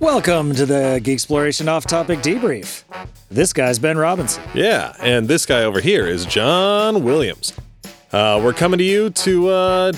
Welcome 0.00 0.54
to 0.56 0.66
the 0.66 1.00
Geeksploration 1.02 1.68
Off 1.68 1.86
Topic 1.86 2.18
Debrief. 2.18 2.84
This 3.30 3.52
guy's 3.52 3.78
Ben 3.78 3.96
Robinson. 3.96 4.42
Yeah, 4.54 4.94
and 5.00 5.28
this 5.28 5.46
guy 5.46 5.62
over 5.64 5.80
here 5.80 6.06
is 6.06 6.26
John 6.26 7.04
Williams. 7.04 7.52
Uh, 8.12 8.40
we're 8.42 8.52
coming 8.52 8.78
to 8.78 8.84
you 8.84 9.10
to 9.10 9.48
uh, 9.48 9.92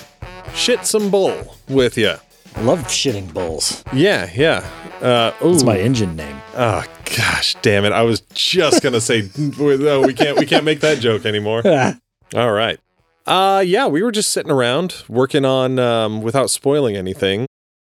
shit 0.55 0.87
some 0.87 1.11
bull 1.11 1.57
with 1.69 1.97
you. 1.99 2.15
I 2.55 2.61
love 2.63 2.81
shitting 2.85 3.33
bulls. 3.35 3.83
Yeah, 3.93 4.31
yeah. 4.35 4.69
Uh, 5.01 5.33
It's 5.43 5.65
my 5.65 5.79
engine 5.79 6.15
name. 6.17 6.37
Oh 6.55 6.85
gosh, 7.17 7.55
damn 7.63 7.85
it! 7.85 7.93
I 7.93 8.03
was 8.03 8.21
just 8.33 8.83
gonna 8.83 9.01
say 9.01 9.29
no, 9.59 10.01
we 10.03 10.15
can't 10.15 10.39
we 10.39 10.47
can't 10.47 10.65
make 10.65 10.81
that 10.81 10.99
joke 11.01 11.27
anymore. 11.27 11.63
All 12.35 12.53
right. 12.53 12.79
Uh 13.27 13.63
yeah, 13.67 13.87
we 13.89 14.03
were 14.03 14.13
just 14.13 14.31
sitting 14.31 14.51
around 14.53 15.03
working 15.09 15.45
on 15.45 15.79
um, 15.79 16.23
without 16.23 16.49
spoiling 16.49 16.97
anything, 16.97 17.47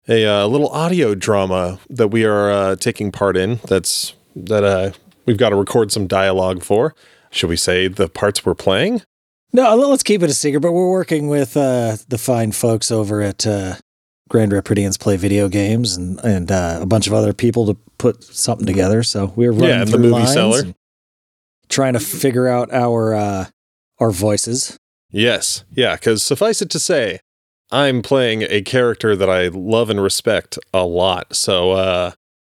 a 0.07 0.25
uh, 0.25 0.45
little 0.47 0.69
audio 0.69 1.15
drama 1.15 1.79
that 1.89 2.09
we 2.09 2.25
are 2.25 2.51
uh, 2.51 2.75
taking 2.75 3.11
part 3.11 3.37
in. 3.37 3.59
That's 3.67 4.13
that 4.35 4.63
uh, 4.63 4.91
we've 5.25 5.37
got 5.37 5.49
to 5.49 5.55
record 5.55 5.91
some 5.91 6.07
dialogue 6.07 6.63
for. 6.63 6.95
Should 7.31 7.49
we 7.49 7.55
say 7.57 7.87
the 7.87 8.07
parts 8.07 8.45
we're 8.45 8.55
playing? 8.55 9.01
No, 9.51 9.75
let's 9.75 10.03
keep 10.03 10.23
it 10.23 10.29
a 10.29 10.33
secret, 10.33 10.61
but 10.61 10.71
we're 10.71 10.89
working 10.89 11.27
with 11.27 11.55
uh, 11.55 11.97
the 12.07 12.17
fine 12.17 12.51
folks 12.51 12.91
over 12.91 13.21
at 13.21 13.45
uh, 13.45 13.75
Grand 14.27 14.51
Rapidians 14.51 14.99
Play 14.99 15.15
Video 15.15 15.47
Games 15.47 15.95
and, 15.95 16.19
and 16.21 16.51
uh, 16.51 16.79
a 16.81 16.85
bunch 16.87 17.05
of 17.05 17.13
other 17.13 17.33
people 17.33 17.67
to 17.67 17.75
put 17.99 18.23
something 18.23 18.65
together. 18.65 19.03
So 19.03 19.31
we're 19.35 19.51
running 19.51 19.69
Yeah, 19.69 19.85
the 19.85 19.91
through 19.91 19.99
movie 19.99 20.13
lines 20.13 20.33
seller. 20.33 20.63
Trying 21.69 21.93
to 21.93 21.99
figure 21.99 22.47
out 22.47 22.73
our 22.73 23.13
uh, 23.13 23.45
our 23.99 24.11
voices. 24.11 24.77
Yes, 25.11 25.63
yeah. 25.71 25.95
Because 25.95 26.23
suffice 26.23 26.61
it 26.61 26.69
to 26.71 26.79
say, 26.79 27.19
I'm 27.73 28.01
playing 28.01 28.43
a 28.49 28.61
character 28.61 29.15
that 29.15 29.29
I 29.29 29.47
love 29.47 29.89
and 29.89 30.01
respect 30.01 30.59
a 30.73 30.85
lot. 30.85 31.35
So, 31.35 31.71
uh, 31.71 32.11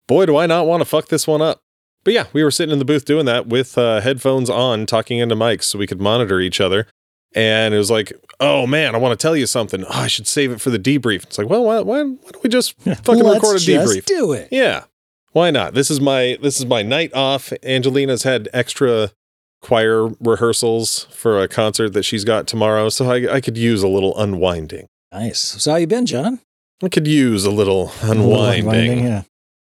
boy, 0.06 0.26
do 0.26 0.36
I 0.36 0.46
not 0.46 0.66
want 0.66 0.80
to 0.80 0.84
fuck 0.84 1.08
this 1.08 1.26
one 1.26 1.42
up. 1.42 1.60
But 2.04 2.14
yeah, 2.14 2.26
we 2.32 2.44
were 2.44 2.50
sitting 2.52 2.72
in 2.72 2.78
the 2.78 2.84
booth 2.84 3.04
doing 3.04 3.26
that 3.26 3.48
with 3.48 3.76
uh, 3.76 4.00
headphones 4.00 4.48
on, 4.48 4.86
talking 4.86 5.18
into 5.18 5.34
mics 5.34 5.64
so 5.64 5.78
we 5.78 5.86
could 5.86 6.00
monitor 6.00 6.40
each 6.40 6.60
other. 6.60 6.86
And 7.34 7.74
it 7.74 7.78
was 7.78 7.90
like, 7.90 8.12
oh 8.40 8.66
man, 8.66 8.94
I 8.94 8.98
want 8.98 9.18
to 9.18 9.22
tell 9.22 9.36
you 9.36 9.46
something. 9.46 9.84
Oh, 9.84 9.88
I 9.90 10.06
should 10.06 10.26
save 10.26 10.52
it 10.52 10.60
for 10.60 10.70
the 10.70 10.78
debrief. 10.78 11.24
It's 11.24 11.36
like, 11.36 11.48
well, 11.48 11.64
why, 11.64 11.80
why, 11.80 12.02
why 12.04 12.30
don't 12.30 12.42
we 12.42 12.48
just 12.48 12.72
fucking 12.80 13.22
Let's 13.22 13.42
record 13.42 13.56
a 13.56 13.58
just 13.58 13.68
debrief? 13.68 14.04
do 14.06 14.32
it. 14.32 14.48
Yeah. 14.50 14.84
Why 15.32 15.50
not? 15.50 15.74
This 15.74 15.90
is 15.90 16.00
my 16.00 16.38
this 16.40 16.58
is 16.58 16.64
my 16.64 16.82
night 16.82 17.12
off. 17.12 17.52
Angelina's 17.62 18.22
had 18.22 18.48
extra 18.52 19.10
choir 19.60 20.08
rehearsals 20.20 21.06
for 21.10 21.42
a 21.42 21.48
concert 21.48 21.90
that 21.90 22.04
she's 22.04 22.24
got 22.24 22.46
tomorrow, 22.46 22.88
so 22.88 23.10
I, 23.10 23.34
I 23.34 23.40
could 23.40 23.58
use 23.58 23.82
a 23.82 23.88
little 23.88 24.16
unwinding. 24.16 24.86
Nice. 25.12 25.38
So 25.40 25.70
how 25.72 25.76
you 25.78 25.86
been, 25.86 26.06
John? 26.06 26.40
I 26.82 26.88
could 26.88 27.06
use 27.06 27.44
a 27.44 27.50
little 27.50 27.92
A 28.02 28.08
little 28.08 28.44
unwinding. 28.44 29.04
yeah. 29.04 29.22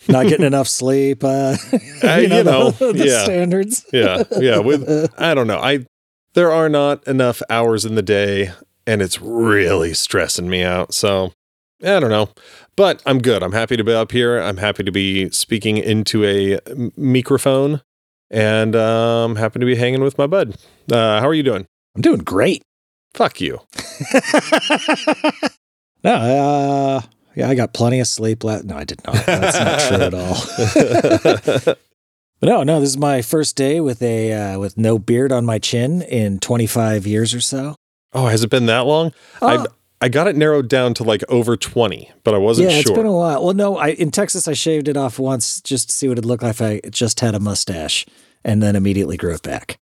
Not 0.08 0.28
getting 0.28 0.46
enough 0.46 0.68
sleep. 0.68 1.22
Uh, 1.24 1.56
Uh, 2.02 2.16
you 2.16 2.28
know, 2.28 2.70
the, 2.70 2.92
the 2.94 3.06
yeah. 3.06 3.24
standards. 3.24 3.84
Yeah, 3.92 4.22
yeah. 4.38 4.58
With 4.58 5.12
I 5.18 5.34
don't 5.34 5.46
know. 5.46 5.58
I 5.58 5.84
there 6.32 6.50
are 6.50 6.68
not 6.70 7.06
enough 7.06 7.42
hours 7.50 7.84
in 7.84 7.94
the 7.94 8.02
day, 8.02 8.52
and 8.86 9.02
it's 9.02 9.20
really 9.20 9.92
stressing 9.92 10.48
me 10.48 10.62
out. 10.62 10.94
So 10.94 11.32
I 11.82 12.00
don't 12.00 12.08
know, 12.08 12.30
but 12.76 13.02
I'm 13.04 13.18
good. 13.20 13.42
I'm 13.42 13.52
happy 13.52 13.76
to 13.76 13.84
be 13.84 13.92
up 13.92 14.12
here. 14.12 14.40
I'm 14.40 14.56
happy 14.56 14.82
to 14.82 14.90
be 14.92 15.28
speaking 15.30 15.76
into 15.76 16.24
a 16.24 16.58
microphone, 16.96 17.82
and 18.30 18.74
um, 18.74 19.36
happy 19.36 19.58
to 19.60 19.66
be 19.66 19.76
hanging 19.76 20.00
with 20.02 20.16
my 20.16 20.26
bud. 20.26 20.56
Uh, 20.90 21.20
how 21.20 21.28
are 21.28 21.34
you 21.34 21.42
doing? 21.42 21.66
I'm 21.94 22.00
doing 22.02 22.20
great. 22.20 22.62
Fuck 23.14 23.40
you. 23.40 23.60
no, 26.04 26.12
uh, 26.14 27.00
yeah, 27.34 27.48
I 27.48 27.54
got 27.54 27.72
plenty 27.74 28.00
of 28.00 28.06
sleep 28.06 28.44
last. 28.44 28.64
No, 28.64 28.76
I 28.76 28.84
did 28.84 29.04
not. 29.06 29.14
That's 29.26 29.58
not 29.58 29.80
true 29.88 30.06
at 30.06 30.14
all. 30.14 31.74
but 32.40 32.48
no, 32.48 32.62
no, 32.62 32.80
this 32.80 32.90
is 32.90 32.96
my 32.98 33.22
first 33.22 33.56
day 33.56 33.80
with 33.80 34.02
a 34.02 34.32
uh, 34.32 34.58
with 34.58 34.76
no 34.78 34.98
beard 34.98 35.32
on 35.32 35.44
my 35.44 35.58
chin 35.58 36.02
in 36.02 36.38
25 36.40 37.06
years 37.06 37.34
or 37.34 37.40
so. 37.40 37.74
Oh, 38.12 38.26
has 38.26 38.42
it 38.42 38.50
been 38.50 38.66
that 38.66 38.86
long? 38.86 39.12
I 39.40 39.56
Oh, 39.56 39.66
I 40.02 40.08
got 40.08 40.26
it 40.28 40.34
narrowed 40.36 40.68
down 40.68 40.94
to 40.94 41.04
like 41.04 41.22
over 41.28 41.56
twenty, 41.58 42.10
but 42.24 42.32
I 42.34 42.38
wasn't 42.38 42.70
sure. 42.70 42.72
yeah, 42.72 42.78
it's 42.80 42.88
sure. 42.88 42.96
been 42.96 43.04
a 43.06 43.12
while. 43.12 43.44
Well, 43.44 43.54
no, 43.54 43.76
I 43.76 43.88
in 43.88 44.10
Texas 44.10 44.48
I 44.48 44.54
shaved 44.54 44.88
it 44.88 44.96
off 44.96 45.18
once 45.18 45.60
just 45.60 45.90
to 45.90 45.94
see 45.94 46.08
what 46.08 46.16
it 46.18 46.24
looked 46.24 46.42
like 46.42 46.52
if 46.52 46.62
I 46.62 46.80
just 46.88 47.20
had 47.20 47.34
a 47.34 47.40
mustache, 47.40 48.06
and 48.42 48.62
then 48.62 48.76
immediately 48.76 49.18
grew 49.18 49.34
it 49.34 49.42
back. 49.42 49.76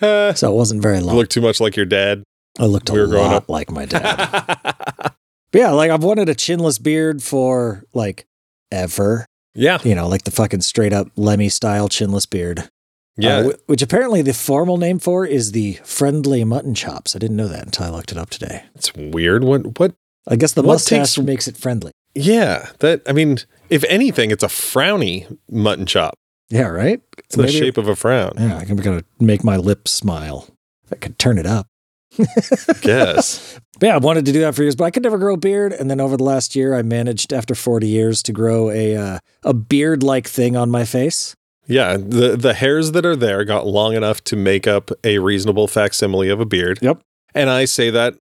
Eh, 0.00 0.32
So 0.32 0.50
it 0.52 0.56
wasn't 0.56 0.82
very 0.82 0.98
you 0.98 1.04
long. 1.04 1.14
look 1.16 1.28
too 1.28 1.40
much 1.40 1.60
like 1.60 1.76
your 1.76 1.86
dad. 1.86 2.24
I 2.58 2.64
looked 2.66 2.88
a 2.90 2.92
we 2.92 2.98
growing 3.06 3.26
lot 3.28 3.34
up. 3.34 3.48
like 3.48 3.70
my 3.70 3.84
dad. 3.86 4.66
But 5.52 5.58
yeah, 5.58 5.70
like 5.72 5.90
I've 5.90 6.04
wanted 6.04 6.28
a 6.28 6.34
chinless 6.36 6.80
beard 6.80 7.24
for 7.24 7.82
like 7.92 8.24
ever. 8.70 9.26
yeah, 9.52 9.78
You 9.82 9.96
know, 9.96 10.06
like 10.06 10.22
the 10.22 10.30
fucking 10.30 10.60
straight 10.60 10.92
up 10.92 11.08
Lemmy 11.16 11.48
style 11.48 11.88
chinless 11.88 12.30
beard. 12.30 12.68
yeah. 13.16 13.38
Uh, 13.38 13.52
which 13.66 13.82
apparently 13.82 14.22
the 14.22 14.32
formal 14.32 14.76
name 14.76 15.00
for 15.00 15.26
is 15.26 15.50
the 15.50 15.74
friendly 15.82 16.44
mutton 16.44 16.72
chops. 16.72 17.16
I 17.16 17.18
didn't 17.18 17.36
know 17.36 17.48
that 17.48 17.64
until 17.64 17.86
I 17.86 17.90
looked 17.90 18.12
it 18.12 18.16
up 18.18 18.30
today. 18.30 18.62
it's 18.76 18.94
weird. 18.94 19.42
What? 19.42 19.76
What? 19.80 19.94
I 20.28 20.36
guess 20.36 20.52
the 20.52 20.62
mustache 20.62 21.14
takes- 21.14 21.18
makes 21.26 21.48
it 21.48 21.56
friendly. 21.56 21.90
Yeah. 22.14 22.68
That. 22.78 23.02
I 23.08 23.12
mean, 23.12 23.38
if 23.70 23.82
anything, 23.88 24.30
it's 24.30 24.44
a 24.44 24.48
frowny 24.48 25.36
mutton 25.50 25.84
chop. 25.86 26.14
Yeah, 26.48 26.68
right? 26.68 27.00
It's 27.18 27.34
the 27.34 27.48
shape 27.48 27.76
of 27.76 27.88
a 27.88 27.96
frown. 27.96 28.34
Yeah, 28.38 28.58
I'm 28.68 28.76
gonna 28.76 29.02
make 29.18 29.42
my 29.42 29.56
lips 29.56 29.90
smile. 29.90 30.46
I 30.92 30.94
could 30.96 31.18
turn 31.18 31.38
it 31.38 31.46
up. 31.46 31.66
Guess. 32.82 33.60
But 33.78 33.86
yeah, 33.86 33.94
I 33.94 33.98
wanted 33.98 34.26
to 34.26 34.32
do 34.32 34.40
that 34.40 34.54
for 34.54 34.62
years, 34.62 34.76
but 34.76 34.84
I 34.84 34.90
could 34.90 35.02
never 35.02 35.18
grow 35.18 35.34
a 35.34 35.38
beard. 35.38 35.72
And 35.72 35.90
then 35.90 36.00
over 36.00 36.16
the 36.16 36.24
last 36.24 36.54
year, 36.54 36.74
I 36.74 36.82
managed, 36.82 37.32
after 37.32 37.54
40 37.54 37.86
years, 37.86 38.22
to 38.24 38.32
grow 38.32 38.70
a 38.70 38.96
uh, 38.96 39.18
a 39.42 39.54
beard 39.54 40.02
like 40.02 40.26
thing 40.28 40.56
on 40.56 40.70
my 40.70 40.84
face. 40.84 41.34
Yeah. 41.66 41.96
The 41.96 42.36
the 42.36 42.54
hairs 42.54 42.92
that 42.92 43.06
are 43.06 43.16
there 43.16 43.44
got 43.44 43.66
long 43.66 43.94
enough 43.94 44.22
to 44.24 44.36
make 44.36 44.66
up 44.66 44.90
a 45.04 45.18
reasonable 45.18 45.66
facsimile 45.68 46.28
of 46.28 46.40
a 46.40 46.44
beard. 46.46 46.78
Yep. 46.82 47.00
And 47.34 47.48
I 47.48 47.64
say 47.64 47.90
that 47.90 48.16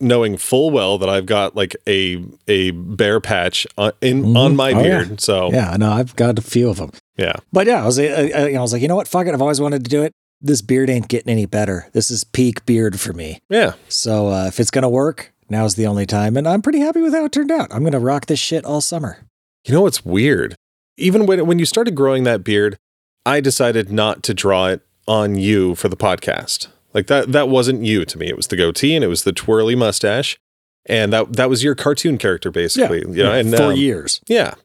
knowing 0.00 0.36
full 0.36 0.70
well 0.70 0.98
that 0.98 1.08
I've 1.08 1.26
got 1.26 1.54
like 1.54 1.76
a 1.86 2.24
a 2.48 2.70
bare 2.72 3.20
patch 3.20 3.66
on, 3.78 3.92
in 4.00 4.24
Mhm. 4.24 4.36
on 4.36 4.56
my 4.56 4.72
Oh, 4.72 4.76
yeah. 4.78 4.82
beard. 4.82 5.20
So 5.20 5.52
Yeah, 5.52 5.76
know. 5.76 5.92
I've 5.92 6.16
got 6.16 6.38
a 6.38 6.42
few 6.42 6.68
of 6.70 6.78
them. 6.78 6.90
yeah. 7.16 7.34
But 7.52 7.66
yeah, 7.66 7.82
I 7.82 7.86
was, 7.86 7.98
I, 7.98 8.04
I, 8.34 8.54
I 8.54 8.60
was 8.60 8.72
like, 8.72 8.82
you 8.82 8.88
know 8.88 8.96
what? 8.96 9.06
Fuck 9.06 9.26
it. 9.26 9.34
I've 9.34 9.42
always 9.42 9.60
wanted 9.60 9.84
to 9.84 9.90
do 9.90 10.02
it. 10.02 10.12
This 10.44 10.60
beard 10.60 10.90
ain't 10.90 11.08
getting 11.08 11.30
any 11.30 11.46
better. 11.46 11.88
This 11.94 12.10
is 12.10 12.22
peak 12.22 12.66
beard 12.66 13.00
for 13.00 13.14
me. 13.14 13.40
Yeah. 13.48 13.72
So 13.88 14.28
uh, 14.28 14.46
if 14.46 14.60
it's 14.60 14.70
gonna 14.70 14.90
work, 14.90 15.32
now's 15.48 15.74
the 15.74 15.86
only 15.86 16.04
time. 16.04 16.36
And 16.36 16.46
I'm 16.46 16.60
pretty 16.60 16.80
happy 16.80 17.00
with 17.00 17.14
how 17.14 17.24
it 17.24 17.32
turned 17.32 17.50
out. 17.50 17.72
I'm 17.72 17.82
gonna 17.82 17.98
rock 17.98 18.26
this 18.26 18.38
shit 18.40 18.62
all 18.66 18.82
summer. 18.82 19.20
You 19.64 19.72
know 19.72 19.80
what's 19.80 20.04
weird? 20.04 20.54
Even 20.98 21.24
when 21.24 21.46
when 21.46 21.58
you 21.58 21.64
started 21.64 21.94
growing 21.94 22.24
that 22.24 22.44
beard, 22.44 22.76
I 23.24 23.40
decided 23.40 23.90
not 23.90 24.22
to 24.24 24.34
draw 24.34 24.66
it 24.66 24.82
on 25.08 25.36
you 25.36 25.74
for 25.76 25.88
the 25.88 25.96
podcast. 25.96 26.66
Like 26.92 27.06
that 27.06 27.32
that 27.32 27.48
wasn't 27.48 27.82
you 27.82 28.04
to 28.04 28.18
me. 28.18 28.28
It 28.28 28.36
was 28.36 28.48
the 28.48 28.56
goatee 28.56 28.94
and 28.94 29.02
it 29.02 29.08
was 29.08 29.24
the 29.24 29.32
twirly 29.32 29.74
mustache. 29.74 30.38
And 30.84 31.10
that 31.14 31.32
that 31.36 31.48
was 31.48 31.64
your 31.64 31.74
cartoon 31.74 32.18
character 32.18 32.50
basically. 32.50 33.00
you 33.00 33.22
know, 33.22 33.32
and 33.32 33.50
for 33.50 33.72
um, 33.72 33.76
years. 33.76 34.20
Yeah. 34.28 34.56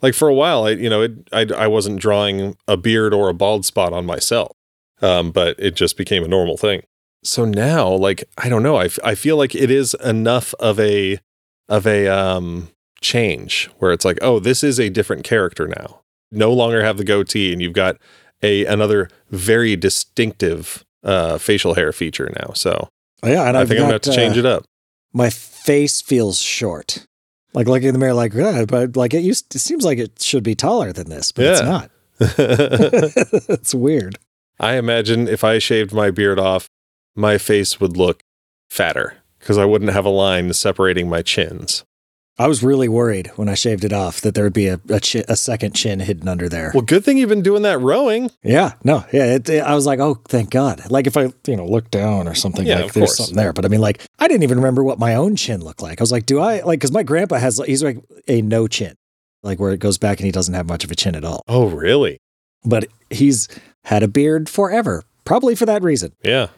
Like 0.00 0.14
for 0.14 0.28
a 0.28 0.34
while, 0.34 0.64
I 0.64 0.70
you 0.70 0.88
know, 0.88 1.02
it, 1.02 1.12
I 1.30 1.46
I 1.54 1.66
wasn't 1.66 2.00
drawing 2.00 2.56
a 2.66 2.78
beard 2.78 3.12
or 3.12 3.28
a 3.28 3.34
bald 3.34 3.66
spot 3.66 3.92
on 3.92 4.06
myself. 4.06 4.55
Um, 5.02 5.30
but 5.30 5.56
it 5.58 5.74
just 5.74 5.96
became 5.96 6.24
a 6.24 6.28
normal 6.28 6.56
thing. 6.56 6.82
So 7.22 7.44
now, 7.44 7.88
like 7.90 8.24
I 8.38 8.48
don't 8.48 8.62
know, 8.62 8.76
I, 8.76 8.86
f- 8.86 8.98
I 9.04 9.14
feel 9.14 9.36
like 9.36 9.54
it 9.54 9.70
is 9.70 9.94
enough 10.04 10.54
of 10.60 10.78
a 10.80 11.18
of 11.68 11.86
a 11.86 12.08
um 12.08 12.68
change 13.00 13.68
where 13.78 13.92
it's 13.92 14.04
like, 14.04 14.18
oh, 14.22 14.38
this 14.38 14.62
is 14.62 14.78
a 14.78 14.88
different 14.88 15.24
character 15.24 15.66
now. 15.66 16.00
No 16.32 16.52
longer 16.52 16.82
have 16.82 16.96
the 16.96 17.04
goatee, 17.04 17.52
and 17.52 17.60
you've 17.60 17.72
got 17.72 17.96
a 18.42 18.64
another 18.66 19.08
very 19.30 19.76
distinctive 19.76 20.84
uh 21.02 21.38
facial 21.38 21.74
hair 21.74 21.92
feature 21.92 22.32
now. 22.40 22.52
So 22.54 22.88
Oh, 23.22 23.28
yeah, 23.28 23.48
and 23.48 23.56
I 23.56 23.62
I've 23.62 23.68
think 23.68 23.80
I'm 23.80 23.84
gonna 23.84 23.94
have 23.94 24.02
to 24.02 24.14
change 24.14 24.36
uh, 24.36 24.40
it 24.40 24.46
up. 24.46 24.64
My 25.12 25.30
face 25.30 26.00
feels 26.00 26.40
short. 26.40 27.06
Like 27.54 27.66
looking 27.66 27.88
in 27.88 27.94
the 27.94 27.98
mirror, 27.98 28.14
like 28.14 28.34
yeah, 28.34 28.64
but 28.66 28.96
like 28.96 29.14
it 29.14 29.22
used. 29.22 29.54
It 29.54 29.60
seems 29.60 29.84
like 29.84 29.98
it 29.98 30.20
should 30.20 30.42
be 30.42 30.54
taller 30.54 30.92
than 30.92 31.08
this, 31.08 31.32
but 31.32 31.46
it's 31.46 31.62
not. 31.62 31.90
it's 33.48 33.74
weird. 33.74 34.18
I 34.58 34.74
imagine 34.76 35.28
if 35.28 35.44
I 35.44 35.58
shaved 35.58 35.92
my 35.92 36.10
beard 36.10 36.38
off, 36.38 36.68
my 37.14 37.38
face 37.38 37.80
would 37.80 37.96
look 37.96 38.20
fatter 38.70 39.18
because 39.38 39.58
I 39.58 39.64
wouldn't 39.64 39.92
have 39.92 40.04
a 40.04 40.10
line 40.10 40.52
separating 40.52 41.08
my 41.08 41.22
chins. 41.22 41.84
I 42.38 42.48
was 42.48 42.62
really 42.62 42.88
worried 42.88 43.30
when 43.36 43.48
I 43.48 43.54
shaved 43.54 43.82
it 43.82 43.94
off 43.94 44.20
that 44.20 44.34
there 44.34 44.44
would 44.44 44.52
be 44.52 44.66
a 44.66 44.74
a, 44.90 45.00
chi- 45.00 45.24
a 45.26 45.36
second 45.36 45.74
chin 45.74 46.00
hidden 46.00 46.28
under 46.28 46.50
there. 46.50 46.70
Well, 46.74 46.82
good 46.82 47.02
thing 47.02 47.16
you've 47.16 47.30
been 47.30 47.40
doing 47.42 47.62
that 47.62 47.78
rowing. 47.80 48.30
yeah, 48.42 48.72
no, 48.84 49.06
yeah. 49.10 49.36
It, 49.36 49.48
it- 49.48 49.62
I 49.64 49.74
was 49.74 49.86
like, 49.86 50.00
oh, 50.00 50.20
thank 50.28 50.50
God. 50.50 50.90
Like 50.90 51.06
if 51.06 51.16
I, 51.16 51.32
you 51.46 51.56
know, 51.56 51.64
look 51.66 51.90
down 51.90 52.28
or 52.28 52.34
something, 52.34 52.66
Yeah, 52.66 52.80
like 52.80 52.92
there's 52.92 53.06
course. 53.08 53.16
something 53.16 53.36
there. 53.36 53.54
But 53.54 53.64
I 53.64 53.68
mean, 53.68 53.80
like 53.80 54.02
I 54.18 54.28
didn't 54.28 54.42
even 54.42 54.58
remember 54.58 54.84
what 54.84 54.98
my 54.98 55.14
own 55.14 55.34
chin 55.36 55.62
looked 55.64 55.80
like. 55.80 55.98
I 55.98 56.02
was 56.02 56.12
like, 56.12 56.26
do 56.26 56.38
I 56.40 56.60
like? 56.60 56.78
Because 56.80 56.92
my 56.92 57.02
grandpa 57.02 57.36
has, 57.36 57.58
he's 57.64 57.82
like 57.82 57.98
a 58.28 58.42
no 58.42 58.68
chin, 58.68 58.96
like 59.42 59.58
where 59.58 59.72
it 59.72 59.80
goes 59.80 59.96
back 59.96 60.18
and 60.18 60.26
he 60.26 60.32
doesn't 60.32 60.52
have 60.54 60.68
much 60.68 60.84
of 60.84 60.90
a 60.90 60.94
chin 60.94 61.14
at 61.14 61.24
all. 61.24 61.40
Oh, 61.48 61.68
really? 61.68 62.18
But 62.66 62.84
he's 63.08 63.48
had 63.86 64.02
a 64.02 64.08
beard 64.08 64.48
forever, 64.48 65.02
probably 65.24 65.54
for 65.54 65.66
that 65.66 65.82
reason. 65.82 66.12
Yeah. 66.22 66.48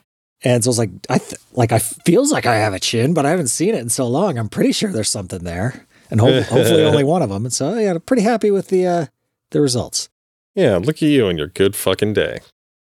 And 0.42 0.62
so 0.62 0.68
I 0.68 0.70
was 0.70 0.78
like, 0.78 0.90
I 1.08 1.18
th- 1.18 1.40
like 1.52 1.72
I 1.72 1.78
feels 1.78 2.30
like 2.30 2.46
I 2.46 2.56
have 2.56 2.72
a 2.74 2.78
chin, 2.78 3.12
but 3.14 3.26
I 3.26 3.30
haven't 3.30 3.48
seen 3.48 3.74
it 3.74 3.80
in 3.80 3.88
so 3.88 4.06
long. 4.06 4.38
I'm 4.38 4.48
pretty 4.48 4.72
sure 4.72 4.92
there's 4.92 5.10
something 5.10 5.44
there. 5.44 5.86
and 6.10 6.20
ho- 6.20 6.42
hopefully 6.42 6.84
only 6.84 7.04
one 7.04 7.22
of 7.22 7.28
them. 7.30 7.44
And 7.44 7.52
so 7.52 7.74
yeah, 7.78 7.90
I'm 7.92 8.00
pretty 8.00 8.22
happy 8.22 8.50
with 8.50 8.68
the 8.68 8.86
uh, 8.86 9.06
the 9.50 9.60
results. 9.60 10.08
Yeah, 10.54 10.76
look 10.76 10.96
at 10.96 11.02
you 11.02 11.26
and 11.28 11.38
your 11.38 11.48
good 11.48 11.74
fucking 11.76 12.12
day. 12.14 12.38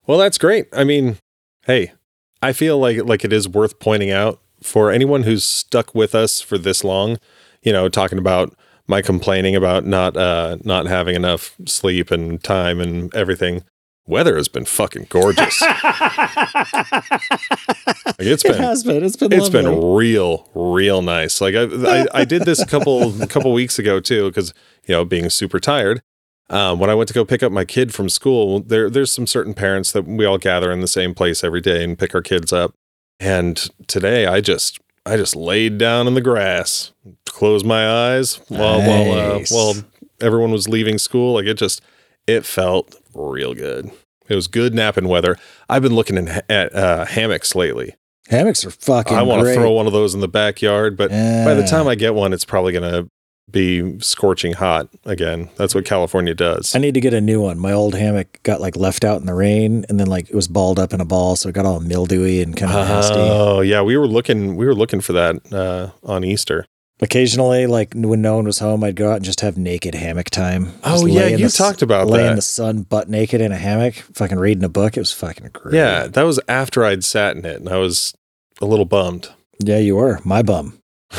Well, 0.08 0.18
that's 0.18 0.38
great. 0.38 0.68
I 0.74 0.84
mean, 0.84 1.18
hey, 1.66 1.94
I 2.42 2.54
feel 2.54 2.78
like 2.80 3.04
like 3.06 3.24
it 3.24 3.32
is 3.34 3.48
worth 3.48 3.80
pointing 3.80 4.12
out 4.12 4.40
for 4.62 4.92
anyone 4.92 5.24
who's 5.24 5.44
stuck 5.44 5.94
with 5.94 6.16
us 6.16 6.42
for 6.42 6.58
this 6.58 6.84
long, 6.84 7.18
you 7.62 7.72
know, 7.72 7.88
talking 7.88 8.18
about 8.18 8.56
my 8.88 9.02
complaining 9.02 9.56
about 9.56 9.86
not 9.86 10.18
uh 10.18 10.58
not 10.64 10.88
having 10.88 11.16
enough 11.16 11.56
sleep 11.68 12.10
and 12.12 12.44
time 12.44 12.82
and 12.82 13.14
everything. 13.16 13.64
Weather 14.06 14.36
has 14.36 14.48
been 14.48 14.66
fucking 14.66 15.08
gorgeous. 15.10 15.62
Like, 18.06 18.28
it's 18.28 18.44
been. 18.44 18.62
It's 18.64 18.84
been. 19.16 19.34
it's 19.34 19.50
been 19.50 19.66
lovely. 19.66 19.98
real 19.98 20.50
real 20.54 21.02
nice 21.02 21.42
like 21.42 21.56
I, 21.56 21.64
I 21.64 22.06
i 22.14 22.26
did 22.26 22.44
this 22.44 22.62
a 22.62 22.66
couple 22.66 23.22
a 23.22 23.28
couple 23.34 23.52
weeks 23.54 23.80
ago 23.80 24.00
too 24.00 24.30
because 24.30 24.54
you 24.86 24.94
know 24.94 25.04
being 25.04 25.30
super 25.30 25.60
tired 25.60 26.02
um, 26.50 26.80
when 26.80 26.90
i 26.90 26.96
went 26.96 27.08
to 27.08 27.14
go 27.14 27.26
pick 27.26 27.42
up 27.42 27.52
my 27.52 27.66
kid 27.66 27.94
from 27.94 28.10
school 28.10 28.60
there 28.60 28.90
there's 28.90 29.12
some 29.12 29.26
certain 29.26 29.54
parents 29.54 29.92
that 29.94 30.06
we 30.06 30.26
all 30.26 30.38
gather 30.38 30.72
in 30.72 30.82
the 30.82 30.88
same 30.88 31.14
place 31.16 31.44
every 31.44 31.62
day 31.62 31.84
and 31.84 31.98
pick 31.98 32.14
our 32.14 32.22
kids 32.22 32.54
up 32.54 32.76
and 33.20 33.70
today 33.88 34.26
i 34.26 34.40
just 34.40 34.80
i 35.06 35.18
just 35.18 35.36
laid 35.36 35.78
down 35.78 36.08
in 36.08 36.14
the 36.14 36.22
grass 36.22 36.92
closed 37.26 37.66
my 37.66 37.90
eyes 38.16 38.36
while 38.48 38.80
while 38.80 39.12
uh, 39.12 39.40
while 39.50 39.74
everyone 40.22 40.52
was 40.52 40.68
leaving 40.70 40.98
school 40.98 41.34
like 41.34 41.46
it 41.46 41.56
just 41.56 41.82
it 42.28 42.46
felt 42.46 42.96
real 43.16 43.54
good 43.54 43.92
it 44.30 44.36
was 44.36 44.48
good 44.48 44.74
napping 44.74 45.08
weather 45.08 45.38
i've 45.70 45.82
been 45.82 45.96
looking 45.96 46.18
in, 46.18 46.28
at 46.50 46.74
uh, 46.76 47.06
hammocks 47.06 47.56
lately 47.56 47.96
hammocks 48.30 48.66
are 48.66 48.72
fucking. 48.72 49.18
I 49.18 49.22
want 49.22 49.46
to 49.46 49.54
throw 49.54 49.72
one 49.72 49.88
of 49.88 49.94
those 49.94 50.14
in 50.14 50.22
the 50.22 50.28
backyard, 50.28 50.98
but 50.98 51.10
by 51.10 51.54
the 51.54 51.66
time 51.70 51.88
I 51.88 51.96
get 51.96 52.16
one, 52.16 52.34
it's 52.34 52.46
probably 52.46 52.72
going 52.72 52.90
to 52.90 53.08
be 53.52 54.00
scorching 54.00 54.54
hot 54.54 54.88
again. 55.06 55.50
That's 55.58 55.76
what 55.76 55.86
California 55.86 56.34
does. 56.34 56.74
I 56.74 56.80
need 56.80 56.94
to 56.94 57.02
get 57.02 57.14
a 57.14 57.22
new 57.22 57.42
one. 57.42 57.60
My 57.60 57.74
old 57.74 57.94
hammock 57.94 58.42
got 58.44 58.62
like 58.62 58.78
left 58.78 59.04
out 59.04 59.20
in 59.20 59.26
the 59.26 59.34
rain, 59.34 59.86
and 59.90 60.00
then 60.00 60.08
like 60.08 60.30
it 60.30 60.36
was 60.36 60.48
balled 60.48 60.80
up 60.80 60.94
in 60.94 61.02
a 61.02 61.06
ball, 61.06 61.36
so 61.36 61.50
it 61.50 61.56
got 61.56 61.66
all 61.66 61.80
mildewy 61.80 62.42
and 62.42 62.56
kind 62.56 62.72
of 62.72 62.88
nasty. 62.88 63.16
Oh 63.18 63.62
yeah, 63.62 63.82
we 63.82 63.98
were 63.98 64.08
looking. 64.08 64.56
We 64.56 64.66
were 64.66 64.76
looking 64.76 65.02
for 65.02 65.14
that 65.14 65.54
uh, 65.54 65.92
on 66.04 66.24
Easter. 66.24 66.66
Occasionally, 67.02 67.66
like 67.68 67.94
when 67.96 68.22
no 68.22 68.36
one 68.36 68.46
was 68.46 68.60
home, 68.60 68.84
I'd 68.84 68.96
go 68.96 69.10
out 69.10 69.18
and 69.18 69.26
just 69.26 69.42
have 69.42 69.58
naked 69.58 69.94
hammock 69.96 70.30
time. 70.30 70.68
Oh, 70.84 70.92
just 70.92 71.04
Oh 71.04 71.08
yeah, 71.08 71.28
you 71.28 71.38
the 71.48 71.50
talked 71.50 71.82
about 71.82 72.08
lay 72.08 72.22
in 72.22 72.28
that. 72.28 72.36
the 72.36 72.42
sun, 72.42 72.84
butt 72.84 73.10
naked 73.10 73.42
in 73.42 73.52
a 73.52 73.58
hammock, 73.58 73.96
fucking 73.96 74.38
reading 74.40 74.64
a 74.64 74.70
book. 74.70 74.96
It 74.96 75.02
was 75.02 75.12
fucking 75.12 75.50
great. 75.54 75.76
Yeah, 75.76 76.08
that 76.08 76.22
was 76.24 76.40
after 76.48 76.86
I'd 76.86 77.04
sat 77.04 77.36
in 77.36 77.46
it, 77.46 77.60
and 77.60 77.68
I 77.68 77.78
was 77.78 78.14
a 78.62 78.66
little 78.66 78.86
bummed. 78.86 79.30
yeah, 79.60 79.80
you 79.80 79.96
were 79.96 80.20
my 80.24 80.42
bum. 80.44 80.80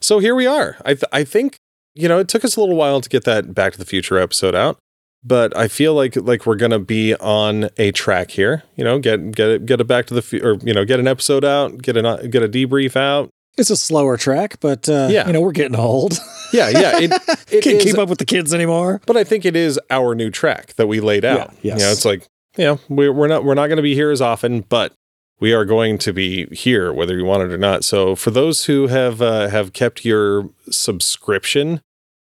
so 0.00 0.18
here 0.18 0.34
we 0.34 0.46
are. 0.46 0.76
I 0.84 0.94
th- 0.94 1.04
I 1.12 1.24
think 1.24 1.56
you 1.94 2.08
know 2.08 2.18
it 2.18 2.28
took 2.28 2.44
us 2.44 2.56
a 2.56 2.60
little 2.60 2.76
while 2.76 3.00
to 3.00 3.08
get 3.08 3.24
that 3.24 3.54
Back 3.54 3.72
to 3.72 3.78
the 3.78 3.84
Future 3.84 4.18
episode 4.18 4.54
out, 4.54 4.78
but 5.24 5.56
I 5.56 5.68
feel 5.68 5.94
like 5.94 6.16
like 6.16 6.46
we're 6.46 6.56
gonna 6.56 6.78
be 6.78 7.14
on 7.16 7.68
a 7.76 7.92
track 7.92 8.30
here. 8.32 8.62
You 8.76 8.84
know, 8.84 8.98
get 8.98 9.32
get 9.32 9.48
it 9.48 9.66
get 9.66 9.80
it 9.80 9.86
back 9.86 10.06
to 10.06 10.14
the 10.14 10.22
fu- 10.22 10.40
or 10.42 10.54
you 10.62 10.72
know 10.74 10.84
get 10.84 11.00
an 11.00 11.08
episode 11.08 11.44
out, 11.44 11.82
get 11.82 11.96
an 11.96 12.30
get 12.30 12.42
a 12.42 12.48
debrief 12.48 12.96
out. 12.96 13.30
It's 13.56 13.70
a 13.70 13.76
slower 13.76 14.16
track, 14.16 14.58
but 14.60 14.88
uh, 14.88 15.08
Yeah. 15.10 15.26
you 15.26 15.32
know 15.32 15.40
we're 15.40 15.50
getting 15.52 15.76
old. 15.76 16.18
Yeah, 16.52 16.68
yeah. 16.70 16.98
It, 17.00 17.12
it 17.50 17.62
Can't 17.64 17.76
is- 17.78 17.84
keep 17.84 17.98
up 17.98 18.08
with 18.08 18.18
the 18.18 18.24
kids 18.24 18.54
anymore. 18.54 19.00
but 19.04 19.16
I 19.16 19.24
think 19.24 19.44
it 19.44 19.56
is 19.56 19.78
our 19.90 20.14
new 20.14 20.30
track 20.30 20.74
that 20.74 20.86
we 20.86 21.00
laid 21.00 21.24
out. 21.24 21.52
Yeah, 21.62 21.74
yes. 21.74 21.78
You 21.80 21.84
know, 21.86 21.92
it's 21.92 22.04
like 22.04 22.26
you 22.56 22.64
know 22.64 22.80
we're 22.88 23.12
we're 23.12 23.26
not 23.28 23.44
we're 23.44 23.54
not 23.54 23.66
going 23.66 23.76
to 23.78 23.82
be 23.82 23.94
here 23.94 24.10
as 24.12 24.20
often, 24.22 24.60
but 24.60 24.92
we 25.40 25.52
are 25.52 25.64
going 25.64 25.98
to 25.98 26.12
be 26.12 26.46
here 26.54 26.92
whether 26.92 27.16
you 27.18 27.24
want 27.24 27.42
it 27.42 27.52
or 27.52 27.58
not. 27.58 27.84
So 27.84 28.14
for 28.16 28.30
those 28.30 28.64
who 28.66 28.86
have 28.86 29.20
uh, 29.20 29.48
have 29.48 29.72
kept 29.72 30.04
your 30.04 30.50
subscription, 30.70 31.80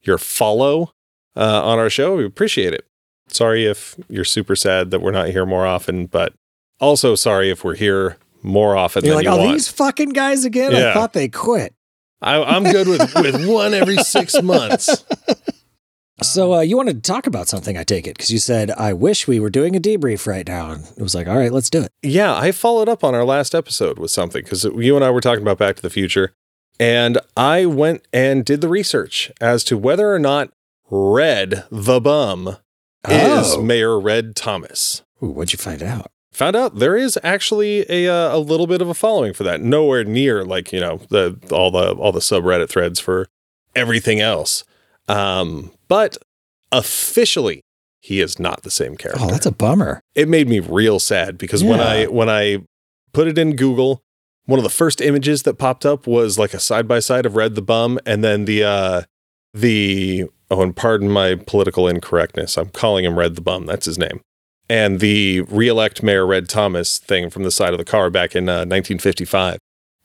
your 0.02 0.18
follow 0.18 0.92
uh, 1.40 1.62
on 1.64 1.80
our 1.80 1.90
show, 1.90 2.18
we 2.18 2.26
appreciate 2.26 2.74
it. 2.74 2.86
Sorry 3.30 3.66
if 3.66 3.96
you're 4.10 4.26
super 4.26 4.56
sad 4.56 4.92
that 4.92 5.02
we're 5.02 5.12
not 5.12 5.30
here 5.30 5.46
more 5.46 5.66
often, 5.66 6.08
but 6.08 6.34
also 6.80 7.16
sorry 7.16 7.50
if 7.50 7.64
we're 7.64 7.76
here 7.76 8.18
more 8.42 8.76
often 8.76 9.04
You're 9.04 9.16
than 9.16 9.26
like, 9.26 9.26
you 9.26 9.40
oh, 9.40 9.46
want. 9.46 9.54
these 9.54 9.68
fucking 9.70 10.10
guys 10.10 10.46
again. 10.46 10.72
Yeah. 10.72 10.92
I 10.92 10.94
thought 10.94 11.14
they 11.14 11.30
quit. 11.30 11.74
I, 12.22 12.42
I'm 12.42 12.64
good 12.64 12.88
with 12.88 13.16
with 13.16 13.48
one 13.48 13.74
every 13.74 13.98
six 13.98 14.42
months. 14.42 15.06
So 16.22 16.56
uh, 16.56 16.60
you 16.60 16.76
wanted 16.76 17.02
to 17.02 17.12
talk 17.12 17.28
about 17.28 17.48
something, 17.48 17.78
I 17.78 17.86
take 17.86 18.06
it, 18.06 18.18
because 18.18 18.30
you 18.30 18.40
said, 18.40 18.72
I 18.72 18.92
wish 18.92 19.26
we 19.26 19.40
were 19.40 19.50
doing 19.50 19.76
a 19.76 19.80
debrief 19.80 20.28
right 20.28 20.46
now. 20.46 20.72
And 20.72 20.84
it 20.98 21.02
was 21.02 21.16
like, 21.16 21.28
all 21.28 21.38
right, 21.38 21.52
let's 21.52 21.70
do 21.70 21.82
it. 21.82 21.94
Yeah, 22.02 22.36
I 22.36 22.52
followed 22.52 22.90
up 22.90 23.04
on 23.06 23.16
our 23.16 23.24
last 23.24 23.56
episode 23.56 23.98
with 23.98 24.12
something 24.12 24.44
because 24.44 24.66
you 24.66 24.96
and 24.98 25.06
I 25.06 25.12
were 25.12 25.22
talking 25.22 25.42
about 25.42 25.58
Back 25.58 25.78
to 25.78 25.82
the 25.82 25.90
Future, 25.90 26.34
and 26.78 27.20
I 27.38 27.66
went 27.66 28.06
and 28.12 28.44
did 28.44 28.60
the 28.60 28.68
research 28.68 29.32
as 29.40 29.64
to 29.66 29.78
whether 29.78 30.14
or 30.14 30.20
not 30.20 30.52
Red 30.90 31.66
the 31.72 32.00
Bum 32.00 32.58
is 33.08 33.54
Oh. 33.56 33.62
Mayor 33.62 34.00
Red 34.00 34.36
Thomas. 34.36 35.04
Ooh, 35.24 35.28
what'd 35.28 35.54
you 35.54 35.58
find 35.58 35.84
out? 35.84 36.12
Found 36.34 36.56
out 36.56 36.80
there 36.80 36.96
is 36.96 37.18
actually 37.24 37.86
a 37.90 38.08
uh, 38.08 38.36
a 38.36 38.40
little 38.40 38.68
bit 38.68 38.82
of 38.82 38.88
a 38.90 38.94
following 38.94 39.34
for 39.34 39.44
that. 39.44 39.62
Nowhere 39.62 40.04
near 40.04 40.44
like 40.46 40.72
you 40.72 40.80
know 40.80 41.02
the 41.10 41.38
all 41.52 41.72
the 41.72 41.92
all 41.94 42.12
the 42.12 42.20
subreddit 42.20 42.70
threads 42.70 43.00
for 43.00 43.28
everything 43.76 44.20
else, 44.20 44.64
um, 45.08 45.72
but 45.88 46.18
officially 46.72 47.62
he 48.02 48.22
is 48.22 48.40
not 48.40 48.64
the 48.64 48.72
same 48.72 48.96
character 48.96 49.24
Oh, 49.26 49.30
that's 49.30 49.46
a 49.46 49.52
bummer. 49.52 50.02
it 50.16 50.30
made 50.30 50.48
me 50.48 50.60
real 50.60 51.00
sad 51.00 51.38
because 51.38 51.64
when 51.64 51.80
I 51.80 52.06
when 52.06 52.30
I 52.30 52.60
put 53.12 53.28
it 53.28 53.38
in 53.38 53.56
Google, 53.56 54.02
one 54.46 54.60
of 54.60 54.64
the 54.64 54.70
first 54.70 55.02
images 55.02 55.44
that 55.44 55.56
popped 55.56 55.86
up 55.86 56.08
was 56.08 56.38
like 56.40 56.54
a 56.54 56.60
side 56.60 56.88
by 56.88 57.00
side 57.00 57.26
of 57.26 57.36
Red 57.36 57.56
the 57.56 57.62
Bum, 57.62 58.00
and 58.06 58.24
then 58.24 58.46
the 58.46 58.64
uh 58.64 59.02
the 59.54 60.26
oh, 60.50 60.62
and 60.62 60.76
pardon 60.76 61.10
my 61.10 61.36
political 61.36 61.88
incorrectness, 61.88 62.58
I'm 62.58 62.70
calling 62.70 63.06
him 63.06 63.18
Red 63.18 63.36
the 63.36 63.42
Bum. 63.42 63.66
That's 63.66 63.86
his 63.86 63.98
name. 63.98 64.22
And 64.70 65.00
the 65.00 65.42
reelect 65.42 66.04
Mayor 66.04 66.28
Red 66.28 66.48
Thomas 66.48 67.00
thing 67.00 67.30
from 67.30 67.44
the 67.44 67.52
side 67.52 67.74
of 67.74 67.80
the 67.80 67.86
car 67.86 68.10
back 68.10 68.36
in 68.36 68.48
uh, 68.48 68.66
1955. 68.66 69.58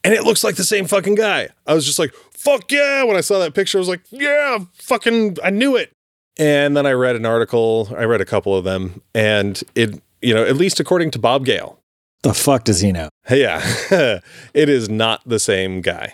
And 0.03 0.13
it 0.13 0.23
looks 0.23 0.43
like 0.43 0.55
the 0.55 0.63
same 0.63 0.85
fucking 0.85 1.15
guy. 1.15 1.49
I 1.65 1.73
was 1.73 1.85
just 1.85 1.99
like, 1.99 2.13
fuck 2.31 2.71
yeah. 2.71 3.03
When 3.03 3.15
I 3.15 3.21
saw 3.21 3.39
that 3.39 3.53
picture, 3.53 3.77
I 3.77 3.79
was 3.79 3.87
like, 3.87 4.01
yeah, 4.11 4.59
fucking, 4.73 5.37
I 5.43 5.49
knew 5.49 5.75
it. 5.75 5.91
And 6.37 6.75
then 6.75 6.85
I 6.85 6.91
read 6.91 7.15
an 7.15 7.25
article, 7.25 7.93
I 7.97 8.03
read 8.03 8.21
a 8.21 8.25
couple 8.25 8.55
of 8.55 8.65
them, 8.65 9.01
and 9.13 9.61
it, 9.73 10.01
you 10.21 10.33
know, 10.33 10.43
at 10.43 10.57
least 10.57 10.79
according 10.79 11.11
to 11.11 11.19
Bob 11.19 11.45
Gale, 11.45 11.79
The 12.23 12.33
fuck 12.33 12.65
does 12.65 12.81
he 12.81 12.91
know? 12.91 13.09
yeah, 13.29 13.61
it 14.53 14.69
is 14.69 14.89
not 14.89 15.21
the 15.25 15.39
same 15.39 15.81
guy. 15.81 16.13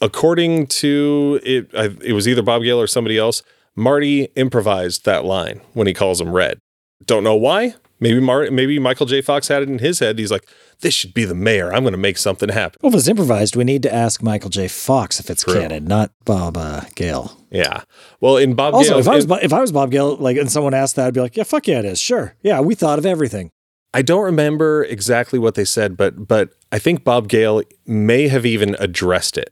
According 0.00 0.66
to 0.68 1.40
it, 1.42 1.70
I, 1.74 1.96
it 2.04 2.12
was 2.12 2.28
either 2.28 2.42
Bob 2.42 2.62
Gale 2.62 2.80
or 2.80 2.86
somebody 2.86 3.16
else. 3.16 3.42
Marty 3.76 4.24
improvised 4.36 5.04
that 5.04 5.24
line 5.24 5.60
when 5.72 5.86
he 5.86 5.94
calls 5.94 6.20
him 6.20 6.32
Red. 6.32 6.58
Don't 7.04 7.24
know 7.24 7.36
why. 7.36 7.74
Maybe 8.00 8.18
Mar- 8.18 8.50
maybe 8.50 8.78
Michael 8.80 9.06
J. 9.06 9.20
Fox 9.22 9.46
had 9.46 9.62
it 9.62 9.68
in 9.68 9.78
his 9.78 10.00
head. 10.00 10.18
He's 10.18 10.32
like, 10.32 10.48
"This 10.80 10.92
should 10.92 11.14
be 11.14 11.24
the 11.24 11.36
mayor. 11.36 11.72
I'm 11.72 11.84
going 11.84 11.92
to 11.92 11.98
make 11.98 12.18
something 12.18 12.48
happen." 12.48 12.78
Well, 12.82 12.92
if 12.92 12.98
it's 12.98 13.06
improvised, 13.08 13.54
we 13.54 13.62
need 13.62 13.82
to 13.84 13.94
ask 13.94 14.22
Michael 14.22 14.50
J. 14.50 14.66
Fox 14.66 15.20
if 15.20 15.30
it's 15.30 15.44
True. 15.44 15.54
canon, 15.54 15.84
not 15.84 16.10
Bob 16.24 16.56
uh, 16.56 16.80
Gale. 16.96 17.36
Yeah. 17.50 17.84
Well, 18.20 18.38
in 18.38 18.54
Bob 18.54 18.74
Also, 18.74 18.90
Gale, 18.90 18.98
if 18.98 19.08
I 19.08 19.14
was 19.14 19.30
if 19.44 19.52
I 19.52 19.60
was 19.60 19.70
Bob 19.70 19.92
Gale, 19.92 20.16
like, 20.16 20.36
and 20.36 20.50
someone 20.50 20.74
asked 20.74 20.96
that, 20.96 21.06
I'd 21.06 21.14
be 21.14 21.20
like, 21.20 21.36
yeah, 21.36 21.44
fuck 21.44 21.68
yeah, 21.68 21.78
it 21.78 21.84
is. 21.84 22.00
Sure, 22.00 22.34
yeah, 22.42 22.60
we 22.60 22.74
thought 22.74 22.98
of 22.98 23.06
everything. 23.06 23.50
I 23.94 24.02
don't 24.02 24.24
remember 24.24 24.82
exactly 24.84 25.38
what 25.38 25.54
they 25.54 25.64
said, 25.64 25.96
but 25.96 26.26
but 26.26 26.50
I 26.72 26.80
think 26.80 27.04
Bob 27.04 27.28
Gale 27.28 27.62
may 27.86 28.26
have 28.26 28.44
even 28.44 28.74
addressed 28.80 29.38
it. 29.38 29.50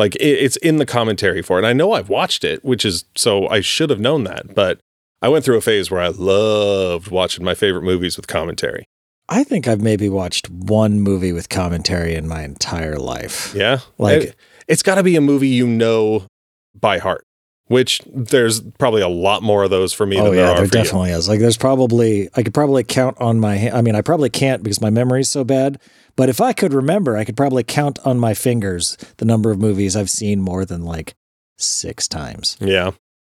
Like 0.00 0.16
it, 0.16 0.22
it's 0.44 0.56
in 0.56 0.78
the 0.78 0.86
commentary 0.86 1.42
for 1.42 1.56
it. 1.56 1.60
And 1.60 1.66
I 1.68 1.72
know 1.72 1.92
I've 1.92 2.08
watched 2.08 2.42
it, 2.42 2.64
which 2.64 2.84
is 2.84 3.04
so 3.16 3.46
I 3.48 3.60
should 3.60 3.90
have 3.90 4.00
known 4.00 4.24
that. 4.24 4.54
But 4.54 4.80
I 5.22 5.28
went 5.28 5.44
through 5.44 5.58
a 5.58 5.60
phase 5.60 5.90
where 5.90 6.00
I 6.00 6.08
loved 6.08 7.10
watching 7.10 7.44
my 7.44 7.54
favorite 7.54 7.82
movies 7.82 8.16
with 8.16 8.26
commentary. 8.26 8.84
I 9.28 9.44
think 9.44 9.68
I've 9.68 9.80
maybe 9.80 10.08
watched 10.08 10.50
one 10.50 11.00
movie 11.00 11.32
with 11.32 11.48
commentary 11.48 12.14
in 12.16 12.26
my 12.26 12.42
entire 12.42 12.96
life. 12.98 13.54
Yeah, 13.54 13.78
Like- 13.98 14.22
It, 14.22 14.36
it's 14.66 14.82
got 14.82 14.96
to 14.96 15.02
be 15.04 15.14
a 15.16 15.20
movie 15.20 15.48
you 15.48 15.66
know 15.66 16.26
by 16.74 16.98
heart. 16.98 17.24
Which 17.70 18.00
there's 18.04 18.60
probably 18.80 19.00
a 19.00 19.06
lot 19.08 19.44
more 19.44 19.62
of 19.62 19.70
those 19.70 19.92
for 19.92 20.04
me 20.04 20.18
Oh 20.18 20.24
than 20.24 20.34
yeah, 20.34 20.38
there 20.38 20.46
are 20.46 20.56
there 20.56 20.66
for 20.66 20.76
you. 20.76 20.82
definitely 20.82 21.10
is. 21.12 21.28
Like, 21.28 21.38
there's 21.38 21.56
probably 21.56 22.28
I 22.34 22.42
could 22.42 22.52
probably 22.52 22.82
count 22.82 23.16
on 23.20 23.38
my. 23.38 23.70
I 23.70 23.80
mean, 23.80 23.94
I 23.94 24.00
probably 24.00 24.28
can't 24.28 24.64
because 24.64 24.80
my 24.80 24.90
memory's 24.90 25.28
so 25.28 25.44
bad. 25.44 25.78
But 26.16 26.28
if 26.28 26.40
I 26.40 26.52
could 26.52 26.72
remember, 26.74 27.16
I 27.16 27.24
could 27.24 27.36
probably 27.36 27.62
count 27.62 28.00
on 28.04 28.18
my 28.18 28.34
fingers 28.34 28.96
the 29.18 29.24
number 29.24 29.52
of 29.52 29.60
movies 29.60 29.94
I've 29.94 30.10
seen 30.10 30.40
more 30.40 30.64
than 30.64 30.84
like 30.84 31.14
six 31.58 32.08
times. 32.08 32.56
Yeah. 32.60 32.90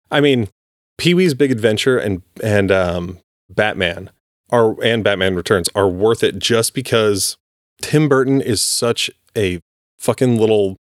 I 0.10 0.22
mean, 0.22 0.48
Pee 0.98 1.14
Wee's 1.14 1.34
Big 1.34 1.52
Adventure 1.52 1.98
and 1.98 2.22
and 2.42 2.72
um, 2.72 3.20
Batman 3.50 4.12
are 4.50 4.82
and 4.82 5.04
Batman 5.04 5.36
Returns 5.36 5.68
are 5.76 5.90
worth 5.90 6.24
it 6.24 6.40
just 6.40 6.74
because 6.74 7.36
Tim 7.82 8.08
Burton 8.08 8.40
is 8.40 8.62
such 8.62 9.12
a 9.38 9.60
fucking 10.00 10.38
little 10.38 10.78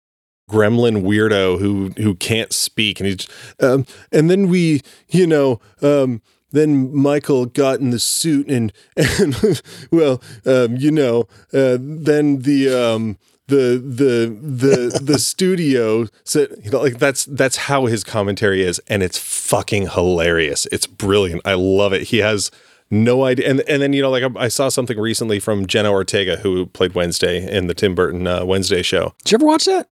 gremlin 0.51 1.03
weirdo 1.03 1.59
who 1.59 1.91
who 2.03 2.15
can't 2.15 2.53
speak 2.53 3.01
and 3.01 3.09
he's 3.09 3.27
um, 3.61 3.87
and 4.13 4.31
then 4.31 4.49
we 4.49 4.81
you 5.09 5.27
know 5.27 5.61
um 5.83 6.21
then 6.53 6.93
Michael 6.95 7.47
got 7.47 7.81
in 7.81 7.91
the 7.91 7.99
suit 7.99 8.49
and 8.49 8.73
and 8.97 9.63
well 9.91 10.23
um, 10.45 10.77
you 10.77 10.91
know 10.91 11.29
uh, 11.53 11.79
then 11.81 12.41
the 12.41 12.69
um 12.69 13.19
the 13.47 13.83
the 13.85 14.37
the 14.41 15.01
the 15.03 15.19
studio 15.33 16.07
said 16.25 16.49
you 16.63 16.71
know 16.71 16.81
like 16.81 16.99
that's 16.99 17.25
that's 17.27 17.57
how 17.57 17.87
his 17.87 18.03
commentary 18.05 18.63
is 18.63 18.81
and 18.89 19.03
it's 19.03 19.19
fucking 19.19 19.91
hilarious. 19.91 20.67
It's 20.73 20.87
brilliant. 20.87 21.43
I 21.45 21.55
love 21.55 21.93
it. 21.93 22.05
He 22.05 22.19
has 22.19 22.51
no 22.91 23.25
idea. 23.25 23.51
And 23.51 23.61
and 23.63 23.83
then 23.83 23.93
you 23.93 24.03
know 24.03 24.11
like 24.11 24.25
i, 24.25 24.45
I 24.45 24.49
saw 24.49 24.69
something 24.69 24.99
recently 24.99 25.39
from 25.39 25.67
jenna 25.67 25.91
ortega 25.91 26.37
who 26.37 26.67
played 26.67 26.95
wednesday 26.95 27.49
in 27.49 27.69
the 27.69 27.75
tim 27.75 27.95
burton 27.95 28.27
uh, 28.27 28.45
wednesday 28.45 28.83
show. 28.83 29.15
Did 29.25 29.33
you 29.33 29.37
ever 29.37 29.47
watch 29.47 29.65
that? 29.67 29.89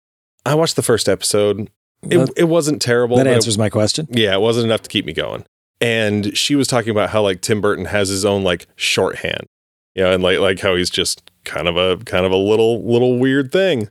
I 0.46 0.54
watched 0.54 0.76
the 0.76 0.82
first 0.82 1.08
episode 1.08 1.70
it, 2.10 2.18
That- 2.18 2.32
it 2.36 2.44
wasn't 2.44 2.82
terrible 2.82 3.16
that 3.16 3.24
but 3.24 3.30
it- 3.30 3.34
answers 3.34 3.56
my 3.56 3.70
question. 3.70 4.06
yeah, 4.10 4.34
it 4.34 4.40
wasn't 4.40 4.66
enough 4.66 4.82
to 4.82 4.90
keep 4.90 5.06
me 5.06 5.14
going. 5.14 5.44
And 5.80 6.36
she 6.36 6.54
was 6.54 6.68
talking 6.68 6.90
about 6.90 7.10
how 7.10 7.22
like 7.22 7.40
Tim 7.40 7.60
Burton 7.62 7.86
has 7.86 8.10
his 8.10 8.24
own 8.26 8.44
like 8.44 8.66
shorthand. 8.76 9.46
You 9.94 10.04
know, 10.04 10.12
and 10.12 10.22
like 10.22 10.38
like 10.38 10.60
how 10.60 10.76
he's 10.76 10.90
just 10.90 11.30
kind 11.44 11.66
of 11.66 11.76
a 11.78 11.96
kind 12.04 12.26
of 12.26 12.32
a 12.32 12.36
little 12.36 12.84
little 12.84 13.18
weird 13.18 13.50
thing. 13.52 13.88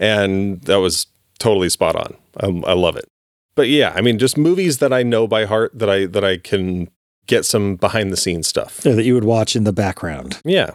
And 0.00 0.60
that 0.62 0.80
was 0.80 1.06
totally 1.38 1.68
spot 1.68 1.94
on. 1.96 2.14
I, 2.40 2.70
I 2.70 2.72
love 2.74 2.96
it. 2.96 3.06
But 3.54 3.68
yeah, 3.68 3.92
I 3.94 4.00
mean 4.00 4.18
just 4.18 4.36
movies 4.36 4.78
that 4.78 4.92
I 4.92 5.02
know 5.04 5.26
by 5.28 5.44
heart 5.44 5.70
that 5.78 5.88
I 5.90 6.06
that 6.06 6.24
I 6.24 6.38
can 6.38 6.88
get 7.26 7.44
some 7.44 7.76
behind 7.76 8.10
the 8.10 8.16
scenes 8.16 8.48
stuff. 8.48 8.80
Yeah, 8.84 8.92
that 8.94 9.04
you 9.04 9.14
would 9.14 9.24
watch 9.24 9.54
in 9.54 9.64
the 9.64 9.72
background. 9.72 10.40
Yeah. 10.44 10.70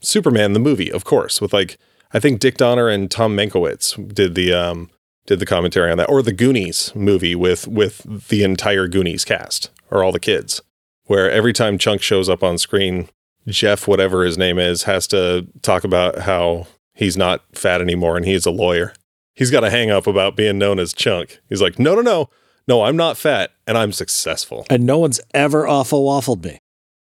Superman 0.00 0.52
the 0.52 0.60
movie, 0.60 0.92
of 0.92 1.04
course, 1.04 1.40
with 1.40 1.52
like 1.54 1.78
I 2.12 2.20
think 2.20 2.40
Dick 2.40 2.56
Donner 2.56 2.88
and 2.88 3.10
Tom 3.10 3.36
Mankiewicz 3.36 4.14
did 4.14 4.34
the 4.34 4.52
um 4.52 4.90
did 5.26 5.40
the 5.40 5.46
commentary 5.46 5.90
on 5.90 5.98
that 5.98 6.08
or 6.08 6.22
the 6.22 6.32
Goonies 6.32 6.92
movie 6.94 7.34
with 7.34 7.66
with 7.66 8.28
the 8.28 8.42
entire 8.44 8.86
Goonies 8.88 9.24
cast 9.24 9.70
or 9.90 10.02
all 10.04 10.12
the 10.12 10.20
kids 10.20 10.62
where 11.04 11.30
every 11.30 11.52
time 11.52 11.78
Chunk 11.78 12.02
shows 12.02 12.28
up 12.28 12.42
on 12.42 12.58
screen, 12.58 13.08
Jeff 13.46 13.86
whatever 13.88 14.24
his 14.24 14.36
name 14.38 14.58
is 14.58 14.84
has 14.84 15.06
to 15.08 15.46
talk 15.62 15.84
about 15.84 16.20
how 16.20 16.66
he's 16.94 17.16
not 17.16 17.42
fat 17.52 17.80
anymore 17.80 18.16
and 18.16 18.24
he's 18.26 18.46
a 18.46 18.50
lawyer. 18.50 18.92
He's 19.34 19.50
got 19.50 19.64
a 19.64 19.70
hang 19.70 19.90
up 19.90 20.06
about 20.06 20.34
being 20.36 20.58
known 20.58 20.78
as 20.78 20.94
Chunk. 20.94 21.40
He's 21.48 21.60
like, 21.60 21.78
"No, 21.78 21.94
no, 21.94 22.00
no. 22.00 22.30
No, 22.66 22.82
I'm 22.84 22.96
not 22.96 23.16
fat 23.18 23.52
and 23.66 23.76
I'm 23.76 23.92
successful." 23.92 24.66
And 24.70 24.86
no 24.86 24.98
one's 24.98 25.20
ever 25.34 25.66
awful 25.66 26.04
waffled 26.04 26.42
me. 26.44 26.58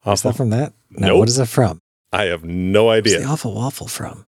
Is 0.07 0.23
that 0.23 0.37
from 0.37 0.51
that? 0.51 0.73
No. 0.91 1.09
Nope. 1.09 1.19
What 1.21 1.29
is 1.29 1.39
it 1.39 1.47
from? 1.49 1.79
I 2.13 2.25
have 2.25 2.45
no 2.45 2.91
idea. 2.91 3.21
the 3.21 3.27
awful 3.27 3.55
waffle 3.55 3.87
from? 3.87 4.27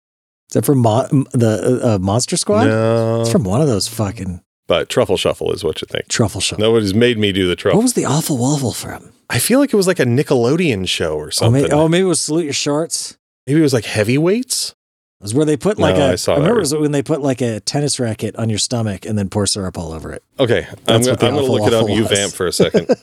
Is 0.54 0.62
that 0.62 0.66
from 0.66 0.78
Mo- 0.80 1.08
the 1.32 1.82
uh, 1.84 1.96
uh, 1.96 1.98
Monster 1.98 2.38
Squad? 2.38 2.66
No. 2.66 3.22
It's 3.22 3.32
from 3.32 3.44
one 3.44 3.60
of 3.62 3.68
those 3.68 3.88
fucking 3.88 4.42
But 4.68 4.88
truffle 4.88 5.18
shuffle 5.18 5.52
is 5.52 5.64
what 5.64 5.82
you 5.82 5.88
think. 5.90 6.08
truffle 6.10 6.42
shows. 6.42 6.60
Nobody's 6.60 6.94
made 6.94 7.18
me 7.18 7.32
do 7.32 7.48
the 7.48 7.56
truffle. 7.56 7.80
What 7.80 7.84
was 7.84 7.94
the 7.94 8.06
awful 8.06 8.38
waffle 8.38 8.72
from? 8.72 9.12
I 9.32 9.40
feel 9.40 9.58
like 9.60 9.74
it 9.74 9.78
was 9.78 9.88
like 9.88 10.00
a 10.00 10.06
Nickelodeon 10.06 10.88
show 10.88 11.16
or 11.16 11.28
Oh 11.28 11.30
something. 11.32 11.64
maybe, 11.64 11.74
oh, 11.74 11.88
maybe 11.88 12.04
it 12.04 12.08
was 12.08 12.22
Salute 12.22 12.44
Your 12.44 12.54
Shorts. 12.54 13.18
Maybe 13.48 13.60
it 13.60 13.64
was 13.64 13.74
like 13.74 13.86
heavyweights. 13.86 14.70
It 14.70 15.24
was 15.24 15.34
where 15.34 15.46
they 15.46 15.58
put 15.58 15.80
like 15.80 15.96
No, 15.96 16.10
a. 16.10 16.12
I 16.12 16.16
saw 16.16 16.34
I 16.34 16.36
remember 16.36 16.56
that. 16.56 16.60
it 16.60 16.60
was 16.60 16.76
when 16.76 16.92
they 16.92 17.02
put 17.02 17.22
like 17.22 17.42
a 17.42 17.60
tennis 17.62 18.00
racket 18.00 18.36
on 18.36 18.50
your 18.50 18.60
stomach 18.60 19.06
and 19.08 19.18
then 19.18 19.30
pour 19.30 19.48
syrup 19.48 19.76
all 19.78 19.92
over 19.92 20.14
it. 20.14 20.22
Okay, 20.40 20.68
I'm, 20.70 20.78
That's 20.86 21.08
gonna- 21.08 21.10
what 21.14 21.20
the 21.20 21.26
I'm 21.28 21.34
gonna 21.34 21.44
awful 21.46 21.56
look 21.56 21.68
it 21.68 21.74
up. 21.74 21.82
waffle 21.82 21.96
You 21.96 22.04
was. 22.04 22.12
vamp 22.12 22.34
for 22.34 22.46
a 22.46 22.52
second. 22.52 22.90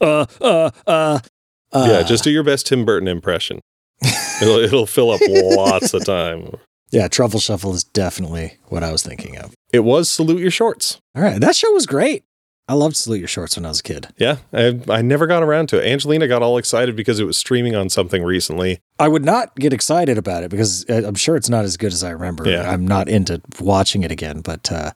uh, 0.00 0.26
uh, 0.40 0.70
uh, 0.86 1.18
uh. 1.72 1.86
yeah, 1.88 2.02
just 2.02 2.24
do 2.24 2.30
your 2.30 2.42
best 2.42 2.66
Tim 2.66 2.84
Burton 2.84 3.08
impression. 3.08 3.60
It'll, 4.40 4.58
it'll 4.58 4.86
fill 4.86 5.10
up 5.10 5.20
lots 5.28 5.94
of 5.94 6.04
time. 6.04 6.54
yeah. 6.90 7.08
Truffle 7.08 7.40
Shuffle 7.40 7.74
is 7.74 7.84
definitely 7.84 8.58
what 8.68 8.82
I 8.82 8.92
was 8.92 9.02
thinking 9.02 9.36
of. 9.38 9.54
It 9.72 9.80
was 9.80 10.08
salute 10.08 10.40
your 10.40 10.50
shorts. 10.50 11.00
All 11.14 11.22
right, 11.22 11.40
that 11.40 11.56
show 11.56 11.70
was 11.72 11.86
great. 11.86 12.24
I 12.70 12.74
loved 12.74 12.96
Salute 12.96 13.20
Your 13.20 13.28
Shorts 13.28 13.56
when 13.56 13.64
I 13.64 13.68
was 13.70 13.80
a 13.80 13.82
kid. 13.82 14.08
Yeah, 14.18 14.36
I, 14.52 14.78
I 14.90 15.00
never 15.00 15.26
got 15.26 15.42
around 15.42 15.70
to 15.70 15.78
it. 15.82 15.90
Angelina 15.90 16.28
got 16.28 16.42
all 16.42 16.58
excited 16.58 16.96
because 16.96 17.18
it 17.18 17.24
was 17.24 17.38
streaming 17.38 17.74
on 17.74 17.88
something 17.88 18.22
recently. 18.22 18.78
I 18.98 19.08
would 19.08 19.24
not 19.24 19.56
get 19.56 19.72
excited 19.72 20.18
about 20.18 20.42
it 20.42 20.50
because 20.50 20.84
uh, 20.90 21.02
I'm 21.06 21.14
sure 21.14 21.34
it's 21.34 21.48
not 21.48 21.64
as 21.64 21.78
good 21.78 21.94
as 21.94 22.04
I 22.04 22.10
remember. 22.10 22.46
Yeah. 22.46 22.70
I'm 22.70 22.86
not 22.86 23.08
into 23.08 23.40
watching 23.58 24.02
it 24.02 24.10
again, 24.12 24.42
but 24.42 24.70
uh, 24.70 24.90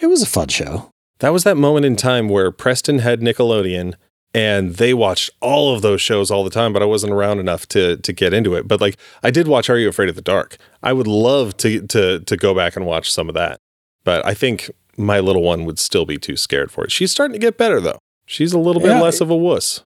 it 0.00 0.06
was 0.06 0.22
a 0.22 0.26
fun 0.26 0.46
show. 0.48 0.90
That 1.18 1.32
was 1.32 1.42
that 1.42 1.56
moment 1.56 1.84
in 1.84 1.96
time 1.96 2.28
where 2.28 2.52
Preston 2.52 3.00
had 3.00 3.20
Nickelodeon 3.20 3.94
and 4.36 4.74
they 4.76 4.92
watched 4.92 5.30
all 5.40 5.74
of 5.74 5.80
those 5.80 6.02
shows 6.02 6.30
all 6.30 6.44
the 6.44 6.50
time, 6.50 6.72
but 6.74 6.82
I 6.82 6.84
wasn't 6.84 7.12
around 7.12 7.38
enough 7.40 7.66
to 7.68 7.96
to 7.96 8.12
get 8.12 8.34
into 8.34 8.54
it. 8.54 8.68
But 8.68 8.80
like 8.80 8.96
I 9.22 9.30
did 9.30 9.48
watch 9.48 9.70
Are 9.70 9.78
You 9.78 9.88
Afraid 9.88 10.08
of 10.10 10.14
the 10.14 10.22
Dark? 10.22 10.56
I 10.82 10.92
would 10.92 11.06
love 11.06 11.56
to 11.58 11.80
to 11.88 12.20
to 12.20 12.36
go 12.36 12.54
back 12.54 12.76
and 12.76 12.84
watch 12.84 13.10
some 13.10 13.28
of 13.28 13.34
that. 13.34 13.58
But 14.04 14.24
I 14.26 14.34
think 14.34 14.70
my 14.98 15.20
little 15.20 15.42
one 15.42 15.64
would 15.64 15.78
still 15.78 16.04
be 16.06 16.18
too 16.18 16.36
scared 16.36 16.70
for 16.70 16.84
it. 16.84 16.92
She's 16.92 17.10
starting 17.10 17.32
to 17.32 17.38
get 17.38 17.56
better 17.58 17.80
though. 17.80 17.98
She's 18.26 18.52
a 18.52 18.58
little 18.58 18.82
bit 18.82 18.90
Yeah. 18.90 19.00
less 19.00 19.20
of 19.20 19.30
a 19.30 19.36
wuss 19.36 19.82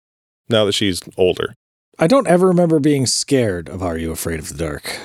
now 0.49 0.65
that 0.65 0.73
she's 0.73 0.99
older. 1.17 1.53
I 1.99 2.07
don't 2.07 2.27
ever 2.27 2.47
remember 2.47 2.79
being 2.79 3.05
scared 3.05 3.69
of 3.69 3.83
Are 3.83 3.97
You 3.97 4.11
Afraid 4.11 4.39
of 4.39 4.49
the 4.49 4.55
Dark? 4.57 4.97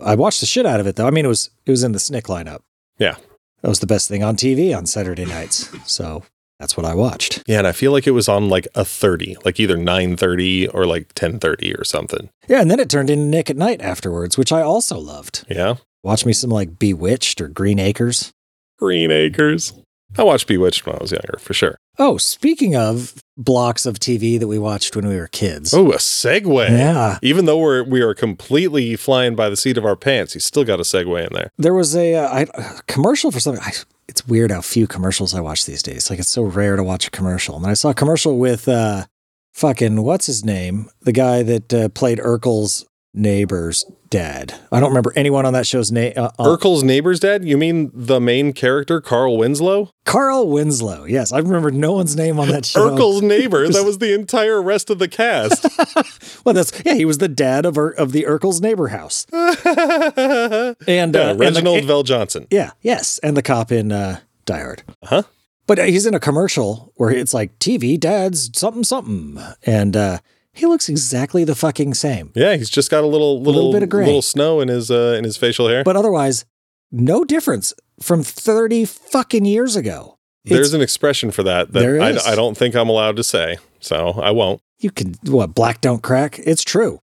I 0.00 0.14
watched 0.14 0.40
the 0.40 0.46
shit 0.46 0.64
out 0.66 0.80
of 0.80 0.86
it 0.86 0.96
though. 0.96 1.06
I 1.06 1.10
mean, 1.10 1.24
it 1.24 1.28
was 1.28 1.50
it 1.66 1.70
was 1.70 1.84
in 1.84 1.92
the 1.92 1.98
Snick 2.00 2.24
lineup. 2.24 2.60
Yeah. 2.98 3.16
That 3.62 3.68
was 3.68 3.80
the 3.80 3.86
best 3.86 4.08
thing 4.08 4.22
on 4.24 4.36
TV 4.36 4.76
on 4.76 4.86
Saturday 4.86 5.24
nights. 5.24 5.68
So 5.90 6.22
that's 6.58 6.76
what 6.76 6.86
I 6.86 6.94
watched. 6.94 7.42
Yeah, 7.46 7.58
and 7.58 7.66
I 7.66 7.72
feel 7.72 7.92
like 7.92 8.06
it 8.06 8.12
was 8.12 8.28
on 8.28 8.48
like 8.48 8.66
a 8.74 8.84
30, 8.84 9.36
like 9.44 9.60
either 9.60 9.76
9:30 9.76 10.68
or 10.74 10.86
like 10.86 11.14
10:30 11.14 11.78
or 11.78 11.84
something. 11.84 12.28
Yeah, 12.48 12.60
and 12.60 12.70
then 12.70 12.80
it 12.80 12.90
turned 12.90 13.10
into 13.10 13.24
Nick 13.24 13.50
at 13.50 13.56
Night 13.56 13.80
afterwards, 13.80 14.36
which 14.36 14.52
I 14.52 14.62
also 14.62 14.98
loved. 14.98 15.44
Yeah. 15.48 15.76
Watch 16.02 16.24
me 16.26 16.32
some 16.32 16.50
like 16.50 16.78
Bewitched 16.78 17.40
or 17.40 17.48
Green 17.48 17.78
Acres. 17.78 18.32
Green 18.78 19.10
Acres. 19.10 19.72
I 20.16 20.22
watched 20.22 20.46
Bewitched 20.46 20.86
when 20.86 20.96
I 20.96 20.98
was 21.00 21.12
younger, 21.12 21.38
for 21.38 21.52
sure. 21.52 21.76
Oh, 21.98 22.16
speaking 22.16 22.74
of 22.76 23.14
blocks 23.36 23.84
of 23.84 23.98
TV 23.98 24.38
that 24.38 24.46
we 24.46 24.58
watched 24.58 24.96
when 24.96 25.06
we 25.06 25.16
were 25.16 25.26
kids. 25.26 25.74
Oh, 25.74 25.90
a 25.90 25.96
segue. 25.96 26.70
yeah. 26.70 27.18
Even 27.22 27.44
though 27.44 27.58
we're 27.58 27.82
we 27.82 28.00
are 28.00 28.14
completely 28.14 28.96
flying 28.96 29.34
by 29.34 29.48
the 29.50 29.56
seat 29.56 29.76
of 29.76 29.84
our 29.84 29.96
pants, 29.96 30.32
he's 30.32 30.44
still 30.44 30.64
got 30.64 30.80
a 30.80 30.84
segue 30.84 31.26
in 31.26 31.32
there. 31.34 31.50
There 31.58 31.74
was 31.74 31.94
a, 31.94 32.14
uh, 32.14 32.28
I, 32.28 32.46
a 32.54 32.82
commercial 32.86 33.30
for 33.30 33.40
something. 33.40 33.62
I, 33.62 33.72
it's 34.08 34.26
weird 34.26 34.50
how 34.50 34.60
few 34.60 34.86
commercials 34.86 35.34
I 35.34 35.40
watch 35.40 35.66
these 35.66 35.82
days. 35.82 36.10
Like 36.10 36.18
it's 36.18 36.30
so 36.30 36.42
rare 36.42 36.76
to 36.76 36.82
watch 36.82 37.06
a 37.06 37.10
commercial. 37.10 37.56
And 37.56 37.66
I 37.66 37.74
saw 37.74 37.90
a 37.90 37.94
commercial 37.94 38.38
with 38.38 38.66
uh, 38.68 39.06
fucking 39.52 40.02
what's 40.02 40.26
his 40.26 40.44
name, 40.44 40.90
the 41.02 41.12
guy 41.12 41.42
that 41.42 41.74
uh, 41.74 41.88
played 41.90 42.18
Urkel's 42.18 42.86
neighbor's 43.14 43.84
dad. 44.10 44.54
I 44.72 44.80
don't 44.80 44.90
remember 44.90 45.12
anyone 45.16 45.44
on 45.46 45.52
that 45.52 45.66
show's 45.66 45.90
name. 45.92 46.12
Uh, 46.16 46.30
uh, 46.38 46.44
Urkel's 46.44 46.82
neighbor's 46.82 47.20
dad? 47.20 47.44
You 47.44 47.56
mean 47.58 47.90
the 47.92 48.20
main 48.20 48.52
character, 48.52 49.00
Carl 49.00 49.36
Winslow? 49.36 49.90
Carl 50.04 50.48
Winslow. 50.48 51.04
Yes, 51.04 51.32
I 51.32 51.38
remember 51.38 51.70
no 51.70 51.92
one's 51.92 52.16
name 52.16 52.38
on 52.38 52.48
that 52.48 52.64
show. 52.64 52.90
Urkel's 52.90 53.22
neighbor. 53.22 53.66
That 53.68 53.84
was 53.84 53.98
the 53.98 54.14
entire 54.14 54.62
rest 54.62 54.90
of 54.90 54.98
the 54.98 55.08
cast. 55.08 55.66
Well, 56.44 56.54
that's 56.54 56.72
yeah. 56.84 56.94
He 56.94 57.04
was 57.04 57.18
the 57.18 57.28
dad 57.28 57.66
of 57.66 57.76
Ur- 57.76 57.90
of 57.90 58.12
the 58.12 58.22
Urkel's 58.22 58.60
neighbor 58.62 58.88
house. 58.88 59.26
And 59.32 60.76
Yeah, 60.86 61.02
uh, 61.02 61.04
and 61.06 61.14
the- 61.14 61.36
Reginald 61.38 61.84
VelJohnson. 61.84 62.46
Yeah, 62.50 62.70
yes, 62.80 63.18
and 63.18 63.36
the 63.36 63.42
cop 63.42 63.70
in 63.72 63.92
uh, 63.92 64.20
Die 64.46 64.58
Hard. 64.58 64.82
Huh? 65.04 65.22
But 65.66 65.78
uh, 65.78 65.84
he's 65.84 66.06
in 66.06 66.14
a 66.14 66.20
commercial 66.20 66.92
where 66.96 67.10
it's 67.10 67.34
like 67.34 67.58
TV 67.58 67.98
dads 68.00 68.50
something 68.58 68.84
something, 68.84 69.38
and 69.64 69.96
uh, 69.96 70.18
he 70.58 70.66
looks 70.66 70.88
exactly 70.88 71.44
the 71.44 71.54
fucking 71.54 71.94
same. 71.94 72.32
Yeah, 72.34 72.56
he's 72.56 72.68
just 72.68 72.90
got 72.90 73.04
a 73.04 73.06
little 73.06 73.38
little 73.40 73.54
little 73.54 73.72
bit 73.72 73.82
of 73.84 73.88
gray. 73.88 74.04
little 74.04 74.22
snow 74.22 74.60
in 74.60 74.68
his 74.68 74.90
uh, 74.90 75.14
in 75.16 75.24
his 75.24 75.36
facial 75.36 75.68
hair. 75.68 75.84
But 75.84 75.96
otherwise, 75.96 76.44
no 76.90 77.24
difference 77.24 77.72
from 78.00 78.22
thirty 78.22 78.84
fucking 78.84 79.44
years 79.44 79.76
ago. 79.76 80.18
There's 80.44 80.74
an 80.74 80.80
expression 80.80 81.30
for 81.30 81.42
that 81.42 81.72
that 81.72 81.84
I. 82.00 82.32
I 82.32 82.34
don't 82.34 82.56
think 82.56 82.74
I'm 82.74 82.88
allowed 82.88 83.16
to 83.16 83.24
say, 83.24 83.58
so 83.80 84.20
I 84.20 84.30
won't. 84.30 84.60
you 84.78 84.90
can 84.90 85.14
what 85.24 85.54
black 85.54 85.80
don't 85.80 86.02
crack. 86.02 86.38
It's 86.40 86.64
true. 86.64 87.00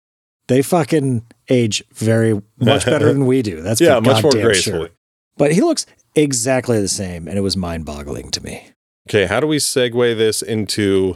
They 0.47 0.61
fucking 0.61 1.25
age 1.49 1.83
very 1.93 2.41
much 2.59 2.85
better 2.85 3.07
than 3.07 3.25
we 3.25 3.41
do. 3.41 3.61
That's 3.63 3.81
yeah, 3.81 3.99
much 3.99 4.21
more 4.21 4.31
gracefully. 4.31 4.87
Sure. 4.87 4.89
But 5.37 5.53
he 5.53 5.61
looks 5.61 5.85
exactly 6.15 6.79
the 6.79 6.87
same, 6.87 7.27
and 7.27 7.37
it 7.37 7.41
was 7.41 7.57
mind 7.57 7.85
boggling 7.85 8.31
to 8.31 8.43
me. 8.43 8.69
Okay, 9.09 9.25
how 9.25 9.39
do 9.39 9.47
we 9.47 9.57
segue 9.57 10.17
this 10.17 10.41
into 10.41 11.15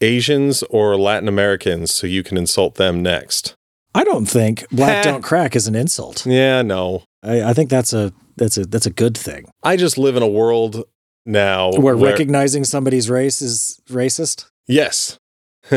Asians 0.00 0.62
or 0.64 0.96
Latin 0.96 1.28
Americans 1.28 1.92
so 1.92 2.06
you 2.06 2.22
can 2.22 2.36
insult 2.36 2.76
them 2.76 3.02
next? 3.02 3.54
I 3.94 4.04
don't 4.04 4.26
think 4.26 4.68
black 4.70 5.04
eh. 5.04 5.10
don't 5.10 5.22
crack 5.22 5.56
is 5.56 5.66
an 5.66 5.74
insult. 5.74 6.24
Yeah, 6.26 6.62
no. 6.62 7.02
I, 7.22 7.42
I 7.42 7.52
think 7.54 7.70
that's 7.70 7.92
a 7.92 8.12
that's 8.36 8.56
a 8.56 8.64
that's 8.64 8.86
a 8.86 8.90
good 8.90 9.16
thing. 9.16 9.50
I 9.62 9.76
just 9.76 9.98
live 9.98 10.16
in 10.16 10.22
a 10.22 10.28
world 10.28 10.84
now 11.26 11.72
Where 11.72 11.96
recognizing 11.96 12.64
somebody's 12.64 13.10
race 13.10 13.42
is 13.42 13.80
racist. 13.90 14.46
yes. 14.66 15.18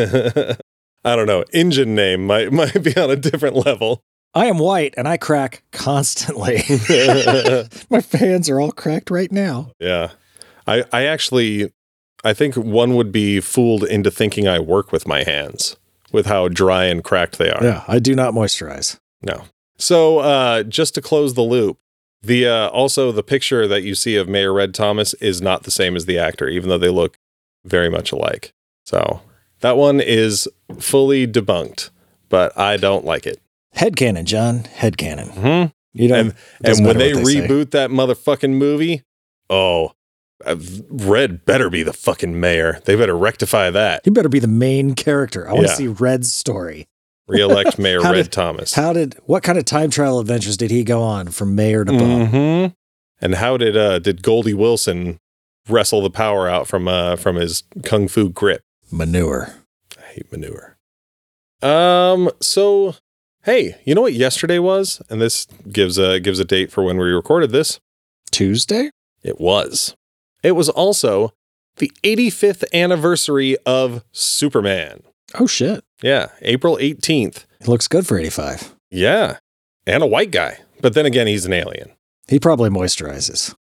I 1.06 1.18
don't 1.18 1.28
know. 1.28 1.44
Engine 1.52 1.96
name 1.96 2.26
might 2.26 2.52
might 2.62 2.82
be 2.84 2.96
on 2.96 3.10
a 3.12 3.16
different 3.16 3.56
level. 3.56 4.02
I 4.34 4.46
am 4.46 4.58
white 4.58 4.94
and 4.98 5.08
I 5.08 5.18
crack 5.18 5.64
constantly. 5.72 6.64
My 7.90 8.02
fans 8.02 8.50
are 8.50 8.60
all 8.60 8.72
cracked 8.72 9.12
right 9.12 9.32
now. 9.32 9.72
Yeah. 9.80 10.12
I 10.66 10.84
I 10.94 11.04
actually 11.06 11.72
I 12.24 12.34
think 12.34 12.56
one 12.56 12.96
would 12.96 13.12
be 13.12 13.40
fooled 13.40 13.84
into 13.84 14.10
thinking 14.10 14.48
I 14.48 14.60
work 14.60 14.92
with 14.92 15.08
my 15.08 15.24
hands 15.24 15.76
with 16.12 16.26
how 16.28 16.48
dry 16.48 16.86
and 16.86 17.04
cracked 17.04 17.38
they 17.38 17.50
are. 17.50 17.64
Yeah, 17.64 17.84
I 17.88 18.00
do 18.00 18.16
not 18.16 18.34
moisturize. 18.34 18.98
No. 19.22 19.44
So 19.78 20.20
uh, 20.20 20.64
just 20.64 20.96
to 20.96 21.02
close 21.02 21.34
the 21.34 21.42
loop, 21.42 21.78
the 22.22 22.48
uh, 22.48 22.70
also 22.70 23.12
the 23.12 23.24
picture 23.24 23.68
that 23.68 23.84
you 23.84 23.96
see 23.96 24.16
of 24.16 24.30
Mayor 24.30 24.54
Red 24.54 24.74
Thomas 24.74 25.14
is 25.16 25.42
not 25.42 25.64
the 25.64 25.72
same 25.72 25.96
as 25.96 26.06
the 26.06 26.18
actor, 26.18 26.48
even 26.48 26.70
though 26.70 26.78
they 26.78 26.90
look 26.90 27.18
very 27.66 27.90
much 27.90 28.12
alike. 28.12 28.54
So 28.86 29.22
that 29.60 29.76
one 29.76 30.00
is 30.00 30.48
fully 30.80 31.28
debunked, 31.28 31.90
but 32.30 32.58
I 32.58 32.78
don't 32.78 33.04
like 33.04 33.26
it. 33.26 33.42
Head 33.74 33.96
Headcanon, 33.96 34.26
John. 34.26 34.60
Headcanon. 34.60 35.32
hmm 35.32 35.72
You 35.94 36.08
know, 36.10 36.16
and 36.16 36.36
and 36.64 36.86
when 36.86 36.98
they, 36.98 37.12
reboot 37.12 37.72
that 37.72 37.90
motherfucking 37.90 38.52
movie, 38.52 39.02
oh, 39.50 39.94
Red 40.90 41.46
better 41.46 41.70
be 41.70 41.84
the 41.84 41.94
fucking 41.94 42.40
mayor. 42.40 42.80
They 42.86 42.96
better 42.96 43.18
rectify 43.18 43.70
that. 43.72 44.02
He 44.04 44.10
better 44.12 44.30
be 44.30 44.40
the 44.40 44.48
main 44.48 44.94
character. 44.96 45.48
I 45.48 45.54
want 45.54 45.66
to 45.68 45.72
Yeah. 45.72 45.76
see 45.76 45.88
Red's 45.88 46.32
story. 46.32 46.88
Reelect 47.28 47.80
Mayor 47.80 48.02
How 48.04 48.12
Red 48.12 48.24
did- 48.24 48.32
Thomas. 48.32 48.74
How 48.74 48.94
did 48.94 49.16
what 49.26 49.44
kind 49.44 49.58
of 49.58 49.66
time 49.66 49.90
travel 49.90 50.20
adventures 50.20 50.58
did 50.58 50.72
he 50.72 50.84
go 50.84 51.02
on 51.02 51.30
from 51.30 51.56
mayor 51.56 51.86
to 51.86 51.92
Bob? 51.92 52.28
hmm 52.30 52.66
And 53.26 53.36
how 53.36 53.56
did 53.58 53.78
uh 53.78 54.00
did 54.00 54.22
Goldie 54.24 54.54
Wilson 54.54 55.18
wrestle 55.70 56.02
the 56.02 56.10
power 56.10 56.50
out 56.50 56.68
from 56.68 56.88
uh 56.88 57.16
from 57.16 57.38
his 57.38 57.64
kung 57.84 58.08
fu 58.10 58.30
grip? 58.30 58.62
Manure. 58.92 59.54
I 59.98 60.02
hate 60.14 60.32
manure. 60.32 60.78
Um. 61.62 62.30
So, 62.42 62.96
hey, 63.44 63.76
you 63.86 63.96
know 63.96 64.02
what 64.02 64.14
yesterday 64.14 64.60
was? 64.60 65.02
And 65.10 65.22
this 65.22 65.46
gives 65.72 65.98
a 65.98 66.20
gives 66.20 66.40
a 66.40 66.46
date 66.46 66.72
for 66.72 66.84
when 66.84 66.98
we 66.98 67.06
recorded 67.06 67.52
this. 67.52 67.80
Tuesday? 68.32 68.90
It 69.24 69.40
was. 69.40 69.96
It 70.44 70.52
was 70.52 70.70
also 70.70 71.34
the 71.78 71.92
85th 72.04 72.64
anniversary 72.74 73.58
of 73.66 74.04
Superman. 74.12 75.02
Oh 75.40 75.48
shit. 75.48 75.84
Yeah, 76.02 76.28
April 76.42 76.78
18th. 76.78 77.46
He 77.62 77.66
looks 77.66 77.88
good 77.88 78.06
for 78.06 78.20
85. 78.20 78.76
Yeah, 78.92 79.38
and 79.88 80.04
a 80.04 80.08
white 80.08 80.32
guy. 80.32 80.60
But 80.82 80.94
then 80.94 81.06
again, 81.06 81.28
he's 81.28 81.46
an 81.46 81.54
alien. 81.54 81.92
He 82.30 82.40
probably 82.40 82.70
moisturizes. 82.70 83.54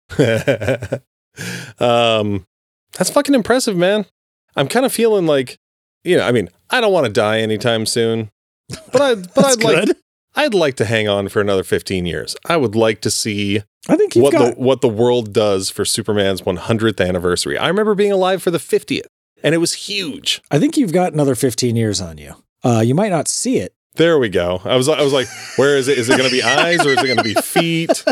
um, 1.79 2.45
that's 2.93 3.09
fucking 3.09 3.33
impressive, 3.33 3.75
man. 3.75 4.05
I'm 4.55 4.67
kind 4.67 4.85
of 4.85 4.93
feeling 4.93 5.25
like, 5.25 5.57
you 6.03 6.17
know, 6.17 6.23
I 6.27 6.31
mean, 6.31 6.47
I 6.69 6.79
don't 6.79 6.93
want 6.93 7.07
to 7.07 7.11
die 7.11 7.39
anytime 7.39 7.87
soon, 7.87 8.29
but 8.91 9.01
I, 9.01 9.15
but 9.15 9.45
I'd 9.45 9.63
like, 9.63 9.85
good. 9.85 9.97
I'd 10.35 10.53
like 10.53 10.75
to 10.75 10.85
hang 10.85 11.07
on 11.07 11.29
for 11.29 11.41
another 11.41 11.63
15 11.63 12.05
years. 12.05 12.35
I 12.45 12.57
would 12.57 12.75
like 12.75 13.01
to 13.01 13.11
see 13.11 13.63
I 13.89 13.95
think 13.95 14.15
what 14.15 14.31
got 14.31 14.55
the 14.55 14.61
what 14.61 14.81
the 14.81 14.89
world 14.89 15.33
does 15.33 15.69
for 15.69 15.85
Superman's 15.85 16.41
100th 16.41 17.05
anniversary. 17.05 17.57
I 17.57 17.67
remember 17.67 17.95
being 17.95 18.11
alive 18.11 18.41
for 18.41 18.51
the 18.51 18.57
50th, 18.57 19.07
and 19.43 19.53
it 19.53 19.59
was 19.59 19.73
huge. 19.73 20.41
I 20.51 20.59
think 20.59 20.77
you've 20.77 20.93
got 20.93 21.13
another 21.13 21.35
15 21.35 21.75
years 21.75 21.99
on 21.99 22.17
you. 22.17 22.35
Uh, 22.63 22.81
you 22.85 22.95
might 22.95 23.09
not 23.09 23.27
see 23.27 23.57
it. 23.57 23.73
There 23.95 24.19
we 24.19 24.29
go. 24.29 24.61
I 24.63 24.77
was 24.77 24.87
I 24.87 25.01
was 25.01 25.13
like, 25.13 25.27
where 25.57 25.75
is 25.75 25.87
it? 25.87 25.97
Is 25.97 26.09
it 26.09 26.17
going 26.17 26.29
to 26.29 26.35
be 26.35 26.43
eyes 26.43 26.85
or 26.85 26.89
is 26.89 27.03
it 27.03 27.05
going 27.07 27.17
to 27.17 27.23
be 27.23 27.33
feet? 27.33 28.03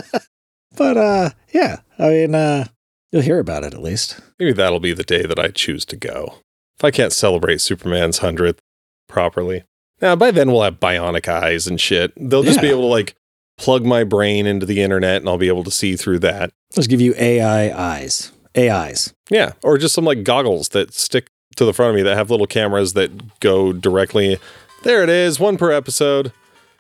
But 0.76 0.98
uh 0.98 1.30
yeah, 1.54 1.78
I 1.98 2.10
mean 2.10 2.36
uh 2.36 2.66
you'll 3.12 3.22
hear 3.22 3.40
about 3.40 3.64
it 3.64 3.74
at 3.74 3.82
least. 3.82 4.20
Maybe 4.38 4.54
that'll 4.54 4.80
be 4.80 4.94
the 4.94 5.04
day 5.04 5.24
that 5.24 5.40
I 5.40 5.50
choose 5.50 5.86
to 5.86 5.96
go. 5.96 6.36
If 6.78 6.84
I 6.84 6.92
can't 6.92 7.14
celebrate 7.14 7.62
Superman's 7.62 8.20
100th 8.20 8.60
properly. 9.08 9.64
Now, 10.02 10.16
by 10.16 10.32
then 10.32 10.52
we'll 10.52 10.62
have 10.64 10.80
bionic 10.80 11.28
eyes 11.28 11.68
and 11.68 11.80
shit. 11.80 12.14
They'll 12.18 12.44
just 12.44 12.62
be 12.62 12.70
able 12.70 12.82
to 12.84 12.88
like 12.88 13.16
plug 13.58 13.86
my 13.86 14.04
brain 14.04 14.46
into 14.46 14.66
the 14.66 14.82
internet 14.82 15.18
and 15.18 15.28
I'll 15.30 15.38
be 15.38 15.50
able 15.50 15.64
to 15.66 15.72
see 15.72 15.96
through 15.96 16.20
that. 16.20 16.52
Let's 16.76 16.88
give 16.88 17.02
you 17.02 17.14
AI 17.18 17.72
eyes. 17.98 18.32
AIs. 18.58 19.14
Yeah. 19.30 19.52
Or 19.64 19.78
just 19.78 19.94
some 19.94 20.06
like 20.06 20.24
goggles 20.24 20.70
that 20.70 20.94
stick 20.94 21.28
to 21.58 21.66
the 21.66 21.74
front 21.74 21.90
of 21.92 21.96
me 21.98 22.02
that 22.04 22.16
have 22.16 22.32
little 22.32 22.48
cameras 22.48 22.94
that 22.94 23.40
go 23.42 23.74
directly. 23.74 24.38
There 24.84 25.04
it 25.04 25.10
is, 25.10 25.40
one 25.40 25.58
per 25.58 25.72
episode. 25.72 26.32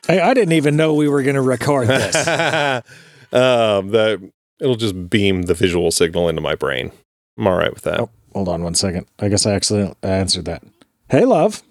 I, 0.08 0.22
I 0.22 0.34
didn't 0.34 0.54
even 0.54 0.78
know 0.78 0.94
we 0.94 1.10
were 1.10 1.22
gonna 1.22 1.42
record 1.42 1.88
this. 1.90 2.16
um, 3.34 3.90
that 3.90 4.32
it'll 4.62 4.76
just 4.76 5.10
beam 5.10 5.44
the 5.44 5.54
visual 5.54 5.92
signal 5.92 6.30
into 6.30 6.42
my 6.42 6.56
brain. 6.56 6.92
I'm 7.38 7.48
all 7.48 7.58
right 7.58 7.74
with 7.74 7.84
that. 7.84 8.00
Oh, 8.00 8.10
hold 8.34 8.48
on 8.50 8.64
one 8.64 8.76
second. 8.76 9.06
I 9.20 9.28
guess 9.28 9.46
I 9.46 9.52
accidentally 9.52 9.96
answered 10.02 10.46
that. 10.46 10.64
Hey 11.10 11.26
love. 11.26 11.62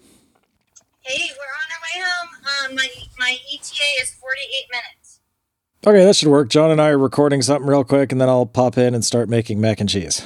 Hey, 1.09 1.31
we're 1.31 1.43
on 1.43 1.69
our 1.73 1.81
way 1.81 2.05
home. 2.05 2.69
Um, 2.69 2.75
my 2.75 2.87
my 3.17 3.31
ETA 3.51 4.03
is 4.03 4.13
48 4.13 4.67
minutes. 4.71 5.19
Okay, 5.87 6.05
that 6.05 6.15
should 6.15 6.27
work. 6.27 6.49
John 6.49 6.69
and 6.69 6.79
I 6.79 6.89
are 6.89 6.99
recording 6.99 7.41
something 7.41 7.67
real 7.67 7.83
quick 7.83 8.11
and 8.11 8.21
then 8.21 8.29
I'll 8.29 8.45
pop 8.45 8.77
in 8.77 8.93
and 8.93 9.03
start 9.03 9.27
making 9.27 9.59
mac 9.59 9.79
and 9.79 9.89
cheese. 9.89 10.21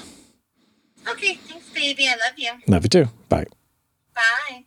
Okay, 1.08 1.36
thanks, 1.36 1.70
baby. 1.70 2.10
I 2.10 2.12
love 2.12 2.34
you. 2.36 2.52
Love 2.68 2.84
you 2.84 2.90
too. 2.90 3.06
Bye. 3.30 3.46
Bye. 4.14 4.66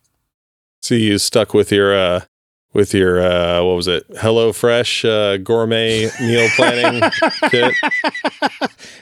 See 0.80 1.02
you 1.02 1.18
stuck 1.18 1.52
with 1.52 1.70
your 1.70 1.94
uh 1.94 2.20
with 2.72 2.94
your 2.94 3.20
uh 3.20 3.62
what 3.62 3.76
was 3.76 3.86
it? 3.86 4.04
Hello 4.18 4.54
Fresh 4.54 5.04
uh 5.04 5.36
gourmet 5.36 6.08
meal 6.18 6.48
planning 6.56 7.10
kit. 7.50 7.74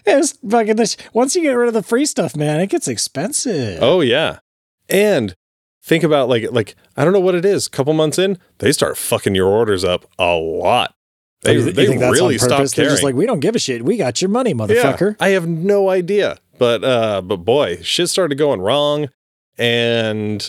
It's 0.06 0.32
fucking 0.32 0.74
this. 0.76 0.96
Once 1.12 1.36
you 1.36 1.42
get 1.42 1.52
rid 1.52 1.68
of 1.68 1.74
the 1.74 1.82
free 1.82 2.06
stuff, 2.06 2.34
man, 2.34 2.60
it 2.60 2.70
gets 2.70 2.88
expensive. 2.88 3.78
Oh 3.80 4.00
yeah. 4.00 4.40
And 4.88 5.36
think 5.84 6.02
about 6.02 6.28
like 6.28 6.50
like 6.50 6.74
I 6.96 7.04
don't 7.04 7.12
know 7.12 7.20
what 7.20 7.34
it 7.34 7.44
is. 7.44 7.66
A 7.66 7.70
couple 7.70 7.92
months 7.92 8.18
in, 8.18 8.38
they 8.58 8.72
start 8.72 8.96
fucking 8.96 9.34
your 9.34 9.46
orders 9.48 9.84
up 9.84 10.06
a 10.18 10.34
lot. 10.34 10.94
They, 11.42 11.50
Oh, 11.50 11.54
You 11.60 11.72
they 11.72 11.82
you 11.82 11.88
think 11.88 12.00
that's 12.00 12.12
really 12.14 12.38
stopped 12.38 12.52
purpose? 12.56 12.72
They're 12.72 12.84
caring. 12.86 12.94
just 12.94 13.02
like, 13.04 13.14
we 13.14 13.26
don't 13.26 13.40
give 13.40 13.54
a 13.54 13.58
shit. 13.58 13.84
We 13.84 13.96
got 13.98 14.22
your 14.22 14.30
money, 14.30 14.54
motherfucker. 14.54 15.16
I 15.20 15.28
have 15.30 15.46
no 15.46 15.90
idea. 15.90 16.38
But 16.58 16.82
uh 16.84 17.20
but 17.22 17.38
boy, 17.38 17.80
shit 17.82 18.08
started 18.08 18.36
going 18.38 18.60
wrong 18.60 19.08
and 19.58 20.48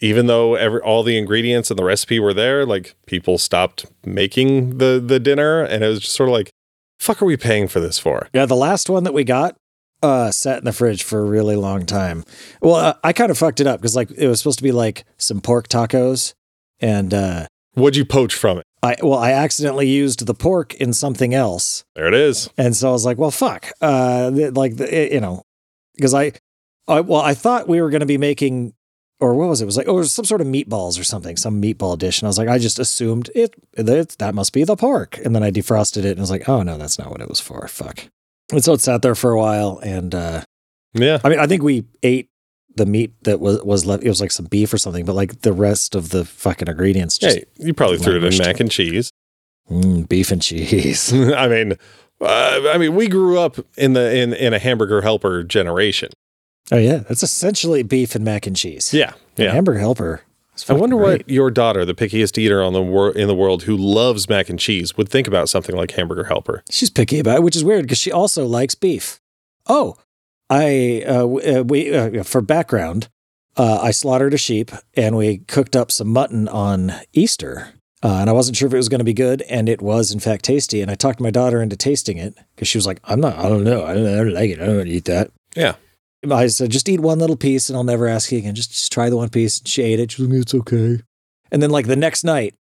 even 0.00 0.26
though 0.26 0.54
every 0.54 0.80
all 0.80 1.02
the 1.02 1.16
ingredients 1.18 1.70
and 1.70 1.78
the 1.78 1.84
recipe 1.84 2.20
were 2.20 2.34
there, 2.34 2.66
like 2.66 2.94
people 3.06 3.38
stopped 3.38 3.86
making 4.04 4.78
the 4.78 5.02
the 5.04 5.18
dinner 5.18 5.62
and 5.62 5.82
it 5.82 5.88
was 5.88 6.00
just 6.00 6.14
sort 6.14 6.28
of 6.28 6.34
like 6.34 6.50
fuck 6.98 7.20
are 7.20 7.26
we 7.26 7.36
paying 7.36 7.68
for 7.68 7.80
this 7.80 7.98
for? 7.98 8.28
Yeah, 8.32 8.46
the 8.46 8.56
last 8.56 8.88
one 8.88 9.04
that 9.04 9.12
we 9.14 9.24
got 9.24 9.56
uh 10.06 10.30
sat 10.30 10.58
in 10.58 10.64
the 10.64 10.72
fridge 10.72 11.02
for 11.02 11.18
a 11.20 11.24
really 11.24 11.56
long 11.56 11.84
time. 11.86 12.24
Well, 12.60 12.74
uh, 12.76 12.94
I 13.04 13.12
kind 13.12 13.30
of 13.30 13.38
fucked 13.38 13.60
it 13.60 13.66
up 13.66 13.80
because 13.80 13.96
like 13.96 14.10
it 14.12 14.28
was 14.28 14.38
supposed 14.40 14.58
to 14.58 14.62
be 14.64 14.72
like 14.72 15.04
some 15.18 15.40
pork 15.40 15.68
tacos 15.68 16.34
and 16.80 17.12
uh 17.12 17.46
What'd 17.74 17.96
you 17.96 18.06
poach 18.06 18.34
from 18.34 18.58
it? 18.58 18.64
I 18.82 18.96
well, 19.02 19.18
I 19.18 19.32
accidentally 19.32 19.88
used 19.88 20.24
the 20.26 20.34
pork 20.34 20.74
in 20.74 20.92
something 20.92 21.34
else. 21.34 21.84
There 21.94 22.06
it 22.08 22.14
is. 22.14 22.48
And 22.56 22.74
so 22.76 22.88
I 22.88 22.92
was 22.92 23.04
like, 23.04 23.18
well, 23.18 23.30
fuck. 23.30 23.70
Uh 23.80 24.30
th- 24.30 24.52
like 24.54 24.76
the, 24.76 24.86
it- 25.02 25.12
you 25.12 25.20
know, 25.20 25.42
because 25.96 26.14
I 26.14 26.32
I 26.88 27.00
well, 27.00 27.20
I 27.20 27.34
thought 27.34 27.68
we 27.68 27.80
were 27.82 27.90
going 27.90 28.00
to 28.00 28.06
be 28.06 28.18
making 28.18 28.72
or 29.18 29.34
what 29.34 29.48
was 29.48 29.60
it? 29.60 29.64
It 29.64 29.66
was 29.66 29.76
like, 29.78 29.88
oh, 29.88 29.94
it 29.96 30.00
was 30.00 30.14
some 30.14 30.26
sort 30.26 30.42
of 30.42 30.46
meatballs 30.46 31.00
or 31.00 31.04
something, 31.04 31.38
some 31.38 31.60
meatball 31.60 31.96
dish. 31.98 32.20
And 32.20 32.26
I 32.26 32.28
was 32.28 32.36
like, 32.38 32.48
I 32.48 32.58
just 32.58 32.78
assumed 32.78 33.30
it, 33.34 33.54
that 33.72 34.10
that 34.18 34.34
must 34.34 34.52
be 34.52 34.62
the 34.62 34.76
pork. 34.76 35.18
And 35.24 35.34
then 35.34 35.42
I 35.42 35.50
defrosted 35.50 36.04
it 36.04 36.10
and 36.10 36.18
I 36.18 36.20
was 36.20 36.30
like, 36.30 36.46
oh, 36.50 36.62
no, 36.62 36.76
that's 36.76 36.98
not 36.98 37.10
what 37.10 37.22
it 37.22 37.28
was 37.28 37.40
for. 37.40 37.66
Fuck. 37.66 38.08
And 38.52 38.62
so 38.64 38.72
it 38.74 38.80
sat 38.80 39.02
there 39.02 39.14
for 39.14 39.32
a 39.32 39.38
while. 39.38 39.78
And 39.82 40.14
uh, 40.14 40.42
Yeah. 40.94 41.18
I 41.24 41.28
mean, 41.28 41.38
I 41.38 41.46
think 41.46 41.62
we 41.62 41.84
ate 42.02 42.28
the 42.74 42.86
meat 42.86 43.12
that 43.24 43.40
was, 43.40 43.62
was 43.62 43.86
left. 43.86 44.02
It 44.04 44.08
was 44.08 44.20
like 44.20 44.30
some 44.30 44.46
beef 44.46 44.72
or 44.72 44.78
something, 44.78 45.04
but 45.04 45.14
like 45.14 45.40
the 45.42 45.52
rest 45.52 45.94
of 45.94 46.10
the 46.10 46.24
fucking 46.24 46.68
ingredients 46.68 47.18
just 47.18 47.38
Hey, 47.38 47.44
you 47.58 47.72
probably 47.74 47.98
threw 47.98 48.16
it 48.16 48.24
in 48.24 48.38
mac 48.38 48.60
and 48.60 48.70
cheese. 48.70 49.10
mm, 49.70 50.08
beef 50.08 50.30
and 50.30 50.42
cheese. 50.42 51.12
I 51.34 51.48
mean, 51.48 51.72
uh, 52.20 52.60
I 52.72 52.78
mean, 52.78 52.94
we 52.94 53.08
grew 53.08 53.38
up 53.38 53.56
in 53.76 53.94
the 53.94 54.14
in 54.16 54.32
in 54.34 54.52
a 54.54 54.58
hamburger 54.58 55.00
helper 55.02 55.42
generation. 55.42 56.10
oh, 56.70 56.76
yeah. 56.78 56.98
That's 56.98 57.22
essentially 57.22 57.82
beef 57.82 58.14
and 58.14 58.24
mac 58.24 58.46
and 58.46 58.56
cheese. 58.56 58.92
Yeah, 58.94 59.12
And 59.36 59.46
yeah. 59.46 59.52
Hamburger 59.52 59.78
helper. 59.80 60.22
I 60.68 60.72
wonder 60.74 60.96
great. 60.96 61.22
what 61.22 61.28
your 61.28 61.50
daughter, 61.50 61.84
the 61.84 61.94
pickiest 61.94 62.38
eater 62.38 62.62
on 62.62 62.72
the 62.72 62.82
wor- 62.82 63.12
in 63.12 63.28
the 63.28 63.34
world, 63.34 63.64
who 63.64 63.76
loves 63.76 64.28
mac 64.28 64.48
and 64.48 64.58
cheese, 64.58 64.96
would 64.96 65.08
think 65.08 65.26
about 65.26 65.48
something 65.48 65.76
like 65.76 65.90
hamburger 65.92 66.24
helper. 66.24 66.62
She's 66.70 66.90
picky 66.90 67.18
about 67.18 67.36
it, 67.36 67.42
which 67.42 67.56
is 67.56 67.64
weird 67.64 67.82
because 67.82 67.98
she 67.98 68.12
also 68.12 68.46
likes 68.46 68.74
beef. 68.74 69.20
Oh, 69.66 69.96
I 70.48 71.04
uh, 71.06 71.24
uh, 71.24 71.64
we 71.66 71.94
uh, 71.94 72.22
for 72.22 72.40
background, 72.40 73.08
uh, 73.56 73.80
I 73.82 73.90
slaughtered 73.90 74.34
a 74.34 74.38
sheep 74.38 74.70
and 74.94 75.16
we 75.16 75.38
cooked 75.38 75.74
up 75.76 75.90
some 75.90 76.08
mutton 76.08 76.48
on 76.48 76.92
Easter, 77.12 77.74
uh, 78.02 78.18
and 78.20 78.30
I 78.30 78.32
wasn't 78.32 78.56
sure 78.56 78.68
if 78.68 78.74
it 78.74 78.78
was 78.78 78.88
going 78.88 79.00
to 79.00 79.04
be 79.04 79.14
good, 79.14 79.42
and 79.42 79.68
it 79.68 79.82
was 79.82 80.12
in 80.12 80.20
fact 80.20 80.44
tasty. 80.44 80.80
And 80.80 80.90
I 80.90 80.94
talked 80.94 81.20
my 81.20 81.30
daughter 81.30 81.60
into 81.60 81.76
tasting 81.76 82.18
it 82.18 82.34
because 82.54 82.68
she 82.68 82.78
was 82.78 82.86
like, 82.86 83.00
"I'm 83.04 83.20
not, 83.20 83.36
I 83.36 83.48
don't 83.48 83.64
know, 83.64 83.84
I 83.84 83.94
don't, 83.94 84.06
I 84.06 84.16
don't 84.16 84.34
like 84.34 84.50
it, 84.50 84.60
I 84.60 84.66
don't 84.66 84.76
want 84.76 84.88
to 84.88 84.94
eat 84.94 85.06
that." 85.06 85.30
Yeah. 85.56 85.74
I 86.30 86.46
said, 86.48 86.70
"Just 86.70 86.88
eat 86.88 87.00
one 87.00 87.18
little 87.18 87.36
piece, 87.36 87.68
and 87.68 87.76
I'll 87.76 87.84
never 87.84 88.06
ask 88.06 88.32
you 88.32 88.38
again. 88.38 88.54
Just, 88.54 88.72
just 88.72 88.92
try 88.92 89.10
the 89.10 89.16
one 89.16 89.28
piece." 89.28 89.62
She 89.64 89.82
ate 89.82 90.00
it. 90.00 90.12
She 90.12 90.22
was 90.22 90.30
like, 90.30 90.40
"It's 90.42 90.54
okay." 90.54 91.00
And 91.50 91.62
then 91.62 91.70
like 91.70 91.86
the 91.86 91.96
next 91.96 92.24
night, 92.24 92.54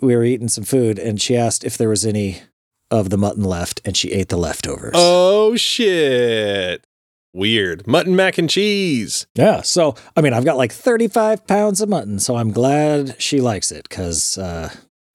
we 0.00 0.16
were 0.16 0.24
eating 0.24 0.48
some 0.48 0.64
food, 0.64 0.98
and 0.98 1.20
she 1.20 1.36
asked 1.36 1.64
if 1.64 1.78
there 1.78 1.88
was 1.88 2.04
any 2.04 2.42
of 2.90 3.10
the 3.10 3.18
mutton 3.18 3.44
left, 3.44 3.80
and 3.84 3.96
she 3.96 4.12
ate 4.12 4.28
the 4.28 4.36
leftovers. 4.36 4.92
Oh 4.94 5.56
shit! 5.56 6.84
Weird 7.32 7.86
mutton 7.86 8.16
mac 8.16 8.38
and 8.38 8.48
cheese. 8.48 9.26
Yeah. 9.34 9.60
So, 9.60 9.94
I 10.16 10.22
mean, 10.22 10.32
I've 10.32 10.44
got 10.46 10.56
like 10.56 10.72
35 10.72 11.46
pounds 11.46 11.80
of 11.80 11.88
mutton, 11.88 12.18
so 12.18 12.36
I'm 12.36 12.50
glad 12.50 13.20
she 13.20 13.40
likes 13.40 13.70
it 13.70 13.88
because 13.88 14.38
uh, 14.38 14.70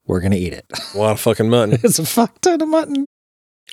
we're 0.05 0.19
going 0.19 0.31
to 0.31 0.37
eat 0.37 0.53
it. 0.53 0.65
A 0.93 0.97
lot 0.97 1.13
of 1.13 1.19
fucking 1.19 1.49
mutton. 1.49 1.79
it's 1.83 1.97
a 1.97 2.05
fuck 2.05 2.39
ton 2.41 2.61
of 2.61 2.67
mutton. 2.67 3.05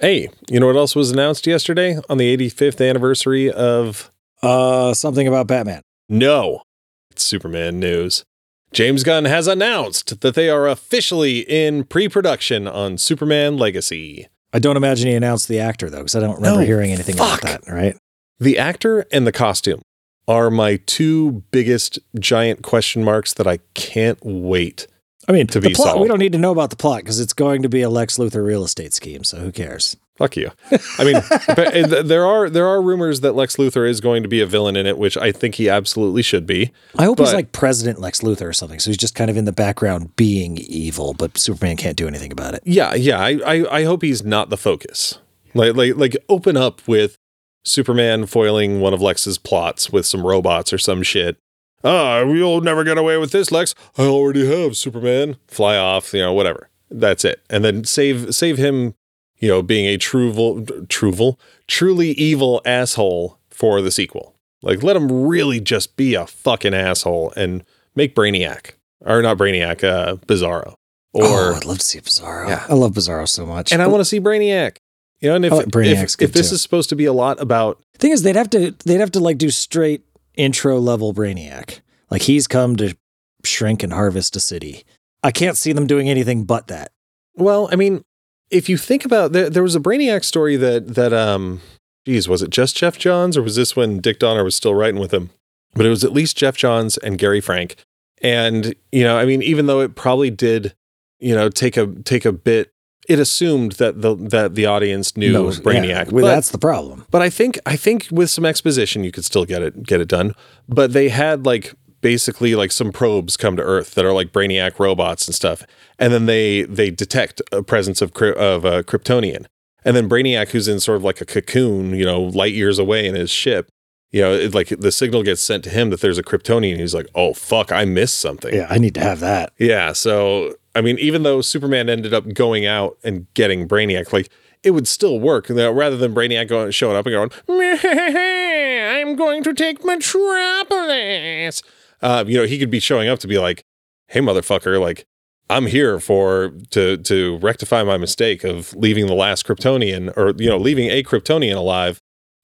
Hey, 0.00 0.28
you 0.50 0.60
know 0.60 0.66
what 0.66 0.76
else 0.76 0.94
was 0.96 1.10
announced 1.10 1.46
yesterday 1.46 1.98
on 2.08 2.18
the 2.18 2.36
85th 2.36 2.86
anniversary 2.88 3.50
of 3.50 4.10
Uh, 4.42 4.94
something 4.94 5.26
about 5.26 5.46
Batman. 5.48 5.82
No, 6.08 6.62
it's 7.10 7.24
Superman 7.24 7.80
news. 7.80 8.24
James 8.72 9.02
Gunn 9.02 9.24
has 9.24 9.46
announced 9.48 10.20
that 10.20 10.34
they 10.34 10.48
are 10.50 10.68
officially 10.68 11.40
in 11.40 11.84
pre-production 11.84 12.68
on 12.68 12.98
Superman 12.98 13.56
Legacy. 13.56 14.28
I 14.52 14.58
don't 14.58 14.76
imagine 14.76 15.08
he 15.08 15.14
announced 15.14 15.48
the 15.48 15.58
actor, 15.58 15.90
though, 15.90 15.98
because 15.98 16.14
I 16.14 16.20
don't 16.20 16.36
remember 16.36 16.60
No, 16.60 16.66
hearing 16.66 16.92
anything 16.92 17.16
fuck. 17.16 17.42
about 17.42 17.62
that, 17.64 17.72
right? 17.72 17.96
The 18.38 18.58
actor 18.58 19.06
and 19.10 19.26
the 19.26 19.32
costume 19.32 19.80
are 20.28 20.50
my 20.50 20.76
two 20.86 21.42
biggest 21.50 21.98
giant 22.18 22.62
question 22.62 23.02
marks 23.02 23.32
that 23.34 23.46
I 23.46 23.58
can't 23.74 24.18
wait 24.22 24.86
I 25.28 25.32
mean, 25.32 25.46
to 25.48 25.60
the 25.60 25.68
be 25.68 25.74
plot. 25.74 25.88
solved. 25.88 26.00
We 26.00 26.08
don't 26.08 26.18
need 26.18 26.32
to 26.32 26.38
know 26.38 26.52
about 26.52 26.70
the 26.70 26.76
plot 26.76 27.02
because 27.02 27.20
it's 27.20 27.34
going 27.34 27.62
to 27.62 27.68
be 27.68 27.82
a 27.82 27.90
Lex 27.90 28.16
Luthor 28.16 28.44
real 28.44 28.64
estate 28.64 28.94
scheme. 28.94 29.24
So 29.24 29.38
who 29.38 29.52
cares? 29.52 29.96
Fuck 30.16 30.36
you. 30.36 30.50
I 30.98 31.04
mean, 31.04 31.22
but 31.54 31.76
uh, 31.76 32.02
there 32.02 32.26
are 32.26 32.50
there 32.50 32.66
are 32.66 32.82
rumors 32.82 33.20
that 33.20 33.34
Lex 33.34 33.56
Luthor 33.56 33.88
is 33.88 34.00
going 34.00 34.24
to 34.24 34.28
be 34.28 34.40
a 34.40 34.46
villain 34.46 34.74
in 34.74 34.84
it, 34.84 34.98
which 34.98 35.16
I 35.16 35.30
think 35.30 35.54
he 35.56 35.68
absolutely 35.68 36.22
should 36.22 36.44
be. 36.44 36.72
I 36.96 37.04
hope 37.04 37.20
he's 37.20 37.32
like 37.32 37.52
President 37.52 38.00
Lex 38.00 38.20
Luthor 38.22 38.48
or 38.48 38.52
something. 38.52 38.80
So 38.80 38.90
he's 38.90 38.96
just 38.96 39.14
kind 39.14 39.30
of 39.30 39.36
in 39.36 39.44
the 39.44 39.52
background 39.52 40.16
being 40.16 40.56
evil, 40.58 41.14
but 41.14 41.38
Superman 41.38 41.76
can't 41.76 41.96
do 41.96 42.08
anything 42.08 42.32
about 42.32 42.54
it. 42.54 42.62
Yeah, 42.64 42.94
yeah. 42.94 43.20
I, 43.20 43.38
I, 43.46 43.78
I 43.78 43.84
hope 43.84 44.02
he's 44.02 44.24
not 44.24 44.50
the 44.50 44.56
focus. 44.56 45.20
Like 45.54 45.76
like 45.76 45.94
like 45.94 46.16
open 46.28 46.56
up 46.56 46.86
with 46.88 47.16
Superman 47.64 48.26
foiling 48.26 48.80
one 48.80 48.94
of 48.94 49.00
Lex's 49.00 49.38
plots 49.38 49.90
with 49.90 50.04
some 50.04 50.26
robots 50.26 50.72
or 50.72 50.78
some 50.78 51.04
shit. 51.04 51.36
Ah, 51.84 52.20
you'll 52.22 52.60
never 52.60 52.84
get 52.84 52.98
away 52.98 53.16
with 53.18 53.30
this, 53.30 53.52
Lex. 53.52 53.74
I 53.96 54.02
already 54.02 54.46
have 54.46 54.76
Superman. 54.76 55.36
Fly 55.46 55.76
off, 55.76 56.12
you 56.12 56.20
know, 56.20 56.32
whatever. 56.32 56.68
That's 56.90 57.24
it. 57.24 57.42
And 57.48 57.64
then 57.64 57.84
save 57.84 58.34
save 58.34 58.58
him, 58.58 58.94
you 59.38 59.48
know, 59.48 59.62
being 59.62 59.86
a 59.86 59.96
truval 59.96 60.64
truval, 60.88 61.38
truly 61.66 62.10
evil 62.12 62.62
asshole 62.64 63.38
for 63.50 63.80
the 63.80 63.90
sequel. 63.90 64.34
Like 64.62 64.82
let 64.82 64.96
him 64.96 65.26
really 65.26 65.60
just 65.60 65.96
be 65.96 66.14
a 66.14 66.26
fucking 66.26 66.74
asshole 66.74 67.32
and 67.36 67.64
make 67.94 68.14
Brainiac. 68.14 68.72
Or 69.00 69.22
not 69.22 69.38
Brainiac, 69.38 69.84
uh 69.84 70.16
Bizarro. 70.16 70.74
Or 71.12 71.52
oh, 71.52 71.54
I'd 71.54 71.64
love 71.64 71.78
to 71.78 71.84
see 71.84 72.00
Bizarro. 72.00 72.48
Yeah. 72.48 72.66
I 72.68 72.74
love 72.74 72.92
Bizarro 72.92 73.28
so 73.28 73.46
much. 73.46 73.72
and 73.72 73.82
I 73.82 73.86
want 73.86 74.00
to 74.00 74.04
see 74.04 74.20
Brainiac. 74.20 74.78
You 75.20 75.30
know, 75.30 75.34
and 75.34 75.44
if 75.44 75.52
like 75.52 75.66
if, 75.66 76.16
good 76.16 76.24
if 76.28 76.32
this 76.32 76.50
too. 76.50 76.54
is 76.54 76.62
supposed 76.62 76.88
to 76.90 76.96
be 76.96 77.04
a 77.04 77.12
lot 77.12 77.40
about 77.40 77.80
thing 77.98 78.12
is, 78.12 78.22
they'd 78.22 78.36
have 78.36 78.50
to 78.50 78.70
they'd 78.84 79.00
have 79.00 79.10
to 79.12 79.20
like 79.20 79.36
do 79.36 79.50
straight 79.50 80.04
intro 80.38 80.78
level 80.78 81.12
Brainiac. 81.12 81.80
Like 82.10 82.22
he's 82.22 82.46
come 82.46 82.76
to 82.76 82.96
shrink 83.44 83.82
and 83.82 83.92
harvest 83.92 84.36
a 84.36 84.40
city. 84.40 84.84
I 85.22 85.30
can't 85.30 85.56
see 85.56 85.72
them 85.72 85.86
doing 85.86 86.08
anything 86.08 86.44
but 86.44 86.68
that. 86.68 86.92
well, 87.34 87.68
I 87.70 87.76
mean, 87.76 88.04
if 88.50 88.68
you 88.68 88.78
think 88.78 89.04
about 89.04 89.32
there, 89.32 89.50
there 89.50 89.62
was 89.62 89.76
a 89.76 89.80
Brainiac 89.80 90.24
story 90.24 90.56
that 90.56 90.94
that 90.94 91.12
um, 91.12 91.60
geez, 92.06 92.28
was 92.28 92.42
it 92.42 92.50
just 92.50 92.76
Geoff 92.76 92.98
Johns 92.98 93.36
or 93.36 93.42
was 93.42 93.56
this 93.56 93.76
when 93.76 94.00
Dick 94.00 94.18
Donner 94.18 94.44
was 94.44 94.54
still 94.54 94.74
writing 94.74 95.00
with 95.00 95.12
him? 95.12 95.30
But 95.74 95.84
it 95.84 95.90
was 95.90 96.04
at 96.04 96.12
least 96.12 96.38
Geoff 96.38 96.56
Johns 96.56 96.96
and 96.96 97.18
Gary 97.18 97.42
Frank, 97.42 97.76
and 98.22 98.74
you 98.90 99.04
know, 99.04 99.18
I 99.18 99.26
mean, 99.26 99.42
even 99.42 99.66
though 99.66 99.80
it 99.80 99.94
probably 99.94 100.30
did, 100.30 100.74
you 101.20 101.34
know, 101.34 101.50
take 101.50 101.76
a 101.76 101.86
take 102.04 102.24
a 102.24 102.32
bit. 102.32 102.72
It 103.08 103.18
assumed 103.18 103.72
that 103.72 104.02
the 104.02 104.14
that 104.14 104.54
the 104.54 104.66
audience 104.66 105.16
knew 105.16 105.32
No, 105.32 105.44
Brainiac. 105.46 105.86
yeah, 105.88 106.04
well, 106.10 106.24
but- 106.24 106.34
that's 106.34 106.50
the 106.50 106.58
problem. 106.58 107.06
But 107.10 107.22
I 107.22 107.30
think 107.30 107.58
I 107.64 107.74
think 107.76 108.06
with 108.10 108.28
some 108.30 108.44
exposition 108.44 109.02
you 109.04 109.10
could 109.12 109.24
still 109.24 109.44
get 109.46 109.62
it 109.62 109.82
get 109.84 110.00
it 110.00 110.08
done. 110.08 110.34
But 110.68 110.92
they 110.92 111.08
had 111.08 111.46
like 111.46 111.74
basically 112.00 112.54
like 112.54 112.70
some 112.70 112.92
probes 112.92 113.36
come 113.36 113.56
to 113.56 113.62
Earth 113.62 113.94
that 113.94 114.04
are 114.04 114.12
like 114.12 114.30
Brainiac 114.32 114.78
robots 114.78 115.26
and 115.26 115.34
stuff, 115.34 115.64
and 115.98 116.12
then 116.12 116.26
they 116.26 116.62
they 116.62 116.90
detect 116.90 117.40
a 117.50 117.62
presence 117.62 118.02
of 118.02 118.12
of 118.16 118.64
a 118.66 118.84
Kryptonian, 118.84 119.46
and 119.84 119.96
then 119.96 120.08
Brainiac, 120.08 120.50
who's 120.50 120.68
in 120.68 120.78
sort 120.78 120.96
of 120.96 121.02
like 121.04 121.20
a 121.20 121.24
cocoon, 121.26 121.94
you 121.94 122.04
know, 122.04 122.20
light 122.20 122.52
years 122.52 122.78
away 122.78 123.06
in 123.06 123.14
his 123.14 123.30
ship. 123.30 123.70
You 124.10 124.22
know, 124.22 124.32
it, 124.32 124.54
like 124.54 124.68
the 124.68 124.92
signal 124.92 125.22
gets 125.22 125.42
sent 125.42 125.64
to 125.64 125.70
him 125.70 125.90
that 125.90 126.00
there's 126.00 126.16
a 126.18 126.22
Kryptonian. 126.22 126.78
He's 126.78 126.94
like, 126.94 127.08
"Oh 127.14 127.34
fuck, 127.34 127.72
I 127.72 127.84
missed 127.84 128.18
something." 128.18 128.54
Yeah, 128.54 128.66
I 128.70 128.78
need 128.78 128.94
to 128.94 129.00
have 129.00 129.20
that. 129.20 129.52
Yeah, 129.58 129.92
so 129.92 130.54
I 130.78 130.80
mean, 130.80 130.96
even 131.00 131.24
though 131.24 131.40
Superman 131.40 131.90
ended 131.90 132.14
up 132.14 132.32
going 132.34 132.64
out 132.64 132.98
and 133.02 133.26
getting 133.34 133.66
Brainiac, 133.66 134.12
like 134.12 134.30
it 134.62 134.70
would 134.70 134.86
still 134.86 135.18
work. 135.18 135.48
You 135.48 135.56
know, 135.56 135.72
rather 135.72 135.96
than 135.96 136.14
Brainiac 136.14 136.46
going 136.46 136.70
showing 136.70 136.96
up 136.96 137.04
and 137.04 137.12
going, 137.14 137.32
"I'm 137.48 139.16
going 139.16 139.42
to 139.42 139.52
take 139.54 139.84
Metropolis," 139.84 141.64
uh, 142.00 142.22
you 142.28 142.38
know, 142.38 142.44
he 142.44 142.60
could 142.60 142.70
be 142.70 142.78
showing 142.78 143.08
up 143.08 143.18
to 143.18 143.26
be 143.26 143.38
like, 143.38 143.64
"Hey, 144.06 144.20
motherfucker! 144.20 144.80
Like, 144.80 145.04
I'm 145.50 145.66
here 145.66 145.98
for 145.98 146.52
to 146.70 146.96
to 146.96 147.38
rectify 147.38 147.82
my 147.82 147.96
mistake 147.96 148.44
of 148.44 148.72
leaving 148.74 149.08
the 149.08 149.14
last 149.14 149.44
Kryptonian, 149.44 150.16
or 150.16 150.32
you 150.40 150.48
know, 150.48 150.58
leaving 150.58 150.90
a 150.90 151.02
Kryptonian 151.02 151.56
alive, 151.56 152.00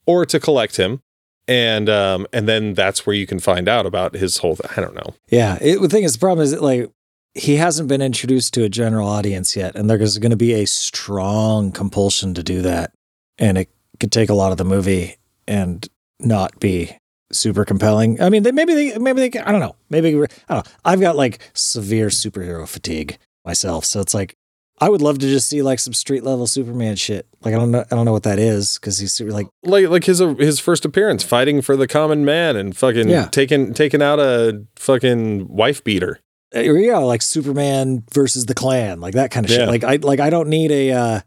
or 0.07 0.27
to 0.27 0.41
collect 0.41 0.77
him." 0.77 1.03
And 1.47 1.89
um 1.89 2.27
and 2.33 2.49
then 2.49 2.75
that's 2.75 3.07
where 3.07 3.15
you 3.15 3.29
can 3.29 3.39
find 3.39 3.69
out 3.69 3.87
about 3.87 4.15
his 4.17 4.39
whole. 4.39 4.59
I 4.77 4.81
don't 4.81 4.97
know. 4.97 5.15
Yeah, 5.29 5.57
it, 5.61 5.81
the 5.81 5.89
thing 5.89 6.03
is, 6.03 6.15
the 6.15 6.19
problem 6.19 6.43
is 6.43 6.59
like 6.61 6.91
he 7.35 7.57
hasn't 7.57 7.89
been 7.89 8.01
introduced 8.03 8.55
to 8.55 8.65
a 8.65 8.69
general 8.69 9.09
audience 9.09 9.57
yet, 9.57 9.75
and 9.77 9.89
there's 9.91 10.19
going 10.19 10.31
to 10.31 10.37
be 10.37 10.53
a 10.55 10.67
strong 10.67 11.73
compulsion 11.73 12.35
to 12.35 12.43
do 12.43 12.63
that, 12.63 12.93
and 13.39 13.59
it 13.59 13.69
could 14.01 14.13
take 14.13 14.29
a 14.31 14.35
lot 14.35 14.53
of 14.53 14.59
the 14.59 14.65
movie 14.65 15.17
and 15.47 15.89
not 16.21 16.59
be 16.61 16.97
super 17.33 17.65
compelling. 17.65 18.21
I 18.23 18.31
mean, 18.31 18.43
they, 18.45 18.53
maybe 18.53 18.75
they, 18.75 18.99
maybe 18.99 19.29
they, 19.29 19.39
I 19.41 19.51
don't 19.51 19.61
know, 19.61 19.77
maybe 19.91 20.09
I 20.11 20.13
don't 20.17 20.51
know. 20.51 20.63
I've 20.85 21.01
got 21.01 21.17
like 21.17 21.41
severe 21.55 22.07
superhero 22.09 22.69
fatigue 22.69 23.19
myself, 23.45 23.85
so 23.85 24.01
it's 24.01 24.15
like 24.15 24.37
I 24.81 24.89
would 24.89 25.03
love 25.03 25.19
to 25.19 25.27
just 25.29 25.49
see 25.49 25.63
like 25.63 25.79
some 25.79 25.93
street 25.93 26.23
level 26.25 26.47
Superman 26.47 26.97
shit. 26.97 27.27
Like 27.43 27.55
I 27.55 27.59
don't 27.59 27.71
know, 27.71 27.85
I 27.91 27.95
don't 27.95 28.05
know 28.05 28.13
what 28.13 28.25
that 28.25 28.39
is 28.39 28.79
because 28.79 28.99
he's 28.99 29.13
super 29.13 29.33
like 29.33 29.47
like 29.65 29.89
like 29.89 30.05
his 30.05 30.19
his 30.19 30.61
first 30.61 30.85
appearance 30.85 31.23
fighting 31.25 31.63
for 31.63 31.77
the 31.77 31.87
common 31.89 32.25
man 32.25 32.57
and 32.57 32.77
fucking 32.77 33.09
Yeah. 33.09 33.27
taking 33.27 33.75
taking 33.75 34.03
out 34.03 34.19
a 34.21 34.65
fucking 34.77 35.49
wife 35.49 35.83
beater. 35.85 36.19
Uh, 36.55 36.61
yeah, 36.61 36.99
like 36.99 37.23
Superman 37.23 38.05
versus 38.13 38.47
the 38.47 38.55
Klan, 38.55 39.01
like 39.01 39.15
that 39.15 39.31
kind 39.31 39.45
of 39.47 39.51
Yeah. 39.51 39.59
shit. 39.59 39.69
Like 39.69 39.85
I 39.85 39.97
like 39.97 40.21
I 40.21 40.31
don't 40.31 40.49
need 40.49 40.71
a 40.71 40.93
uh, 40.93 41.21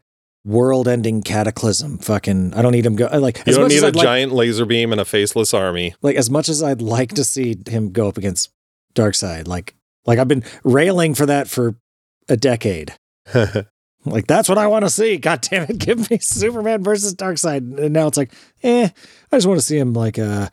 world-ending 0.46 1.24
cataclysm. 1.24 1.98
Fucking, 1.98 2.54
I 2.54 2.62
don't 2.62 2.72
need 2.72 2.86
him 2.86 2.96
go 2.96 3.08
like 3.20 3.42
You 3.46 3.54
don't 3.54 3.68
need 3.70 3.84
a 3.84 3.88
I'd 3.88 3.96
like, 3.96 4.04
giant 4.06 4.32
laser 4.34 4.66
beam 4.66 4.92
and 4.92 5.02
a 5.02 5.06
faceless 5.06 5.54
army. 5.54 5.94
like 6.02 6.16
as 6.16 6.30
much 6.30 6.48
as 6.50 6.64
I'd 6.64 6.82
like 6.82 7.14
to 7.16 7.24
see 7.24 7.58
him 7.68 7.92
go 7.92 8.08
up 8.08 8.18
against 8.18 8.52
Darkseid. 8.96 9.48
Like 9.48 9.76
like 10.06 10.20
I've 10.20 10.28
been 10.30 10.44
railing 10.64 11.14
for 11.16 11.26
that 11.26 11.48
for 11.48 11.76
a 12.30 12.38
decade. 12.38 12.94
Like 14.06 14.26
that's 14.26 14.48
what 14.48 14.58
I 14.58 14.68
want 14.68 14.86
to 14.86 14.90
see. 14.90 15.18
God 15.18 15.42
damn 15.42 15.64
it, 15.64 15.78
give 15.86 16.10
me 16.10 16.20
Superman 16.20 16.82
versus 16.82 17.14
Darkseid. 17.14 17.78
And 17.78 17.92
now 17.92 18.08
it's 18.08 18.16
like, 18.16 18.32
eh, 18.64 18.88
I 19.32 19.36
just 19.36 19.46
want 19.48 19.60
to 19.60 19.66
see 19.66 19.78
him 19.78 19.92
like 19.92 20.18
uh 20.18 20.48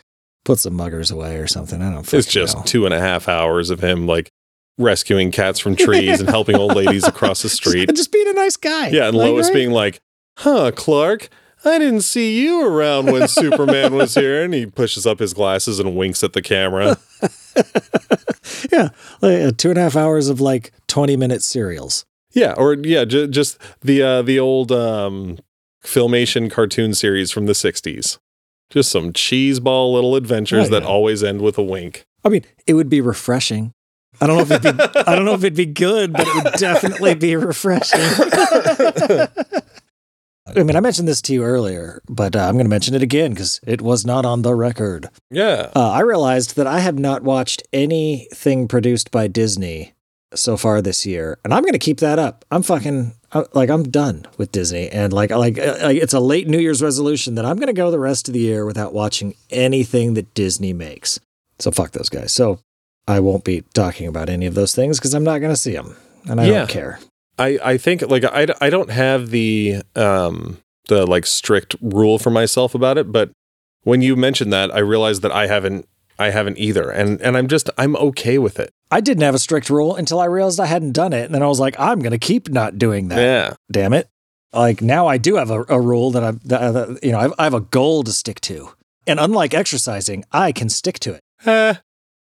put 0.44 0.58
some 0.58 0.74
muggers 0.74 1.12
away 1.12 1.36
or 1.36 1.46
something. 1.46 1.80
I 1.80 1.92
don't. 1.92 2.12
it's 2.14 2.26
just 2.26 2.56
know. 2.56 2.62
two 2.64 2.84
and 2.84 2.92
a 2.92 2.98
half 2.98 3.28
hours 3.28 3.70
of 3.70 3.78
him 3.78 4.08
like 4.08 4.32
rescuing 4.78 5.30
cats 5.30 5.58
from 5.58 5.76
trees 5.76 6.20
and 6.20 6.28
helping 6.28 6.56
old 6.56 6.74
ladies 6.74 7.04
across 7.06 7.42
the 7.42 7.48
street. 7.60 7.94
just 7.94 8.12
being 8.12 8.28
a 8.28 8.32
nice 8.32 8.56
guy. 8.56 8.88
Yeah, 8.88 9.08
and 9.08 9.16
Like, 9.16 9.26
Lois 9.30 9.46
right? 9.46 9.54
being 9.54 9.70
like, 9.70 10.00
"Huh, 10.38 10.72
Clark." 10.74 11.28
I 11.66 11.78
didn't 11.78 12.02
see 12.02 12.42
you 12.44 12.66
around 12.66 13.06
when 13.10 13.26
Superman 13.26 13.94
was 13.94 14.14
here. 14.16 14.44
And 14.44 14.52
he 14.52 14.66
pushes 14.66 15.06
up 15.06 15.18
his 15.18 15.32
glasses 15.32 15.80
and 15.80 15.96
winks 15.96 16.22
at 16.22 16.34
the 16.34 16.42
camera. 16.42 16.98
yeah, 18.72 18.90
like, 19.22 19.40
uh, 19.42 19.52
two 19.56 19.70
and 19.70 19.78
a 19.78 19.82
half 19.82 19.96
hours 19.96 20.28
of 20.28 20.40
like 20.40 20.72
twenty 20.86 21.16
minute 21.16 21.42
serials. 21.42 22.04
Yeah, 22.32 22.52
or 22.56 22.74
yeah, 22.74 23.04
ju- 23.04 23.28
just 23.28 23.58
the 23.80 24.02
uh, 24.02 24.22
the 24.22 24.38
old 24.38 24.72
um, 24.72 25.38
filmation 25.84 26.50
cartoon 26.50 26.94
series 26.94 27.30
from 27.30 27.46
the 27.46 27.52
'60s. 27.52 28.18
Just 28.70 28.90
some 28.90 29.12
cheeseball 29.12 29.92
little 29.92 30.16
adventures 30.16 30.66
Oh, 30.66 30.70
that 30.70 30.82
always 30.82 31.22
end 31.22 31.42
with 31.42 31.56
a 31.58 31.62
wink. 31.62 32.04
I 32.24 32.28
mean, 32.28 32.44
it 32.66 32.74
would 32.74 32.88
be 32.88 33.00
refreshing. 33.00 33.72
I 34.20 34.26
don't 34.26 34.36
know 34.36 34.42
if 34.42 34.50
it'd 34.50 34.76
be. 34.76 34.84
I 35.06 35.14
don't 35.14 35.24
know 35.24 35.34
if 35.34 35.44
it'd 35.44 35.56
be 35.56 35.66
good, 35.66 36.12
but 36.12 36.26
it 36.26 36.44
would 36.44 36.52
definitely 36.54 37.14
be 37.14 37.36
refreshing. 37.36 38.00
I 40.46 40.62
mean, 40.62 40.76
I 40.76 40.80
mentioned 40.80 41.08
this 41.08 41.22
to 41.22 41.32
you 41.32 41.42
earlier, 41.42 42.02
but 42.08 42.36
uh, 42.36 42.40
I'm 42.40 42.52
going 42.54 42.66
to 42.66 42.70
mention 42.70 42.94
it 42.94 43.02
again 43.02 43.30
because 43.32 43.60
it 43.66 43.80
was 43.80 44.04
not 44.04 44.26
on 44.26 44.42
the 44.42 44.54
record. 44.54 45.08
Yeah, 45.30 45.70
Uh, 45.74 45.90
I 45.90 46.00
realized 46.00 46.56
that 46.56 46.66
I 46.66 46.80
have 46.80 46.98
not 46.98 47.22
watched 47.22 47.62
anything 47.72 48.68
produced 48.68 49.10
by 49.10 49.26
Disney 49.26 49.94
so 50.34 50.56
far 50.58 50.82
this 50.82 51.06
year, 51.06 51.38
and 51.44 51.54
I'm 51.54 51.62
going 51.62 51.72
to 51.72 51.78
keep 51.78 51.98
that 52.00 52.18
up. 52.18 52.44
I'm 52.50 52.62
fucking 52.62 53.14
uh, 53.32 53.44
like 53.54 53.70
I'm 53.70 53.84
done 53.84 54.26
with 54.36 54.52
Disney, 54.52 54.90
and 54.90 55.12
like 55.14 55.30
like 55.30 55.58
uh, 55.58 55.78
like, 55.82 55.96
it's 55.96 56.12
a 56.12 56.20
late 56.20 56.46
New 56.46 56.58
Year's 56.58 56.82
resolution 56.82 57.36
that 57.36 57.46
I'm 57.46 57.56
going 57.56 57.68
to 57.68 57.72
go 57.72 57.90
the 57.90 57.98
rest 57.98 58.28
of 58.28 58.34
the 58.34 58.40
year 58.40 58.66
without 58.66 58.92
watching 58.92 59.34
anything 59.50 60.12
that 60.14 60.34
Disney 60.34 60.72
makes. 60.74 61.18
So 61.58 61.70
fuck 61.70 61.92
those 61.92 62.10
guys. 62.10 62.32
So 62.32 62.58
I 63.06 63.20
won't 63.20 63.44
be 63.44 63.62
talking 63.74 64.06
about 64.06 64.28
any 64.28 64.46
of 64.46 64.54
those 64.54 64.74
things 64.74 64.98
because 64.98 65.14
I'm 65.14 65.24
not 65.24 65.38
going 65.40 65.52
to 65.52 65.56
see 65.60 65.72
them, 65.74 65.96
and 66.28 66.40
I 66.40 66.46
Yeah. 66.46 66.58
don't 66.58 66.68
care. 66.70 67.00
I 67.38 67.58
I 67.62 67.76
think 67.78 68.02
like 68.02 68.24
I 68.24 68.46
I 68.60 68.70
don't 68.70 68.90
have 68.90 69.30
the 69.30 69.82
um 69.96 70.58
the 70.88 71.06
like 71.06 71.26
strict 71.26 71.74
rule 71.80 72.18
for 72.18 72.30
myself 72.30 72.74
about 72.74 72.96
it, 72.98 73.10
but 73.10 73.30
when 73.82 74.00
you 74.02 74.16
mentioned 74.16 74.52
that, 74.52 74.74
I 74.74 74.78
realized 74.78 75.22
that 75.22 75.32
I 75.32 75.46
haven't 75.48 75.86
I 76.18 76.30
haven't 76.30 76.58
either, 76.58 76.90
and 76.90 77.20
and 77.20 77.36
I'm 77.36 77.48
just 77.48 77.68
I'm 77.76 77.96
okay 77.96 78.38
with 78.38 78.58
it. 78.60 78.70
I 78.90 79.00
didn't 79.00 79.24
have 79.24 79.34
a 79.34 79.38
strict 79.40 79.68
rule 79.68 79.96
until 79.96 80.20
I 80.20 80.26
realized 80.26 80.60
I 80.60 80.66
hadn't 80.66 80.92
done 80.92 81.12
it, 81.12 81.24
and 81.24 81.34
then 81.34 81.42
I 81.42 81.46
was 81.48 81.58
like, 81.58 81.74
I'm 81.80 81.98
going 82.00 82.12
to 82.12 82.18
keep 82.18 82.48
not 82.48 82.78
doing 82.78 83.08
that. 83.08 83.18
Yeah, 83.18 83.54
damn 83.70 83.92
it. 83.92 84.08
Like 84.52 84.80
now 84.80 85.08
I 85.08 85.18
do 85.18 85.34
have 85.34 85.50
a, 85.50 85.64
a 85.68 85.80
rule 85.80 86.12
that 86.12 86.22
I'm, 86.22 86.40
that, 86.44 86.70
that, 86.72 87.00
you 87.02 87.10
know, 87.10 87.18
I've, 87.18 87.32
I 87.40 87.42
have 87.44 87.54
a 87.54 87.60
goal 87.60 88.04
to 88.04 88.12
stick 88.12 88.40
to. 88.42 88.70
And 89.04 89.18
unlike 89.18 89.52
exercising, 89.52 90.24
I 90.30 90.52
can 90.52 90.68
stick 90.68 91.00
to 91.00 91.14
it. 91.14 91.20
Eh, 91.44 91.74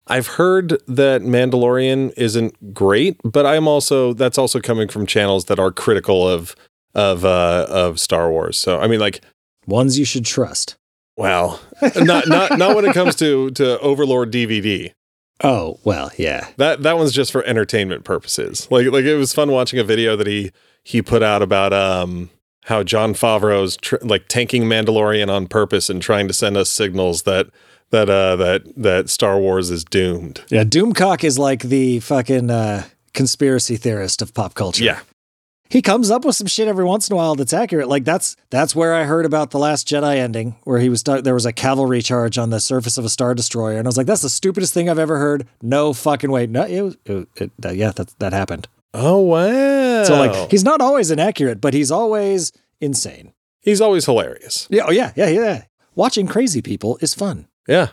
I've 0.06 0.26
heard 0.26 0.80
that 0.88 1.22
Mandalorian 1.22 2.12
isn't 2.16 2.74
great, 2.74 3.20
but 3.24 3.46
I'm 3.46 3.68
also 3.68 4.12
that's 4.12 4.38
also 4.38 4.60
coming 4.60 4.88
from 4.88 5.06
channels 5.06 5.44
that 5.46 5.58
are 5.58 5.70
critical 5.70 6.28
of 6.28 6.56
of 6.94 7.24
uh 7.24 7.66
of 7.68 8.00
Star 8.00 8.30
Wars. 8.30 8.58
So 8.58 8.78
I 8.80 8.88
mean 8.88 9.00
like 9.00 9.20
Ones 9.66 9.98
you 9.98 10.04
should 10.04 10.24
trust. 10.24 10.76
well, 11.16 11.60
not 11.96 12.26
not 12.26 12.58
not 12.58 12.74
when 12.74 12.84
it 12.84 12.94
comes 12.94 13.14
to 13.16 13.50
to 13.52 13.78
Overlord 13.80 14.32
DVD. 14.32 14.92
Oh, 15.44 15.80
well, 15.82 16.10
yeah. 16.18 16.48
That 16.56 16.82
that 16.82 16.96
one's 16.96 17.12
just 17.12 17.32
for 17.32 17.44
entertainment 17.44 18.04
purposes. 18.04 18.68
Like 18.70 18.86
like 18.88 19.04
it 19.04 19.16
was 19.16 19.32
fun 19.32 19.50
watching 19.52 19.78
a 19.78 19.84
video 19.84 20.16
that 20.16 20.26
he 20.26 20.50
he 20.84 21.00
put 21.00 21.22
out 21.22 21.42
about 21.42 21.72
um 21.72 22.30
how 22.64 22.82
Jon 22.82 23.12
Favreau's 23.14 23.76
tr- 23.76 23.96
like 24.02 24.28
tanking 24.28 24.64
Mandalorian 24.64 25.28
on 25.28 25.46
purpose 25.48 25.88
and 25.90 26.00
trying 26.02 26.28
to 26.28 26.34
send 26.34 26.56
us 26.56 26.70
signals 26.70 27.22
that 27.22 27.48
that 27.92 28.10
uh 28.10 28.34
that 28.36 28.62
that 28.76 29.08
Star 29.08 29.38
Wars 29.38 29.70
is 29.70 29.84
doomed. 29.84 30.42
Yeah, 30.50 30.64
Doomcock 30.64 31.22
is 31.24 31.38
like 31.38 31.62
the 31.62 32.00
fucking 32.00 32.50
uh, 32.50 32.84
conspiracy 33.14 33.76
theorist 33.76 34.20
of 34.22 34.34
pop 34.34 34.54
culture. 34.54 34.82
Yeah. 34.84 35.00
he 35.70 35.80
comes 35.80 36.10
up 36.10 36.24
with 36.24 36.36
some 36.36 36.46
shit 36.46 36.68
every 36.68 36.84
once 36.84 37.08
in 37.08 37.14
a 37.14 37.16
while 37.16 37.34
that's 37.34 37.52
accurate. 37.54 37.88
Like 37.88 38.04
that's 38.04 38.36
that's 38.50 38.74
where 38.74 38.94
I 38.94 39.04
heard 39.04 39.24
about 39.24 39.50
the 39.52 39.58
Last 39.58 39.86
Jedi 39.88 40.16
ending, 40.16 40.56
where 40.64 40.80
he 40.80 40.88
was 40.88 41.02
there 41.02 41.34
was 41.34 41.46
a 41.46 41.52
cavalry 41.52 42.02
charge 42.02 42.36
on 42.38 42.50
the 42.50 42.60
surface 42.60 42.98
of 42.98 43.04
a 43.04 43.08
star 43.08 43.34
destroyer, 43.34 43.78
and 43.78 43.86
I 43.86 43.88
was 43.88 43.96
like, 43.96 44.06
that's 44.06 44.22
the 44.22 44.28
stupidest 44.30 44.74
thing 44.74 44.90
I've 44.90 44.98
ever 44.98 45.18
heard. 45.18 45.46
No 45.62 45.92
fucking 45.92 46.30
way. 46.30 46.46
No, 46.46 46.64
it, 46.64 46.82
was- 46.82 46.96
it, 47.06 47.28
it, 47.36 47.50
that- 47.58 47.76
yeah, 47.76 47.92
that 47.92 48.08
that 48.18 48.32
happened. 48.32 48.68
Oh 48.94 49.20
wow. 49.20 50.04
So 50.04 50.16
like, 50.18 50.50
he's 50.50 50.64
not 50.64 50.80
always 50.82 51.10
inaccurate, 51.10 51.60
but 51.60 51.72
he's 51.74 51.90
always 51.90 52.52
insane. 52.80 53.32
he's 53.60 53.80
always 53.80 54.04
hilarious. 54.06 54.66
Yeah, 54.70 54.84
oh 54.86 54.90
yeah, 54.90 55.12
yeah, 55.16 55.28
yeah. 55.28 55.62
Watching 55.94 56.26
crazy 56.26 56.60
people 56.62 56.98
is 57.00 57.14
fun. 57.14 57.46
Yeah. 57.66 57.88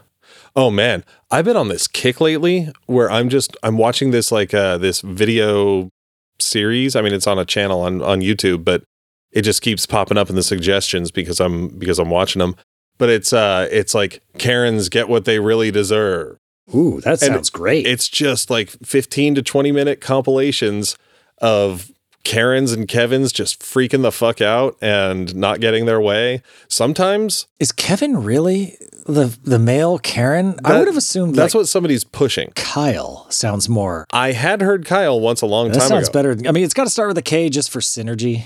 Oh 0.55 0.69
man, 0.71 1.03
I've 1.31 1.45
been 1.45 1.57
on 1.57 1.69
this 1.69 1.87
kick 1.87 2.19
lately 2.21 2.71
where 2.85 3.09
I'm 3.09 3.29
just 3.29 3.55
I'm 3.63 3.77
watching 3.77 4.11
this 4.11 4.31
like 4.31 4.53
uh 4.53 4.77
this 4.77 5.01
video 5.01 5.89
series. 6.39 6.95
I 6.95 7.01
mean, 7.01 7.13
it's 7.13 7.27
on 7.27 7.39
a 7.39 7.45
channel 7.45 7.81
on 7.81 8.01
on 8.01 8.21
YouTube, 8.21 8.63
but 8.63 8.83
it 9.31 9.43
just 9.43 9.61
keeps 9.61 9.85
popping 9.85 10.17
up 10.17 10.29
in 10.29 10.35
the 10.35 10.43
suggestions 10.43 11.11
because 11.11 11.39
I'm 11.39 11.69
because 11.69 11.99
I'm 11.99 12.09
watching 12.09 12.39
them. 12.39 12.55
But 12.97 13.09
it's 13.09 13.31
uh 13.31 13.67
it's 13.71 13.93
like 13.93 14.21
Karens 14.37 14.89
get 14.89 15.07
what 15.07 15.25
they 15.25 15.39
really 15.39 15.71
deserve. 15.71 16.37
Ooh, 16.75 17.01
that 17.01 17.21
And 17.23 17.33
sounds 17.33 17.49
great. 17.49 17.87
It's 17.87 18.07
just 18.07 18.49
like 18.49 18.69
15 18.69 19.35
to 19.35 19.41
20 19.41 19.71
minute 19.71 20.01
compilations 20.01 20.97
of 21.39 21.91
Karens 22.23 22.71
and 22.73 22.87
Kevins 22.87 23.31
just 23.31 23.61
freaking 23.61 24.01
the 24.01 24.11
fuck 24.11 24.41
out 24.41 24.75
and 24.81 25.35
not 25.35 25.61
getting 25.61 25.85
their 25.85 26.01
way. 26.01 26.43
Sometimes 26.67 27.47
Is 27.59 27.71
Kevin 27.71 28.23
really 28.23 28.77
the 29.05 29.37
the 29.43 29.59
male 29.59 29.97
Karen? 29.99 30.59
I 30.63 30.77
would 30.77 30.87
have 30.87 30.97
assumed 30.97 31.35
that's 31.35 31.53
like 31.53 31.61
what 31.61 31.67
somebody's 31.67 32.03
pushing. 32.03 32.51
Kyle 32.55 33.25
sounds 33.29 33.67
more. 33.69 34.05
I 34.11 34.31
had 34.31 34.61
heard 34.61 34.85
Kyle 34.85 35.19
once 35.19 35.41
a 35.41 35.45
long 35.45 35.69
That 35.69 35.79
time 35.79 35.87
sounds 35.87 36.09
ago. 36.09 36.13
better. 36.13 36.31
I 36.47 36.51
mean, 36.51 36.63
it's 36.63 36.73
got 36.73 36.83
to 36.85 36.89
start 36.89 37.07
with 37.09 37.17
a 37.17 37.21
K 37.23 37.49
just 37.49 37.69
for 37.71 37.79
synergy. 37.79 38.43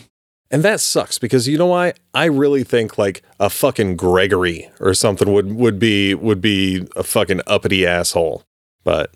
And 0.52 0.62
that 0.64 0.80
sucks 0.82 1.18
because 1.18 1.48
you 1.48 1.58
know 1.58 1.66
why? 1.66 1.94
I 2.14 2.26
really 2.26 2.64
think 2.64 2.98
like 2.98 3.24
a 3.40 3.50
fucking 3.50 3.96
Gregory 3.98 4.70
or 4.80 4.94
something 4.94 5.32
would 5.34 5.54
would 5.54 5.80
be 5.80 6.14
would 6.14 6.42
be 6.42 6.88
a 6.96 7.04
fucking 7.04 7.42
uppity 7.48 7.88
asshole. 7.88 8.44
But 8.84 9.14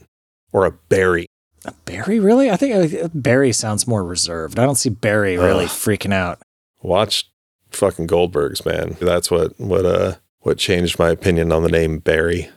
or 0.52 0.66
a 0.66 0.72
Barry. 0.72 1.28
A 1.66 1.74
Barry, 1.86 2.20
really? 2.20 2.50
I 2.50 2.56
think 2.56 3.04
uh, 3.04 3.10
Barry 3.14 3.52
sounds 3.52 3.86
more 3.88 4.04
reserved. 4.04 4.58
I 4.58 4.66
don't 4.66 4.76
see 4.78 4.90
Barry 4.90 5.38
really 5.38 5.66
Ugh. 5.66 5.70
freaking 5.72 6.14
out. 6.14 6.42
Watch 6.82 7.30
fucking 7.72 8.08
Goldbergs, 8.08 8.66
man. 8.66 8.96
That's 9.00 9.30
what 9.30 9.60
what 9.60 9.86
uh 9.86 10.16
what 10.48 10.58
changed 10.58 10.98
my 10.98 11.10
opinion 11.10 11.52
on 11.52 11.62
the 11.62 11.70
name 11.70 12.00
Barry. 12.00 12.50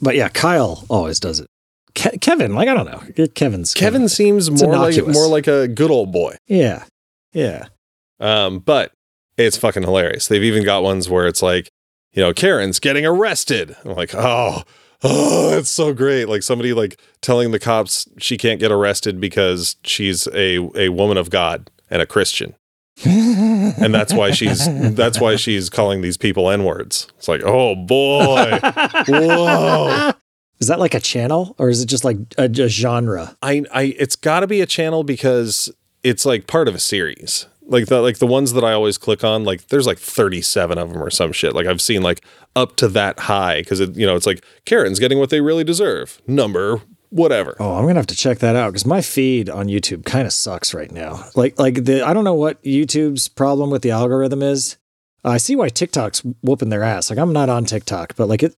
But 0.00 0.14
yeah, 0.14 0.28
Kyle 0.28 0.84
always 0.88 1.18
does 1.18 1.40
it. 1.40 1.48
Ke- 1.96 2.20
Kevin, 2.20 2.54
like 2.54 2.68
I 2.68 2.74
don't 2.74 2.86
know, 2.86 3.26
Kevin's 3.34 3.74
Kevin 3.74 4.08
seems 4.08 4.46
It's 4.48 4.62
more 4.62 4.76
like 4.76 5.06
more 5.08 5.26
like 5.26 5.48
a 5.48 5.66
good 5.66 5.90
old 5.90 6.12
boy. 6.12 6.36
Yeah, 6.46 6.84
yeah. 7.32 7.66
Um, 8.20 8.60
but 8.60 8.92
it's 9.36 9.56
fucking 9.56 9.82
hilarious. 9.82 10.28
They've 10.28 10.44
even 10.44 10.64
got 10.64 10.84
ones 10.84 11.10
where 11.10 11.26
it's 11.26 11.42
like, 11.42 11.68
you 12.12 12.22
know, 12.22 12.32
Karen's 12.32 12.78
getting 12.78 13.04
arrested. 13.04 13.76
I'm 13.84 13.94
like, 13.94 14.14
oh, 14.14 14.62
oh, 15.02 15.58
it's 15.58 15.70
so 15.70 15.92
great. 15.92 16.28
Like 16.28 16.44
somebody 16.44 16.72
like 16.72 17.00
telling 17.20 17.50
the 17.50 17.58
cops 17.58 18.08
she 18.18 18.38
can't 18.38 18.60
get 18.60 18.70
arrested 18.70 19.20
because 19.20 19.74
she's 19.82 20.28
a 20.28 20.58
a 20.76 20.90
woman 20.90 21.16
of 21.16 21.30
God 21.30 21.68
and 21.90 22.00
a 22.00 22.06
Christian. 22.06 22.54
And 23.04 23.92
that's 23.92 24.12
why 24.12 24.30
she's 24.30 24.66
that's 24.94 25.20
why 25.20 25.36
she's 25.36 25.68
calling 25.68 26.00
these 26.00 26.16
people 26.16 26.50
N-words. 26.50 27.08
It's 27.18 27.28
like, 27.28 27.42
oh 27.44 27.74
boy. 27.74 28.58
Whoa. 29.08 30.12
Is 30.60 30.68
that 30.68 30.78
like 30.78 30.94
a 30.94 31.00
channel 31.00 31.54
or 31.58 31.68
is 31.68 31.82
it 31.82 31.86
just 31.86 32.04
like 32.04 32.16
a, 32.38 32.44
a 32.44 32.68
genre? 32.68 33.36
I 33.42 33.64
I 33.72 33.94
it's 33.98 34.16
gotta 34.16 34.46
be 34.46 34.60
a 34.60 34.66
channel 34.66 35.02
because 35.04 35.70
it's 36.02 36.24
like 36.24 36.46
part 36.46 36.68
of 36.68 36.74
a 36.74 36.80
series. 36.80 37.46
Like 37.66 37.86
the 37.86 38.00
like 38.00 38.18
the 38.18 38.26
ones 38.26 38.52
that 38.52 38.62
I 38.62 38.72
always 38.72 38.98
click 38.98 39.24
on, 39.24 39.44
like 39.44 39.68
there's 39.68 39.86
like 39.86 39.98
37 39.98 40.78
of 40.78 40.92
them 40.92 41.02
or 41.02 41.10
some 41.10 41.32
shit. 41.32 41.54
Like 41.54 41.66
I've 41.66 41.80
seen 41.80 42.02
like 42.02 42.22
up 42.54 42.76
to 42.76 42.88
that 42.88 43.18
high 43.20 43.60
because 43.60 43.80
it 43.80 43.96
you 43.96 44.06
know 44.06 44.14
it's 44.16 44.26
like 44.26 44.44
Karen's 44.64 44.98
getting 44.98 45.18
what 45.18 45.30
they 45.30 45.40
really 45.40 45.64
deserve. 45.64 46.20
Number 46.26 46.82
whatever. 47.14 47.56
Oh, 47.60 47.74
I'm 47.76 47.82
gonna 47.86 47.94
have 47.94 48.06
to 48.08 48.16
check 48.16 48.38
that 48.40 48.56
out 48.56 48.72
because 48.72 48.84
my 48.84 49.00
feed 49.00 49.48
on 49.48 49.68
YouTube 49.68 50.04
kind 50.04 50.26
of 50.26 50.32
sucks 50.32 50.74
right 50.74 50.90
now. 50.90 51.24
Like, 51.34 51.58
like 51.58 51.84
the 51.84 52.02
I 52.02 52.12
don't 52.12 52.24
know 52.24 52.34
what 52.34 52.62
YouTube's 52.62 53.28
problem 53.28 53.70
with 53.70 53.82
the 53.82 53.92
algorithm 53.92 54.42
is. 54.42 54.76
I 55.24 55.38
see 55.38 55.56
why 55.56 55.68
TikTok's 55.70 56.20
whooping 56.42 56.68
their 56.68 56.82
ass. 56.82 57.08
Like, 57.08 57.18
I'm 57.18 57.32
not 57.32 57.48
on 57.48 57.64
TikTok, 57.64 58.14
but 58.16 58.28
like 58.28 58.42
it, 58.42 58.54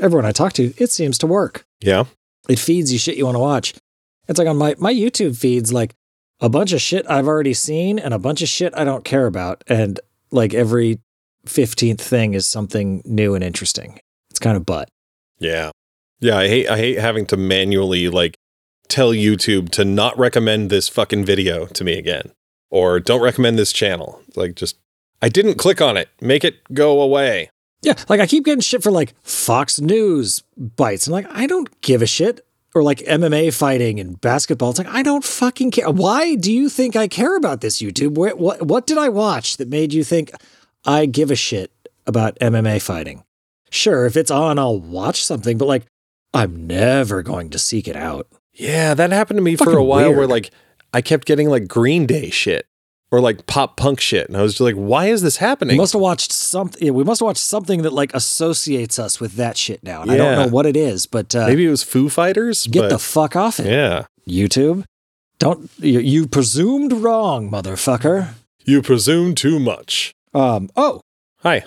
everyone 0.00 0.24
I 0.24 0.32
talk 0.32 0.54
to, 0.54 0.72
it 0.78 0.90
seems 0.90 1.18
to 1.18 1.26
work. 1.26 1.66
Yeah. 1.80 2.04
It 2.48 2.58
feeds 2.58 2.92
you 2.92 2.98
shit 2.98 3.18
you 3.18 3.26
want 3.26 3.34
to 3.34 3.40
watch. 3.40 3.74
It's 4.28 4.38
like 4.38 4.48
on 4.48 4.56
my 4.56 4.76
my 4.78 4.94
YouTube 4.94 5.36
feeds, 5.36 5.72
like 5.72 5.94
a 6.40 6.48
bunch 6.48 6.72
of 6.72 6.80
shit 6.80 7.04
I've 7.10 7.26
already 7.26 7.54
seen 7.54 7.98
and 7.98 8.14
a 8.14 8.18
bunch 8.18 8.40
of 8.40 8.48
shit 8.48 8.72
I 8.76 8.84
don't 8.84 9.04
care 9.04 9.26
about, 9.26 9.64
and 9.66 9.98
like 10.30 10.54
every 10.54 11.00
fifteenth 11.44 12.00
thing 12.00 12.34
is 12.34 12.46
something 12.46 13.02
new 13.04 13.34
and 13.34 13.42
interesting. 13.42 13.98
It's 14.30 14.38
kind 14.38 14.56
of 14.56 14.64
butt. 14.64 14.88
Yeah. 15.38 15.70
Yeah, 16.20 16.38
I 16.38 16.48
hate 16.48 16.68
I 16.68 16.76
hate 16.76 16.98
having 16.98 17.26
to 17.26 17.36
manually 17.36 18.08
like 18.08 18.36
tell 18.88 19.10
YouTube 19.10 19.70
to 19.70 19.84
not 19.84 20.18
recommend 20.18 20.70
this 20.70 20.88
fucking 20.88 21.24
video 21.24 21.66
to 21.66 21.84
me 21.84 21.98
again 21.98 22.32
or 22.70 23.00
don't 23.00 23.22
recommend 23.22 23.58
this 23.58 23.72
channel. 23.72 24.20
Like 24.34 24.54
just 24.54 24.76
I 25.22 25.28
didn't 25.28 25.54
click 25.54 25.80
on 25.80 25.96
it. 25.96 26.08
Make 26.20 26.44
it 26.44 26.56
go 26.72 27.00
away. 27.00 27.50
Yeah, 27.82 27.94
like 28.08 28.20
I 28.20 28.26
keep 28.26 28.44
getting 28.44 28.60
shit 28.60 28.82
for 28.82 28.90
like 28.90 29.14
Fox 29.22 29.80
News 29.80 30.42
bites. 30.56 31.06
I'm 31.06 31.12
like, 31.12 31.26
I 31.30 31.46
don't 31.46 31.80
give 31.82 32.02
a 32.02 32.06
shit. 32.06 32.42
Or 32.74 32.82
like 32.82 32.98
MMA 32.98 33.54
fighting 33.54 33.98
and 34.00 34.20
basketball. 34.20 34.68
It's 34.68 34.78
like 34.78 34.88
I 34.88 35.02
don't 35.02 35.24
fucking 35.24 35.70
care. 35.70 35.88
Why 35.88 36.34
do 36.34 36.52
you 36.52 36.68
think 36.68 36.94
I 36.94 37.08
care 37.08 37.34
about 37.34 37.62
this 37.62 37.80
YouTube? 37.80 38.18
Where, 38.18 38.36
what 38.36 38.66
what 38.66 38.86
did 38.86 38.98
I 38.98 39.08
watch 39.08 39.56
that 39.56 39.68
made 39.68 39.94
you 39.94 40.04
think 40.04 40.30
I 40.84 41.06
give 41.06 41.30
a 41.30 41.36
shit 41.36 41.72
about 42.06 42.38
MMA 42.38 42.82
fighting? 42.82 43.24
Sure, 43.70 44.04
if 44.04 44.14
it's 44.14 44.30
on, 44.30 44.58
I'll 44.58 44.78
watch 44.78 45.24
something, 45.24 45.56
but 45.56 45.68
like 45.68 45.86
I'm 46.36 46.66
never 46.66 47.22
going 47.22 47.50
to 47.50 47.58
seek 47.58 47.88
it 47.88 47.96
out. 47.96 48.28
Yeah, 48.54 48.94
that 48.94 49.12
happened 49.12 49.38
to 49.38 49.42
me 49.42 49.56
for 49.56 49.76
a 49.76 49.82
while 49.84 50.14
where 50.14 50.26
like 50.26 50.50
I 50.94 51.00
kept 51.02 51.26
getting 51.26 51.48
like 51.48 51.66
Green 51.68 52.06
Day 52.06 52.30
shit 52.30 52.66
or 53.10 53.20
like 53.20 53.46
pop 53.46 53.76
punk 53.76 54.00
shit. 54.00 54.28
And 54.28 54.36
I 54.36 54.42
was 54.42 54.52
just 54.52 54.60
like, 54.60 54.74
why 54.74 55.06
is 55.06 55.22
this 55.22 55.36
happening? 55.36 55.76
We 55.76 55.80
must 55.80 55.92
have 55.92 56.02
watched 56.02 56.32
something. 56.32 56.92
We 56.94 57.04
must 57.04 57.20
have 57.20 57.26
watched 57.26 57.40
something 57.42 57.82
that 57.82 57.92
like 57.92 58.14
associates 58.14 58.98
us 58.98 59.20
with 59.20 59.34
that 59.34 59.56
shit 59.56 59.82
now. 59.82 60.02
And 60.02 60.10
I 60.10 60.16
don't 60.16 60.36
know 60.36 60.48
what 60.48 60.66
it 60.66 60.76
is, 60.76 61.06
but 61.06 61.34
uh, 61.34 61.46
Maybe 61.46 61.66
it 61.66 61.70
was 61.70 61.82
Foo 61.82 62.08
Fighters. 62.08 62.66
get 62.66 62.88
the 62.88 62.98
fuck 62.98 63.36
off 63.36 63.60
it. 63.60 63.66
Yeah. 63.66 64.06
YouTube. 64.28 64.84
Don't 65.38 65.70
you, 65.78 66.00
you 66.00 66.26
presumed 66.26 66.92
wrong, 66.94 67.50
motherfucker. 67.50 68.30
You 68.64 68.80
presume 68.82 69.34
too 69.34 69.58
much. 69.58 70.12
Um. 70.34 70.70
Oh, 70.76 71.02
Hi. 71.42 71.64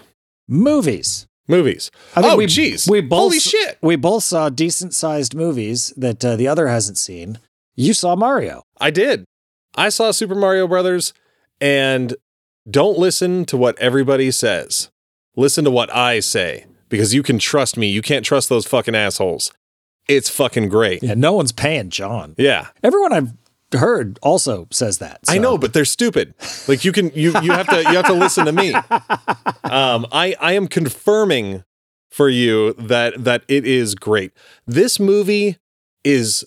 movies. 0.48 1.28
Movies. 1.50 1.90
I 2.16 2.22
think 2.22 2.34
oh, 2.34 2.38
we- 2.38 2.46
jeez. 2.46 2.90
we 2.90 3.02
both- 3.02 3.20
Holy 3.20 3.40
shit. 3.40 3.78
We 3.82 3.96
both 3.96 4.24
saw 4.24 4.50
decent-sized 4.50 5.36
movies 5.36 5.92
that 5.98 6.24
uh, 6.24 6.36
the 6.36 6.48
other 6.48 6.68
hasn't 6.68 6.98
seen. 6.98 7.40
You 7.76 7.94
saw 7.94 8.16
Mario. 8.16 8.62
I 8.80 8.92
did. 8.92 9.26
I 9.76 9.90
saw 9.90 10.12
Super 10.12 10.36
Mario 10.36 10.68
Brothers 10.68 11.14
and 11.60 12.16
don't 12.70 12.98
listen 13.00 13.46
to 13.46 13.58
what 13.58 13.78
everybody 13.80 14.32
says. 14.32 14.90
Listen 15.36 15.64
to 15.66 15.72
what 15.72 15.94
I 15.96 16.20
say 16.20 16.66
because 16.90 17.14
you 17.14 17.24
can 17.24 17.40
trust 17.40 17.78
me. 17.78 17.88
You 17.88 18.02
can't 18.02 18.26
trust 18.26 18.50
those 18.50 18.68
fucking 18.68 18.96
assholes. 18.96 19.52
It's 20.08 20.30
fucking 20.30 20.70
great. 20.70 21.02
Yeah, 21.04 21.14
no 21.14 21.34
one's 21.34 21.52
paying 21.52 21.90
John. 21.90 22.36
Yeah. 22.38 22.68
Everyone 22.84 23.14
I've 23.14 23.32
heard 23.74 24.20
also 24.22 24.68
says 24.72 24.98
that. 24.98 25.20
I 25.28 25.38
know, 25.38 25.58
but 25.58 25.74
they're 25.74 25.86
stupid. 25.86 26.34
Like 26.68 26.84
you 26.84 26.92
can 26.92 27.12
you 27.14 27.34
you 27.42 27.52
have 27.52 27.68
to 27.68 27.78
you 27.82 27.96
have 27.96 28.08
to 28.08 28.14
listen 28.14 28.46
to 28.46 28.52
me. 28.52 28.74
Um 29.64 30.08
I 30.12 30.36
I 30.40 30.54
am 30.54 30.68
confirming 30.68 31.64
for 32.10 32.28
you 32.28 32.74
that 32.74 33.24
that 33.24 33.44
it 33.48 33.68
is 33.68 33.94
great. 33.94 34.32
This 34.66 35.00
movie 35.00 35.58
is 36.04 36.44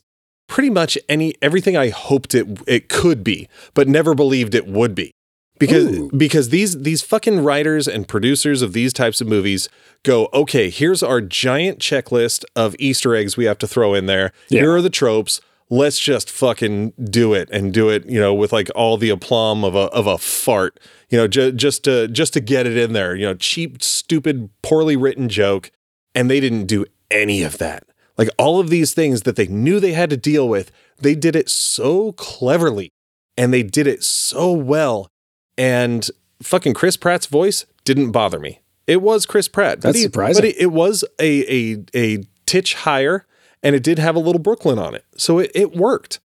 pretty 0.49 0.71
much 0.71 0.99
any 1.09 1.35
everything 1.41 1.77
I 1.77 1.91
hoped 1.91 2.35
it 2.35 2.47
it 2.67 2.89
could 2.89 3.23
be, 3.23 3.49
but 3.75 3.87
never 3.87 4.15
believed 4.15 4.55
it 4.55 4.67
would 4.67 4.95
be. 4.95 5.13
Because 5.59 5.97
Ooh. 5.97 6.11
because 6.17 6.49
these 6.49 6.83
these 6.83 7.03
fucking 7.03 7.45
writers 7.45 7.87
and 7.87 8.09
producers 8.09 8.63
of 8.63 8.73
these 8.73 8.93
types 8.93 9.21
of 9.21 9.29
movies 9.29 9.69
go, 10.03 10.29
okay, 10.35 10.71
here's 10.71 11.03
our 11.03 11.21
giant 11.21 11.79
checklist 11.79 12.45
of 12.57 12.75
Easter 12.81 13.15
eggs 13.15 13.37
we 13.37 13.45
have 13.45 13.59
to 13.59 13.69
throw 13.69 13.95
in 13.95 14.07
there. 14.07 14.33
Yeah. 14.49 14.63
Here 14.63 14.73
are 14.73 14.83
the 14.83 14.91
tropes. 14.91 15.41
Let's 15.73 15.99
just 15.99 16.29
fucking 16.29 16.93
do 17.03 17.33
it 17.33 17.49
and 17.51 17.73
do 17.73 17.89
it, 17.89 18.05
you 18.05 18.21
know, 18.21 18.35
with 18.35 18.53
like 18.53 18.69
all 18.75 18.99
the 18.99 19.09
aplomb 19.09 19.65
of 19.65 19.75
a 19.75 19.85
of 19.91 20.07
a 20.07 20.19
fart, 20.19 20.79
you 21.09 21.17
know, 21.17 21.27
ju- 21.27 21.51
just 21.51 21.85
to 21.85 22.09
just 22.09 22.35
to 22.35 22.41
get 22.43 22.67
it 22.67 22.77
in 22.77 22.93
there, 22.93 23.15
you 23.17 23.25
know, 23.25 23.33
cheap, 23.35 23.83
stupid, 23.83 24.51
poorly 24.61 24.97
written 24.97 25.31
joke, 25.31 25.71
and 26.15 26.31
they 26.31 26.41
didn't 26.41 26.67
do 26.67 26.85
any 27.11 27.43
of 27.43 27.57
that. 27.57 27.85
Like 28.19 28.29
all 28.37 28.61
of 28.61 28.69
these 28.69 28.93
things 28.93 29.23
that 29.23 29.37
they 29.37 29.47
knew 29.47 29.81
they 29.81 29.93
had 29.95 30.11
to 30.11 30.17
deal 30.19 30.47
with, 30.47 30.71
they 30.99 31.15
did 31.15 31.35
it 31.35 31.49
so 31.49 32.13
cleverly 32.13 32.91
and 33.39 33.51
they 33.55 33.63
did 33.63 33.87
it 33.87 34.05
so 34.05 34.53
well. 34.53 35.09
And 35.57 36.07
fucking 36.43 36.75
Chris 36.75 36.99
Pratt's 36.99 37.25
voice 37.27 37.65
didn't 37.85 38.11
bother 38.11 38.39
me. 38.39 38.61
It 38.87 39.01
was 39.01 39.25
Chris 39.25 39.49
Pratt. 39.49 39.79
but 39.79 39.89
That's 39.89 39.97
he- 39.99 40.03
surprising. 40.03 40.43
But 40.43 40.51
it, 40.51 40.57
it 40.61 40.73
was 40.73 41.03
a, 41.19 41.73
a, 41.73 41.85
a 41.95 42.25
titch 42.45 42.75
higher 42.75 43.27
and 43.62 43.75
it 43.75 43.83
did 43.83 43.98
have 43.98 44.16
a 44.16 44.20
little 44.20 44.40
Brooklyn 44.40 44.79
on 44.79 44.94
it. 44.94 45.05
So 45.16 45.38
it, 45.38 45.51
it 45.55 45.77
worked. 45.77 46.20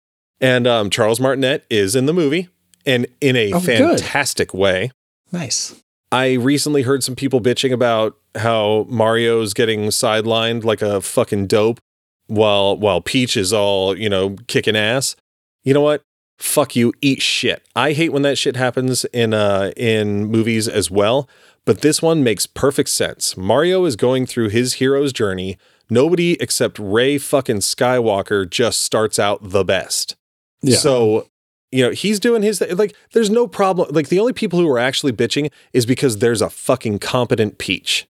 And 0.41 0.67
um, 0.67 0.91
Charles 0.91 1.21
Martinet 1.21 1.65
is 1.71 1.95
in 1.95 2.07
the 2.07 2.13
movie 2.13 2.49
and 2.85 3.07
in 3.21 3.37
a 3.37 3.53
Oh, 3.53 3.61
good. 3.61 3.79
fantastic 4.01 4.53
way. 4.53 4.91
Nice. 5.31 5.75
I 6.11 6.33
recently 6.35 6.83
heard 6.83 7.03
some 7.03 7.15
people 7.17 7.41
bitching 7.41 7.73
about 7.73 8.17
how 8.35 8.87
Mario's 8.89 9.55
getting 9.55 9.85
sidelined 9.85 10.65
like 10.65 10.83
a 10.83 11.01
fucking 11.01 11.47
dope 11.47 11.79
while 12.27 12.77
while 12.77 13.01
Peach 13.01 13.37
is 13.37 13.53
all, 13.53 13.97
you 13.97 14.09
know, 14.11 14.37
kicking 14.47 14.77
ass. 14.77 15.17
You 15.65 15.73
know 15.75 15.81
what? 15.81 16.03
Fuck 16.39 16.75
you, 16.75 16.93
eat 17.01 17.23
shit. 17.23 17.63
I 17.77 17.93
hate 17.93 18.13
when 18.13 18.23
that 18.23 18.37
shit 18.37 18.57
happens 18.57 19.05
in 19.07 19.33
uh 19.33 19.71
in 19.77 20.27
movies 20.27 20.67
as 20.69 20.91
well, 20.91 21.29
but 21.65 21.83
this 21.83 22.03
one 22.03 22.25
makes 22.25 22.47
perfect 22.47 22.89
sense. 22.91 23.37
Mario 23.37 23.85
is 23.85 23.95
going 23.97 24.27
through 24.27 24.49
his 24.49 24.75
hero's 24.75 25.13
journey. 25.13 25.57
Nobody 25.93 26.41
except 26.41 26.79
Ray 26.79 27.19
fucking 27.19 27.59
Skywalker 27.59 28.49
just 28.49 28.83
starts 28.83 29.19
out 29.19 29.41
the 29.43 29.63
best. 29.63 30.17
Yeah. 30.63 30.79
So, 30.79 31.29
you 31.71 31.85
know, 31.85 31.91
he's 31.91 32.19
doing 32.19 32.43
his 32.43 32.61
thing. 32.61 32.75
Like, 32.77 32.97
there's 33.13 33.29
no 33.29 33.47
problem. 33.47 33.91
Like, 33.93 34.09
the 34.09 34.19
only 34.19 34.33
people 34.33 34.59
who 34.59 34.69
are 34.71 34.79
actually 34.79 35.13
bitching 35.13 35.51
is 35.75 35.85
because 35.85 36.19
there's 36.19 36.41
a 36.41 36.49
fucking 36.49 37.01
competent 37.01 37.59
Peach. 37.59 38.07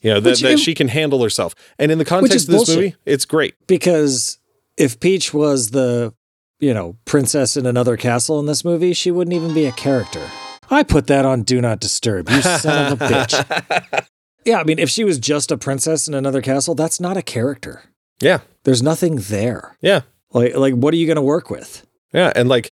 You 0.00 0.14
know, 0.14 0.20
that, 0.20 0.38
that 0.40 0.58
she 0.60 0.74
can 0.74 0.88
handle 0.88 1.22
herself. 1.22 1.56
And 1.76 1.90
in 1.90 1.98
the 1.98 2.04
context 2.04 2.46
of 2.46 2.52
this 2.52 2.66
bullshit. 2.66 2.76
movie, 2.76 2.96
it's 3.04 3.24
great. 3.24 3.54
because 3.66 4.38
if 4.76 5.00
Peach 5.00 5.34
was 5.34 5.70
the, 5.70 6.14
you 6.60 6.72
know, 6.72 6.96
princess 7.04 7.56
in 7.56 7.66
another 7.66 7.96
castle 7.96 8.38
in 8.38 8.46
this 8.46 8.64
movie, 8.64 8.92
she 8.92 9.10
wouldn't 9.10 9.34
even 9.34 9.52
be 9.54 9.64
a 9.64 9.72
character. 9.72 10.24
I 10.70 10.82
put 10.82 11.08
that 11.08 11.24
on 11.24 11.42
Do 11.42 11.60
Not 11.60 11.80
Disturb. 11.80 12.28
You 12.30 12.42
son 12.42 12.92
of 12.92 13.02
a 13.02 13.04
bitch. 13.08 14.06
Yeah, 14.44 14.60
I 14.60 14.64
mean, 14.64 14.78
if 14.78 14.90
she 14.90 15.04
was 15.04 15.18
just 15.18 15.50
a 15.50 15.56
princess 15.56 16.06
in 16.08 16.14
another 16.14 16.42
castle, 16.42 16.74
that's 16.74 17.00
not 17.00 17.16
a 17.16 17.22
character. 17.22 17.82
Yeah. 18.20 18.40
There's 18.64 18.82
nothing 18.82 19.16
there. 19.16 19.76
Yeah. 19.80 20.02
Like, 20.32 20.54
like, 20.56 20.74
what 20.74 20.92
are 20.94 20.96
you 20.96 21.06
going 21.06 21.16
to 21.16 21.22
work 21.22 21.50
with? 21.50 21.86
Yeah. 22.12 22.32
And 22.36 22.48
like, 22.48 22.68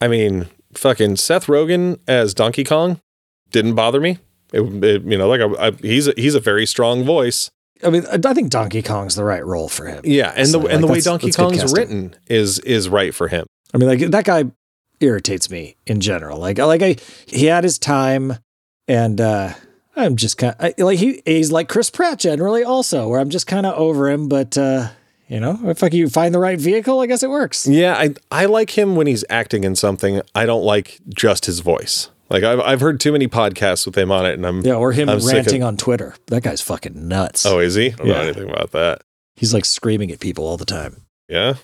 I 0.00 0.08
mean, 0.08 0.46
fucking 0.74 1.16
Seth 1.16 1.46
Rogen 1.46 1.98
as 2.06 2.34
Donkey 2.34 2.64
Kong 2.64 3.00
didn't 3.50 3.74
bother 3.74 4.00
me. 4.00 4.18
It, 4.52 4.84
it- 4.84 5.02
you 5.02 5.18
know, 5.18 5.28
like 5.28 5.40
I, 5.40 5.68
I, 5.68 5.70
he's 5.72 6.06
a, 6.08 6.14
he's 6.16 6.34
a 6.34 6.40
very 6.40 6.66
strong 6.66 7.04
voice. 7.04 7.50
I 7.84 7.90
mean, 7.90 8.04
I 8.06 8.32
think 8.32 8.48
Donkey 8.50 8.80
Kong's 8.80 9.16
the 9.16 9.24
right 9.24 9.44
role 9.44 9.68
for 9.68 9.84
him. 9.84 10.00
Yeah, 10.04 10.32
and 10.34 10.46
the 10.48 10.60
So, 10.62 10.66
and 10.66 10.82
the 10.82 10.86
way 10.86 11.00
Donkey 11.00 11.30
Kong's 11.30 11.74
written 11.74 12.14
is 12.26 12.58
is 12.60 12.88
right 12.88 13.14
for 13.14 13.28
him. 13.28 13.44
I 13.74 13.76
mean, 13.76 13.86
like 13.88 13.98
that 14.12 14.24
guy 14.24 14.44
irritates 15.00 15.50
me 15.50 15.76
in 15.86 16.00
general. 16.00 16.38
Like, 16.38 16.56
like 16.56 16.80
I, 16.80 16.96
he 17.26 17.44
had 17.46 17.64
his 17.64 17.78
time, 17.78 18.38
and 18.88 19.20
uh 19.20 19.52
I'm 19.96 20.16
just 20.16 20.36
kind 20.38 20.54
of 20.58 20.74
like 20.78 20.98
he 20.98 21.22
he's 21.24 21.50
like 21.50 21.68
Chris 21.68 21.90
Pratt 21.90 22.18
generally 22.18 22.62
also, 22.62 23.08
where 23.08 23.18
I'm 23.20 23.30
just 23.30 23.46
kind 23.46 23.64
of 23.66 23.74
over 23.78 24.08
him. 24.10 24.28
But 24.28 24.56
uh 24.58 24.90
you 25.28 25.40
know, 25.40 25.58
if 25.64 25.82
like 25.82 25.92
you 25.92 26.08
find 26.08 26.32
the 26.34 26.38
right 26.38 26.60
vehicle, 26.60 27.00
I 27.00 27.06
guess 27.06 27.22
it 27.22 27.30
works. 27.30 27.66
Yeah, 27.66 27.94
I 27.96 28.14
I 28.30 28.46
like 28.46 28.76
him 28.78 28.94
when 28.94 29.06
he's 29.06 29.24
acting 29.30 29.64
in 29.64 29.74
something. 29.74 30.20
I 30.34 30.46
don't 30.46 30.62
like 30.62 31.00
just 31.08 31.46
his 31.46 31.60
voice. 31.60 32.10
Like 32.28 32.44
I've 32.44 32.60
I've 32.60 32.80
heard 32.80 33.00
too 33.00 33.10
many 33.12 33.26
podcasts 33.26 33.86
with 33.86 33.96
him 33.96 34.12
on 34.12 34.26
it, 34.26 34.34
and 34.34 34.46
I'm 34.46 34.60
Yeah, 34.62 34.74
or 34.74 34.92
him 34.92 35.08
I'm 35.08 35.20
sick 35.20 35.30
of- 35.30 35.36
ranting 35.46 35.62
on 35.62 35.76
Twitter. 35.76 36.14
That 36.26 36.42
guy's 36.42 36.60
fucking 36.60 37.08
nuts. 37.08 37.46
oh, 37.46 37.58
is 37.58 37.74
he? 37.74 37.86
I 37.86 37.90
don't 37.90 38.08
know 38.08 38.14
anything 38.14 38.50
about 38.50 38.72
that. 38.72 39.02
He's 39.36 39.52
like 39.54 39.64
screaming 39.64 40.10
at 40.12 40.20
people 40.20 40.46
all 40.46 40.56
the 40.56 40.64
time. 40.64 41.02
Yeah, 41.28 41.54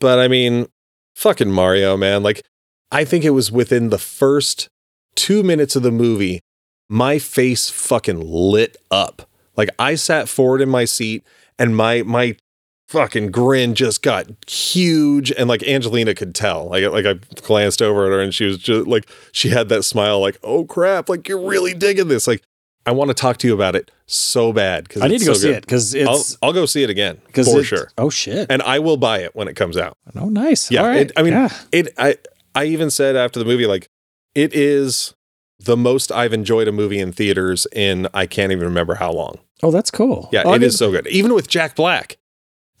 but 0.00 0.18
I 0.18 0.26
mean, 0.28 0.66
fucking 1.14 1.50
Mario, 1.50 1.96
man. 1.96 2.22
Like 2.22 2.42
I 2.90 3.04
think 3.04 3.24
it 3.24 3.30
was 3.30 3.52
within 3.52 3.90
the 3.90 3.98
first 3.98 4.68
two 5.14 5.42
minutes 5.42 5.76
of 5.76 5.82
the 5.82 5.90
movie, 5.92 6.40
my 6.88 7.18
face 7.18 7.70
fucking 7.70 8.20
lit 8.20 8.76
up. 8.90 9.28
Like 9.56 9.70
I 9.78 9.94
sat 9.94 10.28
forward 10.28 10.60
in 10.60 10.68
my 10.68 10.84
seat, 10.84 11.22
and 11.58 11.76
my 11.76 12.02
my 12.02 12.36
fucking 12.88 13.30
grin 13.30 13.74
just 13.74 14.02
got 14.02 14.26
huge 14.48 15.32
and 15.32 15.48
like 15.48 15.62
Angelina 15.62 16.14
could 16.14 16.34
tell. 16.34 16.66
Like 16.68 16.84
like 16.90 17.06
I 17.06 17.14
glanced 17.42 17.80
over 17.82 18.06
at 18.06 18.12
her 18.12 18.20
and 18.20 18.34
she 18.34 18.44
was 18.44 18.58
just 18.58 18.86
like 18.86 19.08
she 19.32 19.48
had 19.50 19.68
that 19.70 19.84
smile 19.84 20.20
like, 20.20 20.38
"Oh 20.42 20.64
crap, 20.64 21.08
like 21.08 21.28
you're 21.28 21.40
really 21.40 21.74
digging 21.74 22.08
this." 22.08 22.26
Like 22.26 22.42
I 22.86 22.90
want 22.90 23.08
to 23.08 23.14
talk 23.14 23.38
to 23.38 23.46
you 23.46 23.54
about 23.54 23.74
it 23.74 23.90
so 24.06 24.52
bad 24.52 24.88
cuz 24.88 25.00
I 25.02 25.08
need 25.08 25.20
to 25.20 25.24
go 25.24 25.32
see 25.34 25.50
it 25.50 25.62
because 25.62 25.94
I'll 25.96 26.22
I'll 26.42 26.52
go 26.52 26.66
see 26.66 26.82
it 26.82 26.90
again 26.90 27.20
because 27.26 27.50
for 27.50 27.62
sure. 27.64 27.90
Oh 27.96 28.10
shit! 28.10 28.46
And 28.50 28.60
I 28.62 28.78
will 28.80 28.98
buy 28.98 29.20
it 29.20 29.34
when 29.34 29.48
it 29.48 29.54
comes 29.54 29.76
out. 29.78 29.96
oh, 30.16 30.28
nice. 30.28 30.70
Yeah, 30.70 30.82
All 30.82 30.88
right. 30.88 31.00
it, 31.10 31.12
I 31.16 31.22
mean 31.22 31.32
Yeah. 31.32 31.48
it 31.72 31.94
I 31.96 32.16
I 32.54 32.64
even 32.66 32.90
said 32.90 33.16
after 33.16 33.38
the 33.38 33.46
movie 33.46 33.66
like 33.66 33.88
it 34.34 34.52
is 34.54 35.14
the 35.64 35.76
most 35.76 36.10
I've 36.12 36.32
enjoyed 36.32 36.68
a 36.68 36.72
movie 36.72 36.98
in 36.98 37.12
theaters 37.12 37.66
in 37.72 38.08
I 38.14 38.26
can't 38.26 38.52
even 38.52 38.64
remember 38.64 38.94
how 38.94 39.12
long. 39.12 39.38
Oh, 39.62 39.70
that's 39.70 39.90
cool. 39.90 40.28
Yeah, 40.32 40.42
oh, 40.44 40.54
it 40.54 40.62
I 40.62 40.66
is 40.66 40.76
so 40.78 40.90
good. 40.90 41.06
Even 41.08 41.34
with 41.34 41.48
Jack 41.48 41.76
Black. 41.76 42.18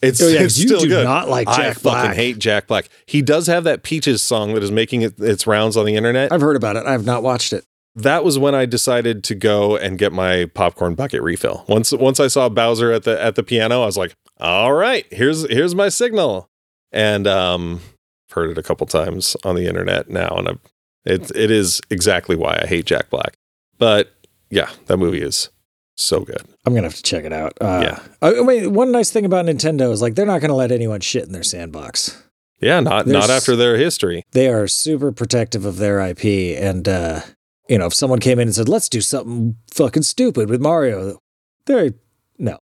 It's, 0.02 0.20
Oh 0.20 0.28
yeah, 0.28 0.40
it's 0.42 0.58
you 0.58 0.66
still 0.68 0.80
do 0.80 0.88
good. 0.88 1.04
not 1.04 1.28
like 1.28 1.48
I 1.48 1.56
Jack 1.56 1.78
fucking 1.78 2.12
hate 2.12 2.38
Jack 2.38 2.66
Black. 2.66 2.88
He 3.06 3.22
does 3.22 3.46
have 3.46 3.64
that 3.64 3.82
Peaches 3.82 4.20
song 4.22 4.52
that 4.54 4.62
is 4.62 4.70
making 4.70 5.00
it, 5.02 5.18
its 5.18 5.46
rounds 5.46 5.76
on 5.76 5.86
the 5.86 5.96
internet. 5.96 6.30
I've 6.32 6.42
heard 6.42 6.56
about 6.56 6.76
it. 6.76 6.84
I 6.84 6.92
have 6.92 7.06
not 7.06 7.22
watched 7.22 7.52
it. 7.54 7.64
that 7.96 8.22
was 8.24 8.38
when 8.38 8.54
I 8.54 8.66
decided 8.66 9.24
to 9.24 9.34
go 9.34 9.76
and 9.76 9.98
get 9.98 10.12
my 10.12 10.44
popcorn 10.52 10.94
bucket 10.94 11.22
refill. 11.22 11.64
Once 11.68 11.92
once 11.92 12.20
I 12.20 12.26
saw 12.26 12.48
Bowser 12.50 12.92
at 12.92 13.04
the 13.04 13.22
at 13.22 13.34
the 13.36 13.42
piano, 13.42 13.82
I 13.82 13.86
was 13.86 13.96
like, 13.96 14.14
"All 14.40 14.74
right, 14.74 15.06
here's 15.10 15.48
here's 15.48 15.74
my 15.74 15.88
signal." 15.88 16.50
And 16.92 17.26
um 17.26 17.80
I've 18.28 18.34
heard 18.34 18.50
it 18.50 18.58
a 18.58 18.62
couple 18.62 18.86
times 18.86 19.36
on 19.44 19.54
the 19.54 19.66
internet 19.66 20.10
now 20.10 20.34
and 20.36 20.48
I've, 20.48 20.60
it 21.04 21.30
it 21.34 21.50
is 21.50 21.80
exactly 21.90 22.36
why 22.36 22.58
I 22.62 22.66
hate 22.66 22.86
Jack 22.86 23.10
Black. 23.10 23.34
But 23.78 24.12
yeah, 24.50 24.70
that 24.86 24.96
movie 24.98 25.20
is 25.22 25.50
so 25.96 26.20
good. 26.20 26.42
I'm 26.66 26.74
gonna 26.74 26.86
have 26.86 26.96
to 26.96 27.02
check 27.02 27.24
it 27.24 27.32
out. 27.32 27.52
Uh, 27.60 27.80
Yeah. 27.82 27.98
I, 28.22 28.38
I 28.38 28.42
mean, 28.42 28.72
one 28.74 28.90
nice 28.92 29.10
thing 29.10 29.24
about 29.24 29.46
Nintendo 29.46 29.90
is 29.92 30.00
like 30.02 30.14
they're 30.14 30.26
not 30.26 30.40
gonna 30.40 30.54
let 30.56 30.72
anyone 30.72 31.00
shit 31.00 31.24
in 31.24 31.32
their 31.32 31.42
sandbox. 31.42 32.20
Yeah, 32.60 32.80
not 32.80 33.06
There's- 33.06 33.28
not 33.28 33.30
after 33.34 33.56
their 33.56 33.76
history. 33.76 34.24
They 34.32 34.48
are 34.48 34.66
super 34.68 35.12
protective 35.12 35.64
of 35.64 35.76
their 35.76 36.00
IP, 36.00 36.56
and 36.58 36.88
uh, 36.88 37.20
you 37.68 37.78
know, 37.78 37.86
if 37.86 37.94
someone 37.94 38.20
came 38.20 38.38
in 38.38 38.48
and 38.48 38.54
said, 38.54 38.68
"Let's 38.68 38.88
do 38.88 39.00
something 39.00 39.56
fucking 39.72 40.02
stupid 40.04 40.48
with 40.48 40.60
Mario," 40.60 41.18
they're 41.66 41.90
no, 42.38 42.58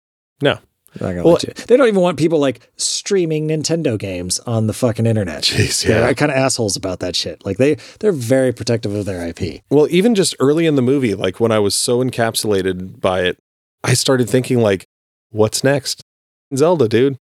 No. 0.43 0.59
Well-. 1.01 1.39
They 1.67 1.77
don't 1.77 1.89
even 1.89 2.01
want 2.01 2.19
people 2.19 2.39
like 2.39 2.69
streaming 2.77 3.49
Nintendo 3.49 3.99
games 3.99 4.39
on 4.41 4.67
the 4.67 4.73
fucking 4.73 5.07
internet. 5.07 5.43
Jeez, 5.45 5.87
They're 5.87 6.15
kind 6.15 6.31
of 6.31 6.37
assholes 6.39 6.77
about 6.77 7.01
that 7.01 7.17
shit. 7.17 7.45
Like 7.45 7.57
they 7.59 7.77
they're 8.01 8.13
very 8.13 8.53
protective 8.53 8.95
of 8.95 9.05
their 9.05 9.27
IP. 9.29 9.63
Well, 9.71 9.87
even 9.91 10.15
just 10.15 10.35
early 10.41 10.67
in 10.67 10.77
the 10.77 10.83
movie, 10.83 11.15
like 11.15 11.41
when 11.41 11.53
I 11.53 11.59
was 11.59 11.75
so 11.75 12.03
encapsulated 12.03 13.01
by 13.01 13.23
it, 13.23 13.39
I 13.85 13.95
started 13.95 14.29
thinking 14.29 14.61
like, 14.61 14.85
what's 15.31 15.63
next? 15.63 16.03
Zelda, 16.55 16.89
dude. 16.89 17.17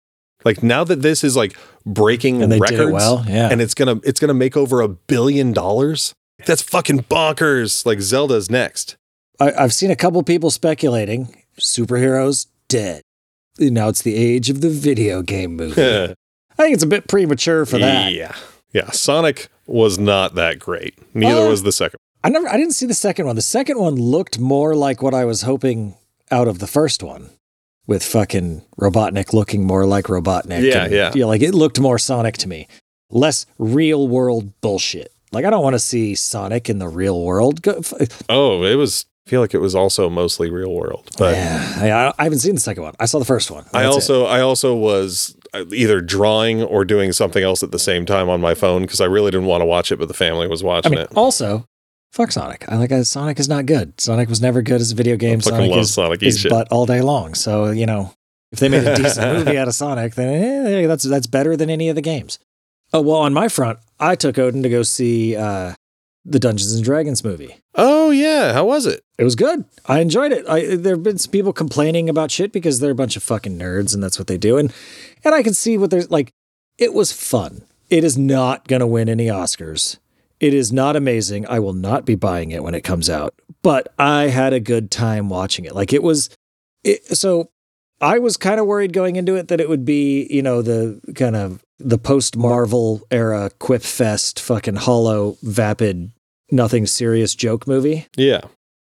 Like 0.44 0.62
now 0.62 0.84
that 0.84 1.02
this 1.02 1.22
is 1.22 1.36
like 1.36 1.56
breaking 1.84 2.42
And 2.42 2.52
records 2.52 2.80
it 2.80 2.92
well. 2.92 3.24
Yeah. 3.28 3.50
and 3.50 3.60
it's 3.60 3.74
gonna 3.74 4.00
it's 4.04 4.20
gonna 4.20 4.34
make 4.34 4.56
over 4.56 4.80
a 4.80 4.88
billion 4.88 5.52
dollars. 5.52 6.14
That's 6.46 6.62
fucking 6.62 7.00
bonkers. 7.04 7.84
Like 7.84 8.00
Zelda's 8.00 8.50
next. 8.50 8.96
I, 9.38 9.52
I've 9.52 9.74
seen 9.74 9.90
a 9.90 9.96
couple 9.96 10.22
people 10.22 10.50
speculating 10.50 11.34
superheroes 11.58 12.46
dead. 12.68 13.02
Now 13.60 13.88
it's 13.88 14.02
the 14.02 14.14
age 14.16 14.48
of 14.50 14.60
the 14.62 14.70
video 14.70 15.22
game 15.22 15.56
movie. 15.56 15.82
I 16.58 16.62
think 16.62 16.74
it's 16.74 16.82
a 16.82 16.86
bit 16.88 17.06
premature 17.08 17.64
for 17.66 17.78
that. 17.78 18.12
Yeah. 18.12 18.34
Yeah. 18.72 18.90
Sonic 18.90 19.48
was 19.66 19.98
not 19.98 20.34
that 20.36 20.58
great. 20.58 20.94
Neither 21.14 21.42
Uh, 21.42 21.48
was 21.50 21.62
the 21.62 21.72
second. 21.72 21.98
I 22.24 22.28
never 22.30 22.48
I 22.48 22.56
didn't 22.56 22.72
see 22.74 22.86
the 22.86 22.94
second 22.94 23.26
one. 23.26 23.36
The 23.36 23.42
second 23.42 23.78
one 23.78 23.94
looked 23.96 24.38
more 24.38 24.74
like 24.74 25.02
what 25.02 25.14
I 25.14 25.24
was 25.24 25.42
hoping 25.42 25.94
out 26.30 26.48
of 26.48 26.58
the 26.58 26.66
first 26.66 27.02
one. 27.02 27.30
With 27.86 28.04
fucking 28.04 28.62
Robotnik 28.78 29.32
looking 29.32 29.64
more 29.66 29.84
like 29.84 30.04
Robotnik. 30.04 30.62
Yeah, 30.62 30.84
and, 30.84 30.92
yeah. 30.92 31.12
Yeah, 31.14 31.24
like 31.24 31.40
it 31.42 31.54
looked 31.54 31.80
more 31.80 31.98
Sonic 31.98 32.36
to 32.38 32.48
me. 32.48 32.68
Less 33.10 33.46
real 33.58 34.06
world 34.06 34.52
bullshit. 34.60 35.12
Like 35.32 35.44
I 35.44 35.50
don't 35.50 35.62
want 35.64 35.74
to 35.74 35.80
see 35.80 36.14
Sonic 36.14 36.68
in 36.70 36.78
the 36.78 36.88
real 36.88 37.20
world. 37.20 37.62
Go, 37.62 37.78
f- 37.78 38.22
Oh, 38.28 38.62
it 38.62 38.76
was 38.76 39.06
feel 39.30 39.40
like 39.40 39.54
it 39.54 39.60
was 39.60 39.76
also 39.76 40.10
mostly 40.10 40.50
real 40.50 40.74
world. 40.74 41.08
But 41.16 41.36
yeah, 41.36 42.12
I, 42.18 42.20
I 42.20 42.24
haven't 42.24 42.40
seen 42.40 42.54
the 42.54 42.60
second 42.60 42.82
one. 42.82 42.94
I 42.98 43.06
saw 43.06 43.20
the 43.20 43.24
first 43.24 43.48
one. 43.50 43.64
I 43.72 43.84
That's 43.84 43.92
it. 43.92 43.94
also 43.94 44.24
I 44.26 44.40
also 44.40 44.74
was 44.74 45.36
uh, 45.54 45.64
either 45.72 46.00
drawing 46.00 46.62
or 46.64 46.84
doing 46.84 47.12
something 47.12 47.42
else 47.42 47.62
at 47.62 47.70
the 47.70 47.78
same 47.78 48.04
time 48.04 48.28
on 48.28 48.40
my 48.40 48.54
phone 48.54 48.82
because 48.82 49.00
I 49.00 49.04
really 49.04 49.30
didn't 49.30 49.46
want 49.46 49.60
to 49.62 49.66
watch 49.66 49.92
it, 49.92 49.98
but 50.00 50.08
the 50.08 50.14
family 50.14 50.48
was 50.48 50.62
I 50.64 50.66
watching 50.66 50.92
mean, 50.92 51.02
it. 51.02 51.12
also, 51.14 51.64
fuck 52.12 52.32
Sonic. 52.32 52.64
I 52.68 52.76
like 52.76 52.90
Sonic 53.04 53.38
is 53.38 53.48
not 53.48 53.66
good. 53.66 53.98
Sonic 54.00 54.28
was 54.28 54.42
never 54.42 54.62
good 54.62 54.80
as 54.80 54.90
a 54.90 54.96
video 54.96 55.16
game. 55.16 55.38
I 55.38 55.42
fucking 55.42 55.56
Sonic 55.58 55.70
love 55.70 55.80
is, 55.80 55.94
Sonic. 55.94 56.22
Is 56.24 56.46
butt 56.50 56.68
all 56.72 56.84
day 56.84 57.00
long. 57.00 57.34
So 57.34 57.70
you 57.70 57.86
know, 57.86 58.12
if 58.50 58.58
they 58.58 58.68
made 58.68 58.84
a 58.84 58.96
decent 58.96 59.32
movie 59.38 59.56
out 59.56 59.68
of 59.68 59.74
Sonic, 59.74 60.16
then 60.16 60.66
eh, 60.66 60.86
that's 60.88 61.04
that's 61.04 61.28
better 61.28 61.56
than 61.56 61.70
any 61.70 61.88
of 61.88 61.94
the 61.94 62.02
games. 62.02 62.40
Oh 62.92 63.00
well, 63.00 63.18
on 63.18 63.32
my 63.32 63.46
front, 63.46 63.78
I 64.00 64.16
took 64.16 64.40
Odin 64.40 64.64
to 64.64 64.68
go 64.68 64.82
see 64.82 65.36
uh, 65.36 65.74
the 66.24 66.38
Dungeons 66.38 66.74
and 66.74 66.84
Dragons 66.84 67.24
movie. 67.24 67.56
Oh 67.74 68.10
yeah, 68.10 68.52
how 68.52 68.66
was 68.66 68.86
it? 68.86 69.02
It 69.18 69.24
was 69.24 69.36
good. 69.36 69.64
I 69.86 70.00
enjoyed 70.00 70.32
it. 70.32 70.48
I, 70.48 70.76
there 70.76 70.94
have 70.94 71.02
been 71.02 71.18
some 71.18 71.32
people 71.32 71.52
complaining 71.52 72.08
about 72.08 72.30
shit 72.30 72.52
because 72.52 72.80
they're 72.80 72.90
a 72.90 72.96
bunch 72.96 73.16
of 73.16 73.22
fucking 73.22 73.58
nerds 73.58 73.94
and 73.94 74.02
that's 74.02 74.18
what 74.18 74.28
they 74.28 74.38
do. 74.38 74.58
And 74.58 74.72
and 75.24 75.34
I 75.34 75.42
can 75.42 75.54
see 75.54 75.78
what 75.78 75.90
there's 75.90 76.10
like. 76.10 76.32
It 76.78 76.94
was 76.94 77.12
fun. 77.12 77.62
It 77.90 78.04
is 78.04 78.16
not 78.16 78.68
going 78.68 78.80
to 78.80 78.86
win 78.86 79.08
any 79.08 79.26
Oscars. 79.26 79.98
It 80.38 80.54
is 80.54 80.72
not 80.72 80.96
amazing. 80.96 81.46
I 81.46 81.58
will 81.58 81.74
not 81.74 82.06
be 82.06 82.14
buying 82.14 82.50
it 82.50 82.62
when 82.62 82.74
it 82.74 82.82
comes 82.82 83.10
out. 83.10 83.34
But 83.62 83.92
I 83.98 84.28
had 84.28 84.54
a 84.54 84.60
good 84.60 84.90
time 84.90 85.28
watching 85.28 85.64
it. 85.64 85.74
Like 85.74 85.92
it 85.92 86.02
was. 86.02 86.30
It, 86.82 87.04
so 87.18 87.50
I 88.00 88.18
was 88.18 88.38
kind 88.38 88.58
of 88.58 88.66
worried 88.66 88.94
going 88.94 89.16
into 89.16 89.34
it 89.34 89.48
that 89.48 89.60
it 89.60 89.68
would 89.68 89.84
be 89.84 90.26
you 90.30 90.42
know 90.42 90.62
the 90.62 91.00
kind 91.14 91.36
of 91.36 91.62
the 91.80 91.98
post 91.98 92.36
Marvel 92.36 93.02
era 93.10 93.50
quip 93.58 93.82
fest 93.82 94.38
fucking 94.40 94.76
hollow 94.76 95.36
vapid 95.42 96.12
nothing 96.52 96.86
serious 96.86 97.34
joke 97.34 97.66
movie. 97.66 98.06
Yeah, 98.16 98.40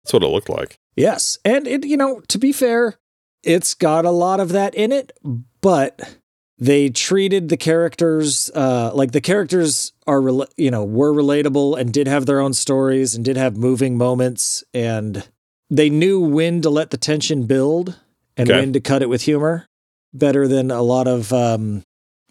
that's 0.04 0.12
what 0.12 0.22
it 0.22 0.28
looked 0.28 0.48
like. 0.48 0.76
Yes. 0.94 1.38
And 1.44 1.66
it, 1.66 1.84
you 1.84 1.96
know, 1.96 2.20
to 2.28 2.38
be 2.38 2.52
fair, 2.52 2.94
it's 3.42 3.74
got 3.74 4.04
a 4.04 4.10
lot 4.10 4.40
of 4.40 4.50
that 4.50 4.74
in 4.74 4.92
it, 4.92 5.12
but 5.60 6.16
they 6.58 6.88
treated 6.88 7.48
the 7.48 7.56
characters 7.56 8.50
uh, 8.54 8.90
like 8.94 9.12
the 9.12 9.20
characters 9.20 9.92
are, 10.06 10.20
rela- 10.20 10.50
you 10.56 10.70
know, 10.70 10.84
were 10.84 11.12
relatable 11.12 11.78
and 11.78 11.92
did 11.92 12.06
have 12.08 12.24
their 12.26 12.40
own 12.40 12.54
stories 12.54 13.14
and 13.14 13.24
did 13.24 13.36
have 13.36 13.56
moving 13.56 13.96
moments. 13.98 14.64
And 14.72 15.26
they 15.70 15.90
knew 15.90 16.20
when 16.20 16.62
to 16.62 16.70
let 16.70 16.90
the 16.90 16.96
tension 16.96 17.46
build 17.46 17.98
and 18.36 18.50
Okay. 18.50 18.60
when 18.60 18.72
to 18.72 18.80
cut 18.80 19.02
it 19.02 19.08
with 19.08 19.22
humor 19.22 19.66
better 20.14 20.48
than 20.48 20.70
a 20.70 20.82
lot 20.82 21.06
of, 21.06 21.32
um, 21.32 21.82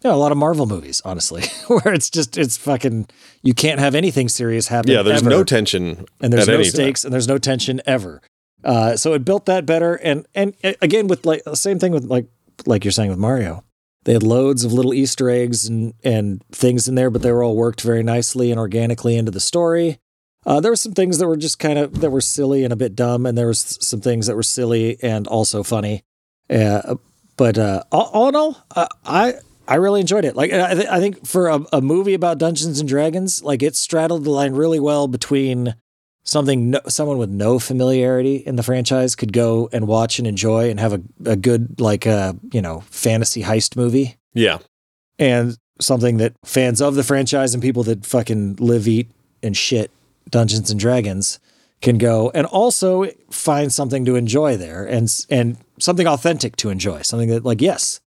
you 0.04 0.10
know, 0.10 0.14
a 0.14 0.18
lot 0.18 0.32
of 0.32 0.38
Marvel 0.38 0.66
movies, 0.66 1.00
honestly, 1.04 1.42
where 1.68 1.94
it's 1.94 2.10
just, 2.10 2.36
it's 2.36 2.56
fucking, 2.56 3.08
you 3.42 3.54
can't 3.54 3.80
have 3.80 3.94
anything 3.94 4.28
serious 4.28 4.68
happen. 4.68 4.90
Yeah, 4.90 5.02
there's 5.02 5.22
ever 5.22 5.30
no 5.30 5.44
tension 5.44 6.06
and 6.20 6.32
there's 6.32 6.48
at 6.48 6.52
no 6.52 6.58
any 6.58 6.64
time. 6.64 6.72
stakes 6.72 7.04
and 7.04 7.12
there's 7.12 7.28
no 7.28 7.38
tension 7.38 7.80
ever. 7.86 8.20
Uh, 8.64 8.96
so 8.96 9.12
it 9.12 9.24
built 9.24 9.46
that 9.46 9.64
better, 9.64 9.94
and 9.96 10.26
and 10.34 10.54
again 10.82 11.06
with 11.06 11.24
like 11.24 11.44
the 11.44 11.54
same 11.54 11.78
thing 11.78 11.92
with 11.92 12.04
like 12.04 12.26
like 12.64 12.84
you're 12.84 12.90
saying 12.90 13.10
with 13.10 13.18
Mario, 13.18 13.62
they 14.04 14.12
had 14.12 14.22
loads 14.24 14.64
of 14.64 14.72
little 14.72 14.92
Easter 14.92 15.30
eggs 15.30 15.68
and 15.68 15.94
and 16.02 16.42
things 16.50 16.88
in 16.88 16.96
there, 16.96 17.10
but 17.10 17.22
they 17.22 17.30
were 17.30 17.44
all 17.44 17.54
worked 17.54 17.82
very 17.82 18.02
nicely 18.02 18.50
and 18.50 18.58
organically 18.58 19.16
into 19.16 19.30
the 19.30 19.40
story. 19.40 19.98
Uh, 20.44 20.58
there 20.58 20.72
were 20.72 20.76
some 20.76 20.92
things 20.92 21.18
that 21.18 21.28
were 21.28 21.36
just 21.36 21.58
kind 21.58 21.78
of 21.78 22.00
that 22.00 22.10
were 22.10 22.20
silly 22.20 22.64
and 22.64 22.72
a 22.72 22.76
bit 22.76 22.96
dumb, 22.96 23.26
and 23.26 23.36
there 23.36 23.48
was 23.48 23.78
some 23.80 24.00
things 24.00 24.26
that 24.26 24.34
were 24.34 24.42
silly 24.42 24.96
and 25.02 25.26
also 25.28 25.62
funny. 25.62 26.02
Uh, 26.48 26.96
but 27.36 27.58
uh, 27.58 27.82
all, 27.92 28.10
all 28.12 28.28
in 28.28 28.36
all, 28.36 28.64
uh, 28.74 28.86
I 29.04 29.34
I 29.68 29.76
really 29.76 30.00
enjoyed 30.00 30.24
it. 30.24 30.36
Like 30.36 30.52
I, 30.52 30.74
th- 30.74 30.86
I 30.88 31.00
think 31.00 31.26
for 31.26 31.48
a, 31.48 31.64
a 31.72 31.80
movie 31.80 32.14
about 32.14 32.38
Dungeons 32.38 32.78
and 32.80 32.88
Dragons, 32.88 33.42
like 33.42 33.62
it 33.62 33.76
straddled 33.76 34.24
the 34.24 34.30
line 34.30 34.52
really 34.52 34.80
well 34.80 35.08
between 35.08 35.74
something 36.22 36.70
no, 36.70 36.80
someone 36.88 37.18
with 37.18 37.30
no 37.30 37.58
familiarity 37.58 38.36
in 38.36 38.56
the 38.56 38.62
franchise 38.62 39.14
could 39.16 39.32
go 39.32 39.68
and 39.72 39.86
watch 39.86 40.18
and 40.18 40.26
enjoy 40.26 40.70
and 40.70 40.80
have 40.80 40.92
a, 40.92 41.00
a 41.24 41.36
good 41.36 41.80
like 41.80 42.06
uh 42.06 42.34
you 42.52 42.60
know 42.60 42.80
fantasy 42.90 43.42
heist 43.42 43.76
movie. 43.76 44.16
Yeah, 44.34 44.58
and 45.18 45.56
something 45.80 46.18
that 46.18 46.34
fans 46.44 46.80
of 46.80 46.94
the 46.94 47.04
franchise 47.04 47.54
and 47.54 47.62
people 47.62 47.82
that 47.84 48.06
fucking 48.06 48.56
live 48.56 48.88
eat 48.88 49.10
and 49.42 49.56
shit 49.56 49.90
Dungeons 50.30 50.70
and 50.70 50.80
Dragons 50.80 51.38
can 51.80 51.98
go 51.98 52.30
and 52.34 52.46
also 52.46 53.10
find 53.30 53.72
something 53.72 54.04
to 54.04 54.16
enjoy 54.16 54.56
there 54.56 54.84
and 54.84 55.12
and 55.30 55.58
something 55.78 56.06
authentic 56.06 56.56
to 56.56 56.70
enjoy. 56.70 57.02
Something 57.02 57.28
that 57.30 57.44
like 57.44 57.60
yes 57.60 58.00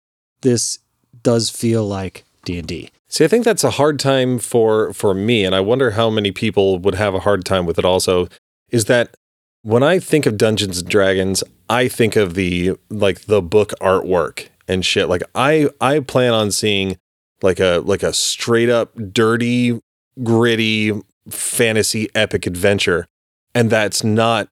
this 0.43 0.79
does 1.23 1.51
feel 1.51 1.87
like 1.87 2.25
D&D 2.45 2.91
See, 3.09 3.25
I 3.25 3.29
think 3.29 3.45
that's 3.45 3.65
a 3.65 3.71
hard 3.71 3.99
time 3.99 4.39
for 4.39 4.93
for 4.93 5.15
me, 5.15 5.45
and 5.45 5.55
I 5.55 5.61
wonder 5.61 5.93
how 5.93 6.11
many 6.11 6.31
people 6.31 6.79
would 6.79 6.95
have 6.95 7.15
a 7.15 7.21
hard 7.21 7.45
time 7.45 7.65
with 7.65 7.79
it. 7.79 7.85
Also, 7.85 8.29
is 8.69 8.85
that 8.85 9.17
when 9.63 9.83
I 9.83 9.99
think 9.99 10.27
of 10.27 10.37
Dungeons 10.37 10.81
and 10.81 10.89
Dragons, 10.89 11.43
I 11.71 11.89
think 11.89 12.17
of 12.17 12.35
the 12.35 12.75
like 12.91 13.23
the 13.23 13.41
book 13.41 13.73
artwork 13.81 14.49
and 14.69 14.85
shit. 14.85 15.09
Like 15.09 15.23
I 15.35 15.71
I 15.81 16.01
plan 16.01 16.35
on 16.35 16.51
seeing 16.51 16.99
like 17.41 17.61
a 17.61 17.83
like 17.85 18.03
a 18.03 18.13
straight 18.13 18.69
up 18.69 18.95
dirty, 19.13 19.81
gritty 20.23 20.93
fantasy 21.31 22.09
epic 22.15 22.47
adventure, 22.47 23.07
and 23.55 23.71
that's 23.71 24.05
not 24.05 24.49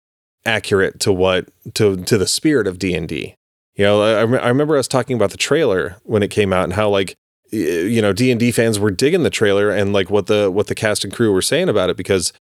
accurate 0.46 0.98
to 1.00 1.12
what 1.12 1.50
to 1.74 1.96
to 2.04 2.16
the 2.16 2.26
spirit 2.26 2.66
of 2.66 2.78
D 2.78 2.94
and 2.94 3.06
D. 3.06 3.35
You 3.76 3.84
know, 3.84 4.02
I, 4.02 4.20
I 4.38 4.48
remember 4.48 4.76
us 4.76 4.88
talking 4.88 5.16
about 5.16 5.30
the 5.30 5.36
trailer 5.36 5.96
when 6.04 6.22
it 6.22 6.28
came 6.30 6.52
out 6.52 6.64
and 6.64 6.72
how 6.72 6.88
like 6.88 7.14
you 7.52 8.02
know 8.02 8.12
D&D 8.12 8.50
fans 8.52 8.78
were 8.78 8.90
digging 8.90 9.22
the 9.22 9.30
trailer 9.30 9.70
and 9.70 9.92
like 9.92 10.10
what 10.10 10.26
the 10.26 10.50
what 10.50 10.66
the 10.66 10.74
cast 10.74 11.04
and 11.04 11.12
crew 11.12 11.32
were 11.32 11.42
saying 11.42 11.68
about 11.68 11.90
it 11.90 11.96
because 11.96 12.32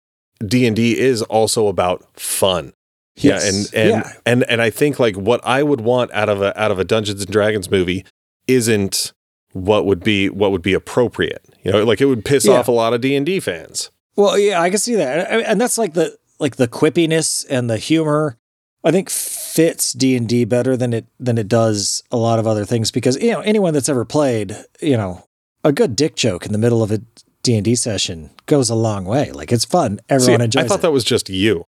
D&D 0.46 0.98
is 0.98 1.22
also 1.22 1.66
about 1.66 2.04
fun. 2.18 2.72
Yes. 3.16 3.44
Yeah, 3.44 3.48
and 3.48 3.74
and, 3.74 3.90
Yeah. 4.06 4.12
and 4.26 4.44
and 4.44 4.62
I 4.62 4.70
think 4.70 4.98
like 4.98 5.16
what 5.16 5.40
I 5.44 5.62
would 5.62 5.80
want 5.80 6.12
out 6.12 6.28
of 6.28 6.40
a 6.42 6.58
out 6.60 6.70
of 6.70 6.78
a 6.78 6.84
Dungeons 6.84 7.20
and 7.22 7.30
Dragons 7.30 7.70
movie 7.70 8.04
isn't 8.48 9.12
what 9.52 9.86
would 9.86 10.02
be 10.02 10.28
what 10.28 10.50
would 10.52 10.62
be 10.62 10.72
appropriate. 10.74 11.44
You 11.62 11.72
know, 11.72 11.84
like 11.84 12.00
it 12.00 12.06
would 12.06 12.24
piss 12.24 12.46
Yeah. 12.46 12.54
off 12.54 12.68
a 12.68 12.72
lot 12.72 12.92
of 12.94 13.00
D&D 13.00 13.40
fans. 13.40 13.90
Well, 14.16 14.38
yeah, 14.38 14.60
I 14.60 14.68
can 14.70 14.78
see 14.78 14.94
that, 14.96 15.30
and, 15.30 15.42
and 15.42 15.60
that's 15.60 15.78
like 15.78 15.94
the 15.94 16.16
like 16.38 16.56
the 16.56 16.68
quippiness 16.68 17.44
and 17.48 17.68
the 17.70 17.78
humor. 17.78 18.36
I 18.84 18.90
think 18.90 19.08
fits 19.10 19.92
D 19.92 20.14
and 20.16 20.28
D 20.28 20.44
better 20.44 20.76
than 20.76 20.92
it 20.92 21.06
than 21.18 21.38
it 21.38 21.48
does 21.48 22.02
a 22.10 22.16
lot 22.16 22.38
of 22.38 22.46
other 22.46 22.64
things 22.64 22.90
because 22.90 23.20
you 23.22 23.32
know 23.32 23.40
anyone 23.40 23.72
that's 23.74 23.88
ever 23.88 24.04
played, 24.04 24.56
you 24.80 24.96
know, 24.96 25.24
a 25.62 25.72
good 25.72 25.96
dick 25.96 26.16
joke 26.16 26.44
in 26.46 26.52
the 26.52 26.58
middle 26.58 26.82
of 26.82 26.90
a 26.92 27.00
D 27.42 27.54
and 27.56 27.64
D 27.64 27.74
session 27.74 28.30
goes 28.46 28.68
a 28.70 28.74
long 28.74 29.04
way. 29.04 29.32
Like 29.32 29.52
it's 29.52 29.64
fun. 29.64 29.98
See, 29.98 30.04
Everyone 30.10 30.40
enjoys 30.42 30.64
I 30.64 30.68
thought 30.68 30.78
it. 30.80 30.82
that 30.82 30.92
was 30.92 31.04
just 31.04 31.28
you. 31.30 31.64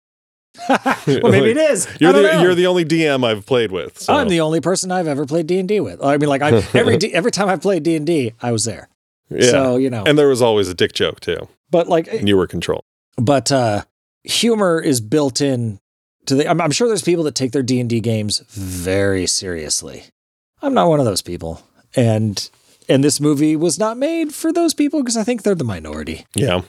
well, 0.68 1.32
maybe 1.32 1.51
it 1.51 1.57
is. 1.57 1.88
You're 1.99 2.12
the 2.14 2.22
know. 2.24 2.41
you're 2.41 2.55
the 2.55 2.68
only 2.68 2.84
DM 2.86 3.26
I've 3.26 3.45
played 3.45 3.72
with. 3.72 3.99
So. 3.99 4.14
I'm 4.14 4.28
the 4.28 4.41
only 4.41 4.59
person 4.62 4.91
I've 4.91 5.07
ever 5.07 5.26
played 5.26 5.47
D 5.47 5.59
and 5.59 5.68
D 5.68 5.80
with. 5.80 6.03
I 6.03 6.18
mean, 6.18 6.30
like 6.30 6.41
I 6.41 6.49
every 6.74 6.97
D, 6.97 7.14
every 7.14 7.32
time 7.32 7.47
I've 7.49 7.62
played 7.62 7.84
D 7.84 7.95
and 7.95 8.05
D, 8.05 8.34
I 8.41 8.51
was 8.51 8.66
there. 8.66 8.89
yeah. 9.30 9.49
So 9.49 9.78
you 9.78 9.89
know, 9.89 10.03
and 10.05 10.18
there 10.18 10.28
was 10.28 10.41
always 10.41 10.68
a 10.70 10.74
dick 10.74 10.93
joke 10.93 11.20
too. 11.22 11.47
but 11.70 11.88
like 11.88 12.07
And 12.07 12.28
you 12.28 12.36
were 12.38 12.47
control. 12.47 12.84
but 13.18 13.51
uh 13.51 13.84
humor 14.24 14.80
is 14.80 15.01
built 15.01 15.41
in 15.41 15.80
to 16.26 16.36
the 16.36 16.49
I'm, 16.49 16.61
I'm 16.61 16.72
sure 16.72 16.88
there's 16.88 17.01
people 17.01 17.24
that 17.26 17.36
take 17.36 17.51
their 17.51 17.63
d&d 17.63 17.99
games 17.99 18.39
very 18.49 19.28
seriously. 19.28 20.05
I'm 20.61 20.74
not 20.74 20.89
one 20.89 20.99
of 20.99 21.05
those 21.05 21.22
people. 21.22 21.61
And 21.95 22.49
and 22.88 23.03
this 23.03 23.19
movie 23.19 23.55
was 23.55 23.80
not 23.80 23.97
made 23.97 24.34
for 24.34 24.51
those 24.51 24.74
people 24.74 25.01
because 25.01 25.17
i 25.17 25.24
think 25.24 25.43
they're 25.43 25.55
the 25.55 25.63
minority. 25.63 26.26
Yeah. 26.36 26.61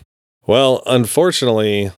Well, 0.47 0.83
unfortunately, 0.87 1.93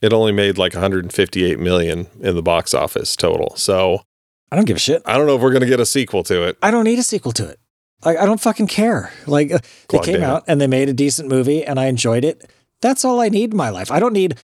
it 0.00 0.12
only 0.12 0.32
made 0.32 0.56
like 0.56 0.72
158 0.72 1.58
million 1.58 2.06
in 2.20 2.34
the 2.34 2.42
box 2.42 2.72
office 2.72 3.16
total. 3.16 3.54
So 3.56 4.02
i 4.50 4.56
don't 4.56 4.64
give 4.64 4.76
a 4.76 4.80
shit. 4.80 5.02
I 5.04 5.16
don't 5.16 5.26
know 5.26 5.36
if 5.36 5.42
we're 5.42 5.52
going 5.52 5.62
to 5.62 5.68
get 5.68 5.80
a 5.80 5.86
sequel 5.86 6.22
to 6.24 6.44
it. 6.44 6.56
i 6.62 6.70
don't 6.70 6.84
need 6.84 6.98
a 6.98 7.02
sequel 7.04 7.32
to 7.32 7.48
it. 7.48 7.58
Like 8.04 8.18
i 8.18 8.24
don't 8.26 8.40
fucking 8.40 8.68
care. 8.68 9.12
Like 9.26 9.52
uh, 9.52 9.58
they 9.88 9.98
came 9.98 10.22
out 10.22 10.44
and 10.46 10.60
they 10.60 10.66
made 10.66 10.88
a 10.88 10.94
decent 10.94 11.28
movie 11.28 11.64
and 11.64 11.78
i 11.78 11.86
enjoyed 11.86 12.24
it. 12.24 12.50
That's 12.80 13.04
all 13.04 13.20
i 13.20 13.28
need 13.28 13.50
in 13.50 13.56
my 13.56 13.70
life. 13.70 13.90
I 13.90 14.00
don't 14.00 14.14
need 14.14 14.38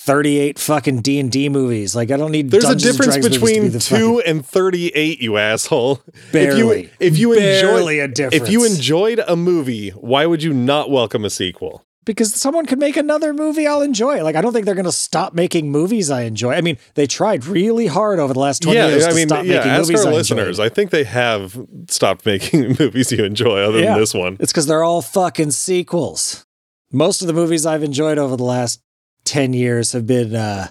38 0.00 0.58
fucking 0.58 1.02
D&D 1.02 1.48
movies. 1.48 1.94
Like 1.96 2.10
I 2.10 2.16
don't 2.16 2.30
need 2.32 2.50
There's 2.50 2.64
Dungeons 2.64 2.84
a 2.84 2.92
difference 2.92 3.14
Dragons 3.16 3.40
movies 3.40 3.56
to 3.56 3.62
be 3.62 3.78
between 3.78 3.80
two 3.80 4.16
fucking- 4.18 4.30
and 4.30 4.46
38, 4.46 5.20
you 5.20 5.36
asshole. 5.36 6.02
barely. 6.32 6.90
If 7.00 7.18
you, 7.18 7.32
if 7.32 7.38
you 7.38 7.40
barely 7.40 8.00
enjoyed, 8.00 8.10
a 8.10 8.14
difference. 8.14 8.44
if 8.46 8.50
you 8.52 8.64
enjoyed 8.64 9.20
a 9.26 9.36
movie, 9.36 9.90
why 9.90 10.26
would 10.26 10.42
you 10.42 10.52
not 10.52 10.90
welcome 10.90 11.24
a 11.24 11.30
sequel? 11.30 11.84
because 12.04 12.32
someone 12.32 12.64
could 12.64 12.78
make 12.78 12.96
another 12.96 13.34
movie 13.34 13.66
I'll 13.66 13.82
enjoy. 13.82 14.24
Like 14.24 14.34
I 14.34 14.40
don't 14.40 14.54
think 14.54 14.64
they're 14.64 14.74
going 14.74 14.86
to 14.86 14.92
stop 14.92 15.34
making 15.34 15.70
movies 15.70 16.10
I 16.10 16.22
enjoy. 16.22 16.54
I 16.54 16.62
mean, 16.62 16.78
they 16.94 17.06
tried 17.06 17.44
really 17.44 17.86
hard 17.86 18.18
over 18.18 18.32
the 18.32 18.40
last 18.40 18.62
20 18.62 18.78
years 18.78 19.04
I 19.04 19.10
to 19.10 19.14
mean, 19.14 19.28
stop 19.28 19.44
yeah. 19.44 19.56
making 19.56 19.70
Ask 19.72 19.80
movies 19.90 20.04
our 20.06 20.12
I 20.12 20.14
listeners. 20.14 20.58
enjoyed. 20.58 20.72
I 20.72 20.74
think 20.74 20.90
they 20.90 21.04
have 21.04 21.60
stopped 21.90 22.24
making 22.24 22.76
movies 22.80 23.12
you 23.12 23.22
enjoy, 23.22 23.60
other 23.60 23.80
Yeah. 23.80 23.90
than 23.90 24.00
this 24.00 24.14
one. 24.14 24.38
It's 24.40 24.54
cuz 24.54 24.64
they're 24.64 24.82
all 24.82 25.02
fucking 25.02 25.50
sequels. 25.50 26.46
Most 26.90 27.20
of 27.20 27.26
the 27.26 27.34
movies 27.34 27.66
I've 27.66 27.82
enjoyed 27.82 28.16
over 28.16 28.38
the 28.38 28.42
last 28.44 28.80
10 29.28 29.52
years 29.52 29.92
have 29.92 30.06
been 30.06 30.34
uh 30.34 30.68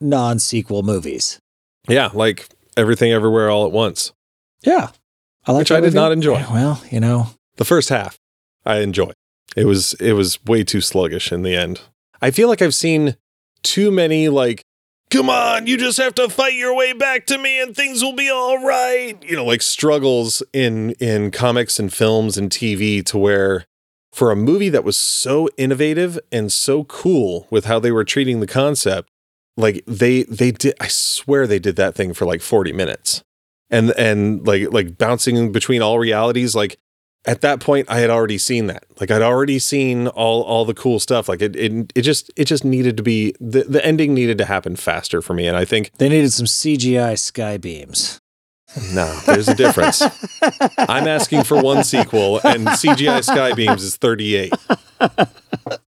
non-sequel 0.00 0.82
movies. 0.82 1.38
Yeah, 1.88 2.10
like 2.12 2.48
everything, 2.76 3.12
everywhere, 3.12 3.50
all 3.50 3.66
at 3.66 3.72
once. 3.72 4.12
Yeah. 4.64 4.90
I 5.46 5.52
like 5.52 5.60
Which 5.60 5.72
I 5.72 5.76
did 5.76 5.84
movie. 5.88 5.94
not 5.96 6.12
enjoy. 6.12 6.34
Yeah, 6.38 6.52
well, 6.52 6.82
you 6.90 7.00
know, 7.00 7.28
The 7.56 7.64
first 7.64 7.88
half, 7.88 8.18
I 8.66 8.78
enjoy. 8.80 9.12
It 9.56 9.64
was 9.64 9.94
it 9.94 10.12
was 10.12 10.42
way 10.44 10.64
too 10.64 10.80
sluggish 10.80 11.32
in 11.32 11.42
the 11.42 11.54
end. 11.56 11.80
I 12.22 12.30
feel 12.30 12.48
like 12.48 12.60
I've 12.62 12.74
seen 12.74 13.16
too 13.62 13.90
many 13.90 14.28
like, 14.28 14.62
come 15.10 15.28
on, 15.30 15.66
you 15.66 15.76
just 15.76 15.98
have 15.98 16.14
to 16.16 16.28
fight 16.28 16.54
your 16.54 16.74
way 16.76 16.92
back 16.92 17.26
to 17.26 17.38
me 17.38 17.60
and 17.60 17.74
things 17.74 18.02
will 18.02 18.12
be 18.14 18.30
all 18.30 18.64
right. 18.64 19.16
You 19.22 19.36
know, 19.36 19.44
like 19.44 19.62
struggles 19.62 20.42
in 20.52 20.90
in 21.00 21.30
comics 21.30 21.78
and 21.78 21.92
films 21.92 22.36
and 22.38 22.50
TV 22.50 23.04
to 23.06 23.18
where 23.18 23.64
for 24.12 24.30
a 24.30 24.36
movie 24.36 24.68
that 24.68 24.84
was 24.84 24.96
so 24.96 25.48
innovative 25.56 26.18
and 26.32 26.52
so 26.52 26.84
cool 26.84 27.46
with 27.50 27.66
how 27.66 27.78
they 27.78 27.92
were 27.92 28.04
treating 28.04 28.40
the 28.40 28.46
concept, 28.46 29.08
like 29.56 29.84
they 29.86 30.24
they 30.24 30.50
did 30.50 30.74
I 30.80 30.88
swear 30.88 31.46
they 31.46 31.58
did 31.58 31.76
that 31.76 31.94
thing 31.94 32.14
for 32.14 32.24
like 32.24 32.40
40 32.40 32.72
minutes. 32.72 33.22
And 33.70 33.90
and 33.92 34.46
like 34.46 34.72
like 34.72 34.98
bouncing 34.98 35.52
between 35.52 35.82
all 35.82 35.98
realities 35.98 36.54
like 36.54 36.78
at 37.26 37.42
that 37.42 37.60
point 37.60 37.88
I 37.90 37.98
had 38.00 38.10
already 38.10 38.38
seen 38.38 38.66
that. 38.66 38.84
Like 38.98 39.10
I'd 39.10 39.22
already 39.22 39.58
seen 39.58 40.08
all 40.08 40.42
all 40.42 40.64
the 40.64 40.74
cool 40.74 40.98
stuff. 40.98 41.28
Like 41.28 41.42
it 41.42 41.54
it, 41.54 41.92
it 41.94 42.02
just 42.02 42.32
it 42.36 42.46
just 42.46 42.64
needed 42.64 42.96
to 42.96 43.02
be 43.02 43.34
the, 43.38 43.62
the 43.62 43.84
ending 43.84 44.12
needed 44.12 44.38
to 44.38 44.44
happen 44.44 44.74
faster 44.74 45.22
for 45.22 45.34
me. 45.34 45.46
And 45.46 45.56
I 45.56 45.64
think 45.64 45.92
They 45.98 46.08
needed 46.08 46.32
some 46.32 46.46
CGI 46.46 47.18
sky 47.18 47.58
beams. 47.58 48.20
No, 48.92 49.12
there's 49.26 49.48
a 49.48 49.54
difference. 49.54 50.02
I'm 50.78 51.06
asking 51.08 51.44
for 51.44 51.60
one 51.62 51.82
sequel 51.84 52.36
and 52.44 52.66
CGI 52.66 53.20
Skybeams 53.20 53.78
is 53.80 53.96
38. 53.96 54.52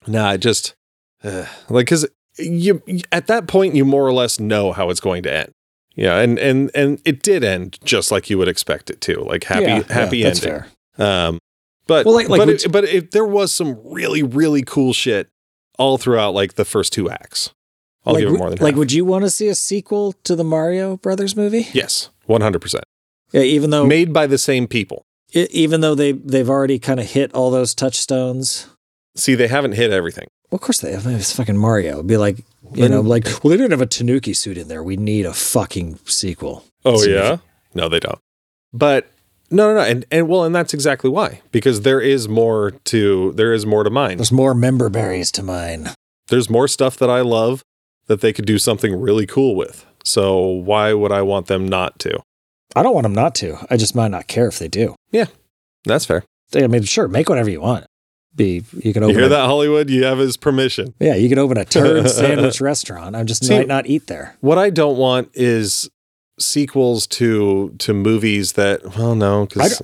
Nah, 0.07 0.29
I 0.29 0.37
just 0.37 0.75
uh, 1.23 1.45
like 1.69 1.87
cuz 1.87 2.05
you 2.37 2.81
at 3.11 3.27
that 3.27 3.47
point 3.47 3.75
you 3.75 3.83
more 3.85 4.05
or 4.05 4.13
less 4.13 4.39
know 4.39 4.71
how 4.71 4.89
it's 4.89 4.99
going 4.99 5.23
to 5.23 5.33
end. 5.33 5.51
Yeah, 5.95 6.19
and 6.19 6.37
and 6.37 6.69
and 6.75 7.01
it 7.05 7.23
did 7.23 7.43
end 7.43 7.79
just 7.83 8.11
like 8.11 8.29
you 8.29 8.37
would 8.37 8.47
expect 8.47 8.89
it 8.89 9.01
to. 9.01 9.21
Like 9.21 9.43
happy 9.45 9.63
Yeah, 9.65 9.83
happy 9.91 10.19
yeah, 10.19 10.27
ending. 10.27 10.63
Um, 10.99 11.39
but 11.87 12.05
Well, 12.05 12.15
like- 12.15 12.29
like 12.29 12.39
but 12.39 12.49
it, 12.49 12.71
but 12.71 12.83
if 12.85 13.11
there 13.11 13.25
was 13.25 13.51
some 13.51 13.79
really 13.83 14.21
really 14.23 14.61
cool 14.61 14.93
shit 14.93 15.27
all 15.79 15.97
throughout 15.97 16.33
like 16.33 16.53
the 16.53 16.65
first 16.65 16.93
two 16.93 17.09
acts. 17.09 17.51
I'll 18.05 18.13
like, 18.13 18.23
give 18.23 18.33
it 18.33 18.37
more 18.37 18.49
than 18.49 18.59
like, 18.59 18.73
half. 18.75 18.79
would 18.79 18.91
you 18.93 19.03
want 19.03 19.25
to 19.25 19.29
see 19.29 19.49
a 19.49 19.55
sequel 19.55 20.13
to 20.23 20.33
the 20.35 20.43
Mario 20.45 20.95
Brothers 20.95 21.35
movie? 21.35 21.67
yes, 21.73 22.09
one 22.27 22.41
hundred 22.41 22.59
percent. 22.61 22.83
Yeah, 23.31 23.41
even 23.41 23.71
though 23.71 23.85
Made 23.85 24.13
by 24.13 24.27
the 24.27 24.37
same 24.37 24.67
people. 24.67 25.03
e- 25.33 25.47
even 25.51 25.81
though 25.81 25.95
they 25.95 26.11
they've 26.13 26.49
already 26.49 26.79
kind 26.79 26.99
of 26.99 27.07
hit 27.11 27.33
all 27.33 27.51
those 27.51 27.73
touchstones. 27.73 28.67
See, 29.15 29.35
they 29.35 29.47
haven't 29.47 29.71
hit 29.73 29.91
everything. 29.91 30.27
Well, 30.51 30.57
of 30.57 30.61
course 30.61 30.79
they 30.79 30.93
have. 30.93 31.05
It's 31.07 31.33
fucking 31.35 31.57
Mario. 31.57 31.95
It'd 31.95 32.07
be 32.07 32.17
like 32.17 32.37
you 32.73 32.87
know, 32.87 33.01
like 33.01 33.25
well, 33.43 33.49
they 33.51 33.57
didn't 33.57 33.71
have 33.71 33.81
a 33.81 33.85
Tanuki 33.85 34.33
suit 34.33 34.57
in 34.57 34.67
there. 34.67 34.83
We 34.83 34.95
need 34.95 35.25
a 35.25 35.33
fucking 35.33 35.99
sequel. 36.05 36.63
Oh 36.85 36.97
So- 36.97 37.09
yeah, 37.09 37.37
no, 37.73 37.89
they 37.89 37.99
don't. 37.99 38.19
But 38.73 39.07
no, 39.49 39.73
no, 39.73 39.81
no, 39.81 39.81
and 39.87 40.05
and 40.11 40.27
well, 40.29 40.43
and 40.43 40.53
that's 40.55 40.73
exactly 40.73 41.09
why 41.09 41.41
because 41.51 41.81
there 41.81 41.99
is 42.01 42.27
more 42.29 42.71
to 42.85 43.31
there 43.33 43.53
is 43.53 43.65
more 43.65 43.83
to 43.83 43.89
mine. 43.89 44.17
There's 44.17 44.31
more 44.31 44.53
member 44.53 44.89
berries 44.89 45.31
to 45.33 45.43
mine. 45.43 45.89
There's 46.27 46.49
more 46.49 46.67
stuff 46.67 46.97
that 46.97 47.09
I 47.09 47.21
love 47.21 47.63
that 48.07 48.21
they 48.21 48.31
could 48.33 48.45
do 48.45 48.57
something 48.59 48.93
really 48.99 49.25
cool 49.25 49.55
with. 49.55 49.85
So 50.07 50.39
why 50.41 50.93
would 50.93 51.11
I 51.11 51.21
want 51.21 51.47
them 51.47 51.67
not 51.67 51.99
to? 51.99 52.21
I 52.77 52.81
don't 52.81 52.93
want 52.93 53.03
them 53.03 53.13
not 53.13 53.35
to. 53.35 53.57
I 53.69 53.75
just 53.75 53.93
might 53.93 54.07
not 54.09 54.27
care 54.27 54.47
if 54.47 54.57
they 54.57 54.69
do. 54.69 54.95
Yeah, 55.11 55.25
that's 55.83 56.05
fair. 56.05 56.23
I 56.55 56.67
mean, 56.67 56.83
sure, 56.83 57.09
make 57.09 57.27
whatever 57.27 57.49
you 57.49 57.59
want. 57.59 57.85
Be 58.33 58.63
you 58.71 58.93
can 58.93 59.01
You 59.03 59.09
open 59.09 59.15
hear 59.15 59.25
a, 59.25 59.29
that, 59.29 59.45
Hollywood? 59.47 59.89
You 59.89 60.05
have 60.05 60.19
his 60.19 60.37
permission. 60.37 60.93
Yeah, 60.99 61.15
you 61.15 61.27
can 61.27 61.39
open 61.39 61.57
a 61.57 61.65
turd 61.65 62.09
sandwich 62.09 62.61
restaurant. 62.61 63.17
I 63.17 63.23
just 63.23 63.43
See- 63.43 63.57
might 63.57 63.67
not 63.67 63.85
eat 63.87 64.07
there. 64.07 64.37
What 64.39 64.57
I 64.57 64.69
don't 64.69 64.97
want 64.97 65.29
is 65.33 65.89
sequels 66.39 67.07
to 67.07 67.73
to 67.79 67.93
movies 67.95 68.53
that 68.53 68.95
well 68.95 69.15
no 69.15 69.47
because 69.47 69.81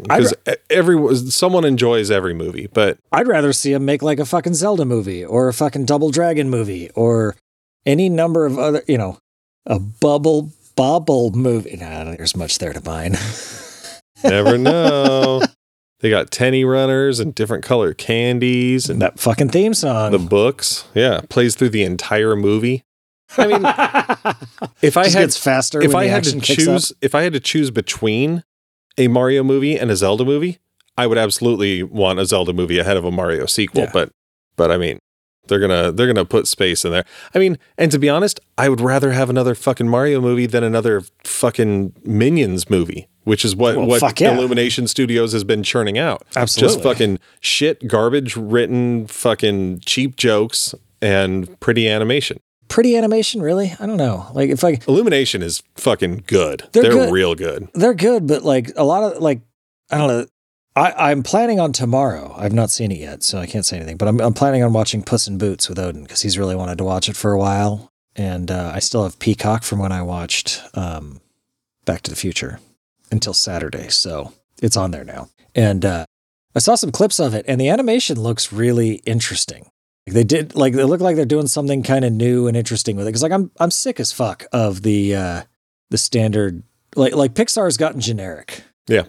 every 0.69 1.15
someone 1.31 1.65
enjoys 1.65 2.11
every 2.11 2.35
movie 2.35 2.67
but 2.71 2.99
I'd 3.11 3.27
rather 3.27 3.51
see 3.53 3.73
them 3.73 3.85
make 3.85 4.03
like 4.03 4.19
a 4.19 4.25
fucking 4.25 4.53
Zelda 4.53 4.85
movie 4.85 5.25
or 5.25 5.47
a 5.49 5.53
fucking 5.53 5.85
Double 5.85 6.11
Dragon 6.11 6.51
movie 6.51 6.91
or 6.91 7.35
any 7.87 8.07
number 8.07 8.45
of 8.45 8.59
other, 8.59 8.83
you 8.87 8.99
know, 8.99 9.17
a 9.65 9.79
Bubble 9.79 10.51
Bobble 10.75 11.31
movie. 11.31 11.75
There's 11.75 12.35
much 12.35 12.57
there 12.57 12.73
to 12.73 12.81
mine. 12.83 13.15
never 14.23 14.57
know 14.57 15.41
they 15.99 16.09
got 16.09 16.31
tenny 16.31 16.63
runners 16.63 17.19
and 17.19 17.35
different 17.35 17.63
color 17.63 17.93
candies 17.93 18.89
and 18.89 19.01
that 19.01 19.19
fucking 19.19 19.49
theme 19.49 19.73
song. 19.73 20.11
the 20.13 20.17
books 20.17 20.85
yeah 20.93 21.19
plays 21.29 21.55
through 21.55 21.69
the 21.69 21.83
entire 21.83 22.35
movie 22.35 22.83
I 23.37 23.47
mean, 23.47 23.61
if 24.81 24.95
I 24.95 25.05
Just 25.05 25.15
had 25.15 25.33
faster. 25.33 25.81
if 25.81 25.95
I 25.95 26.05
had 26.05 26.23
to 26.25 26.39
choose 26.39 26.93
if 27.01 27.15
I 27.15 27.23
had 27.23 27.33
to 27.33 27.39
choose 27.39 27.71
between 27.71 28.43
a 28.97 29.07
Mario 29.07 29.43
movie 29.43 29.77
and 29.77 29.89
a 29.89 29.95
Zelda 29.95 30.23
movie, 30.23 30.59
I 30.97 31.07
would 31.07 31.17
absolutely 31.17 31.81
want 31.81 32.19
a 32.19 32.25
Zelda 32.25 32.53
movie 32.53 32.77
ahead 32.77 32.95
of 32.95 33.05
a 33.05 33.11
Mario 33.11 33.47
sequel. 33.47 33.83
Yeah. 33.83 33.89
But 33.91 34.11
but 34.55 34.71
I 34.71 34.77
mean, 34.77 34.99
they're 35.47 35.59
gonna 35.59 35.91
they're 35.91 36.07
gonna 36.07 36.25
put 36.25 36.47
space 36.47 36.85
in 36.85 36.91
there. 36.91 37.05
I 37.33 37.39
mean, 37.39 37.57
and 37.77 37.91
to 37.91 37.99
be 37.99 38.09
honest, 38.09 38.39
I 38.57 38.69
would 38.69 38.81
rather 38.81 39.11
have 39.11 39.29
another 39.29 39.55
fucking 39.55 39.87
Mario 39.87 40.21
movie 40.21 40.45
than 40.45 40.63
another 40.63 41.01
fucking 41.23 41.93
Minions 42.03 42.69
movie, 42.69 43.07
which 43.23 43.43
is 43.43 43.55
what 43.55 43.75
Well, 43.75 43.87
what 43.87 44.19
yeah. 44.19 44.35
Illumination 44.35 44.87
Studios 44.87 45.33
has 45.33 45.43
been 45.43 45.63
churning 45.63 45.97
out. 45.97 46.23
Absolutely. 46.35 46.75
Just 46.75 46.83
fucking 46.83 47.19
shit, 47.41 47.87
garbage 47.87 48.35
written, 48.37 49.07
fucking 49.07 49.79
cheap 49.85 50.15
jokes 50.15 50.73
and 51.01 51.59
pretty 51.59 51.89
animation. 51.89 52.39
Pretty 52.69 52.95
animation, 52.95 53.41
really? 53.41 53.75
I 53.79 53.85
don't 53.85 53.97
know. 53.97 54.31
Like 54.33 54.49
if 54.49 54.63
like 54.63 54.87
Illumination 54.87 55.41
is 55.43 55.61
fucking 55.75 56.23
good. 56.27 56.63
They're 56.71 56.83
They're, 56.83 56.91
good. 56.93 57.11
real 57.11 57.35
good. 57.35 57.67
they're 57.73 57.93
good, 57.93 58.25
but 58.27 58.43
like 58.43 58.71
a 58.75 58.83
lot 58.83 59.03
of 59.13 59.21
like 59.21 59.41
I 59.91 59.97
don't 59.97 60.07
know. 60.07 60.25
I, 60.75 61.11
I'm 61.11 61.21
planning 61.21 61.59
on 61.59 61.71
tomorrow. 61.71 62.33
I've 62.37 62.53
not 62.53 62.71
seen 62.71 62.91
it 62.91 62.97
yet, 62.97 63.23
so 63.23 63.37
I 63.37 63.45
can't 63.45 63.65
say 63.65 63.77
anything. 63.77 63.97
But 63.97 64.07
I'm, 64.07 64.19
I'm 64.19 64.33
planning 64.33 64.63
on 64.63 64.73
watching 64.73 65.03
Puss 65.03 65.27
in 65.27 65.37
Boots 65.37 65.69
with 65.69 65.77
Odin 65.77 66.03
because 66.03 66.21
he's 66.21 66.37
really 66.37 66.55
wanted 66.55 66.77
to 66.79 66.83
watch 66.83 67.09
it 67.09 67.15
for 67.15 67.31
a 67.31 67.37
while, 67.37 67.91
and 68.15 68.49
uh, 68.49 68.71
I 68.73 68.79
still 68.79 69.03
have 69.03 69.19
Peacock 69.19 69.63
from 69.63 69.79
when 69.79 69.91
I 69.91 70.01
watched 70.01 70.61
um, 70.73 71.21
Back 71.85 72.01
to 72.03 72.09
the 72.09 72.15
Future 72.15 72.59
until 73.11 73.33
Saturday, 73.33 73.89
so 73.89 74.33
it's 74.61 74.77
on 74.77 74.91
there 74.91 75.03
now. 75.03 75.29
And 75.53 75.85
uh, 75.85 76.05
I 76.55 76.59
saw 76.59 76.73
some 76.73 76.91
clips 76.91 77.19
of 77.19 77.35
it, 77.35 77.45
and 77.47 77.61
the 77.61 77.69
animation 77.69 78.19
looks 78.19 78.51
really 78.51 78.95
interesting. 79.05 79.67
Like 80.07 80.15
they 80.15 80.23
did, 80.23 80.55
like 80.55 80.73
they 80.73 80.83
look 80.83 81.01
like 81.01 81.15
they're 81.15 81.25
doing 81.25 81.47
something 81.47 81.83
kind 81.83 82.03
of 82.03 82.11
new 82.11 82.47
and 82.47 82.57
interesting 82.57 82.95
with 82.95 83.05
it. 83.05 83.09
Because 83.09 83.23
like 83.23 83.31
I'm, 83.31 83.51
I'm 83.59 83.71
sick 83.71 83.99
as 83.99 84.11
fuck 84.11 84.45
of 84.51 84.81
the 84.81 85.15
uh, 85.15 85.41
the 85.91 85.97
standard, 85.99 86.63
like 86.95 87.13
like 87.13 87.35
Pixar's 87.35 87.77
gotten 87.77 88.01
generic. 88.01 88.63
Yeah. 88.87 89.03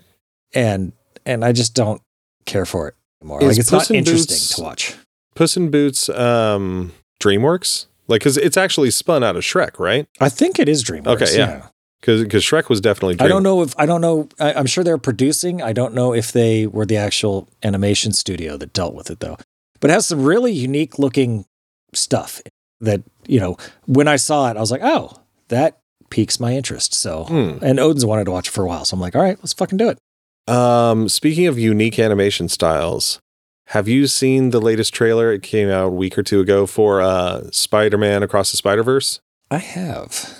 and 0.54 0.92
and 1.26 1.44
I 1.44 1.52
just 1.52 1.74
don't 1.74 2.00
care 2.46 2.66
for 2.66 2.88
it 2.88 2.94
anymore. 3.22 3.42
Is 3.42 3.48
like 3.48 3.58
it's 3.58 3.70
Puss 3.70 3.90
not 3.90 3.90
in 3.90 3.96
interesting 3.96 4.34
Boots- 4.34 4.56
to 4.56 4.62
watch. 4.62 4.94
Puss 5.34 5.56
in 5.56 5.70
Boots, 5.70 6.08
um, 6.10 6.92
DreamWorks, 7.20 7.86
like 8.08 8.20
because 8.20 8.36
it's 8.36 8.56
actually 8.56 8.90
spun 8.90 9.24
out 9.24 9.36
of 9.36 9.42
Shrek, 9.42 9.78
right? 9.78 10.06
I 10.20 10.28
think 10.28 10.58
it 10.58 10.68
is 10.68 10.84
DreamWorks. 10.84 11.22
Okay, 11.22 11.36
yeah. 11.36 11.66
Because 12.00 12.22
because 12.22 12.44
Shrek 12.44 12.68
was 12.68 12.80
definitely. 12.80 13.16
I 13.18 13.28
don't 13.28 13.42
know 13.42 13.62
if 13.62 13.74
I 13.78 13.86
don't 13.86 14.00
know. 14.02 14.28
I, 14.38 14.52
I'm 14.52 14.66
sure 14.66 14.84
they're 14.84 14.98
producing. 14.98 15.62
I 15.62 15.72
don't 15.72 15.94
know 15.94 16.12
if 16.12 16.32
they 16.32 16.66
were 16.66 16.84
the 16.86 16.98
actual 16.98 17.48
animation 17.62 18.12
studio 18.12 18.56
that 18.58 18.72
dealt 18.74 18.94
with 18.94 19.10
it 19.10 19.20
though. 19.20 19.38
But 19.80 19.90
it 19.90 19.94
has 19.94 20.06
some 20.06 20.22
really 20.22 20.52
unique 20.52 20.98
looking 20.98 21.46
stuff 21.94 22.42
that 22.80 23.02
you 23.26 23.40
know. 23.40 23.56
When 23.86 24.06
I 24.06 24.16
saw 24.16 24.50
it, 24.50 24.56
I 24.56 24.60
was 24.60 24.70
like, 24.70 24.82
oh, 24.84 25.18
that 25.48 25.78
piques 26.10 26.38
my 26.38 26.54
interest. 26.54 26.94
So, 26.94 27.24
Hmm. 27.24 27.64
and 27.64 27.80
Odin's 27.80 28.04
wanted 28.04 28.24
to 28.26 28.30
watch 28.30 28.48
it 28.48 28.52
for 28.52 28.62
a 28.64 28.66
while, 28.68 28.84
so 28.84 28.94
I'm 28.94 29.00
like, 29.00 29.16
all 29.16 29.22
right, 29.22 29.38
let's 29.38 29.54
fucking 29.54 29.78
do 29.78 29.88
it. 29.88 29.98
Um, 30.46 31.08
speaking 31.08 31.46
of 31.46 31.58
unique 31.58 31.98
animation 31.98 32.48
styles, 32.48 33.20
have 33.68 33.88
you 33.88 34.06
seen 34.06 34.50
the 34.50 34.60
latest 34.60 34.92
trailer? 34.92 35.32
It 35.32 35.42
came 35.42 35.70
out 35.70 35.86
a 35.86 35.90
week 35.90 36.18
or 36.18 36.22
two 36.22 36.40
ago 36.40 36.66
for 36.66 37.00
uh, 37.00 37.50
Spider-Man 37.50 38.22
Across 38.22 38.50
the 38.50 38.58
Spider-Verse. 38.58 39.20
I 39.50 39.58
have, 39.58 40.38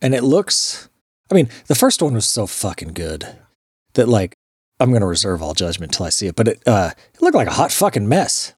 and 0.00 0.14
it 0.14 0.22
looks. 0.22 0.88
I 1.30 1.34
mean, 1.34 1.48
the 1.66 1.74
first 1.74 2.02
one 2.02 2.14
was 2.14 2.26
so 2.26 2.46
fucking 2.46 2.94
good 2.94 3.36
that 3.94 4.08
like 4.08 4.34
I'm 4.78 4.92
gonna 4.92 5.06
reserve 5.06 5.42
all 5.42 5.54
judgment 5.54 5.92
till 5.92 6.06
I 6.06 6.10
see 6.10 6.26
it. 6.26 6.36
But 6.36 6.48
it 6.48 6.62
uh, 6.66 6.90
it 7.14 7.22
looked 7.22 7.36
like 7.36 7.48
a 7.48 7.52
hot 7.52 7.72
fucking 7.72 8.08
mess. 8.08 8.54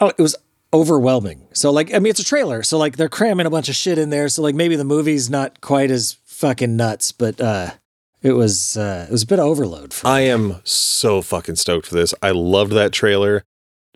Oh, 0.00 0.08
it 0.08 0.18
was 0.18 0.36
overwhelming. 0.72 1.46
So 1.52 1.70
like, 1.70 1.94
I 1.94 1.98
mean, 1.98 2.10
it's 2.10 2.20
a 2.20 2.24
trailer, 2.24 2.62
so 2.62 2.78
like 2.78 2.96
they're 2.96 3.08
cramming 3.08 3.46
a 3.46 3.50
bunch 3.50 3.68
of 3.68 3.76
shit 3.76 3.98
in 3.98 4.10
there. 4.10 4.28
So 4.28 4.42
like 4.42 4.54
maybe 4.54 4.76
the 4.76 4.84
movie's 4.84 5.30
not 5.30 5.60
quite 5.60 5.90
as 5.90 6.18
fucking 6.24 6.76
nuts, 6.76 7.12
but 7.12 7.40
uh, 7.40 7.70
it 8.22 8.32
was 8.32 8.76
uh, 8.76 9.06
it 9.08 9.12
was 9.12 9.22
a 9.22 9.26
bit 9.26 9.38
of 9.38 9.46
overload 9.46 9.92
for. 9.92 10.06
I 10.06 10.20
me. 10.22 10.30
am 10.30 10.60
so 10.64 11.22
fucking 11.22 11.56
stoked 11.56 11.86
for 11.86 11.94
this. 11.94 12.14
I 12.22 12.30
loved 12.30 12.72
that 12.72 12.92
trailer. 12.92 13.42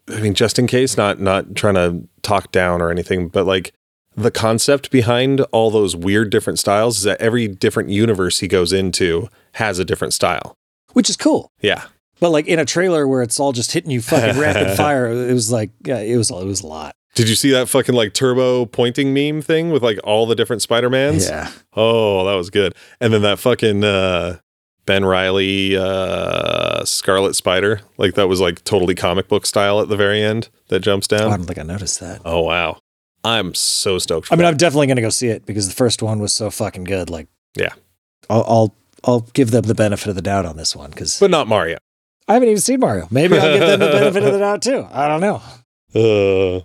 I 0.08 0.20
mean, 0.20 0.34
just 0.34 0.58
in 0.58 0.66
case, 0.66 0.96
not 0.96 1.20
not 1.20 1.54
trying 1.54 1.74
to 1.74 2.08
talk 2.22 2.52
down 2.52 2.82
or 2.82 2.90
anything, 2.90 3.28
but 3.28 3.46
like 3.46 3.72
the 4.16 4.30
concept 4.30 4.90
behind 4.90 5.40
all 5.52 5.70
those 5.70 5.94
weird 5.94 6.30
different 6.30 6.58
styles 6.58 6.98
is 6.98 7.04
that 7.04 7.20
every 7.20 7.46
different 7.48 7.90
universe 7.90 8.40
he 8.40 8.48
goes 8.48 8.72
into 8.72 9.28
has 9.54 9.78
a 9.78 9.84
different 9.84 10.12
style. 10.12 10.54
which 10.92 11.08
is 11.08 11.16
cool. 11.16 11.48
Yeah. 11.60 11.84
But 12.18 12.30
like 12.30 12.46
in 12.46 12.58
a 12.58 12.64
trailer 12.64 13.06
where 13.08 13.22
it's 13.22 13.38
all 13.40 13.52
just 13.52 13.72
hitting 13.72 13.90
you 13.90 14.02
fucking 14.02 14.38
rapid 14.38 14.76
fire, 14.76 15.06
it 15.06 15.32
was 15.32 15.50
like 15.50 15.70
yeah, 15.84 15.98
it 16.00 16.16
was 16.16 16.30
it 16.30 16.44
was 16.44 16.60
a 16.62 16.66
lot. 16.66 16.94
Did 17.14 17.28
you 17.28 17.34
see 17.34 17.50
that 17.50 17.68
fucking 17.68 17.94
like 17.94 18.14
turbo 18.14 18.66
pointing 18.66 19.12
meme 19.12 19.42
thing 19.42 19.70
with 19.70 19.82
like 19.82 19.98
all 20.04 20.26
the 20.26 20.34
different 20.36 20.62
Spider-Mans? 20.62 21.26
Yeah. 21.28 21.50
Oh, 21.74 22.24
that 22.26 22.34
was 22.34 22.50
good. 22.50 22.74
And 23.00 23.12
then 23.12 23.22
that 23.22 23.38
fucking 23.38 23.82
uh 23.84 24.38
Ben 24.86 25.04
Reilly 25.04 25.76
uh 25.76 26.84
Scarlet 26.84 27.34
Spider, 27.34 27.80
like 27.98 28.14
that 28.14 28.28
was 28.28 28.40
like 28.40 28.62
totally 28.64 28.94
comic 28.94 29.28
book 29.28 29.44
style 29.44 29.80
at 29.80 29.88
the 29.88 29.96
very 29.96 30.22
end 30.22 30.48
that 30.68 30.80
jumps 30.80 31.08
Oh, 31.12 31.16
I 31.16 31.36
don't 31.36 31.44
think 31.44 31.58
I 31.58 31.62
noticed 31.62 31.98
that. 32.00 32.20
Oh 32.24 32.42
wow. 32.42 32.78
I'm 33.22 33.54
so 33.54 33.98
stoked 33.98 34.28
I 34.32 34.36
mean, 34.36 34.42
that. 34.44 34.48
I'm 34.48 34.56
definitely 34.56 34.86
gonna 34.86 35.02
go 35.02 35.10
see 35.10 35.28
it 35.28 35.44
because 35.44 35.68
the 35.68 35.74
first 35.74 36.02
one 36.02 36.20
was 36.20 36.32
so 36.32 36.48
fucking 36.50 36.84
good. 36.84 37.10
Like, 37.10 37.26
Yeah. 37.56 37.74
I'll 38.30 38.44
I'll, 38.48 38.74
I'll 39.04 39.20
give 39.34 39.50
them 39.50 39.62
the 39.62 39.74
benefit 39.74 40.08
of 40.08 40.14
the 40.14 40.22
doubt 40.22 40.46
on 40.46 40.56
this 40.56 40.76
one 40.76 40.90
because 40.90 41.18
but 41.18 41.30
not 41.30 41.48
Mario. 41.48 41.78
I 42.28 42.34
haven't 42.34 42.48
even 42.50 42.60
seen 42.60 42.78
Mario. 42.80 43.08
Maybe 43.10 43.36
I'll 43.36 43.58
give 43.58 43.66
them 43.66 43.80
the 43.80 43.86
benefit 43.90 44.22
of 44.22 44.32
the 44.32 44.38
doubt 44.38 44.62
too. 44.62 44.86
I 44.92 45.08
don't 45.08 45.20
know. 45.20 45.42
Uh 45.92 46.60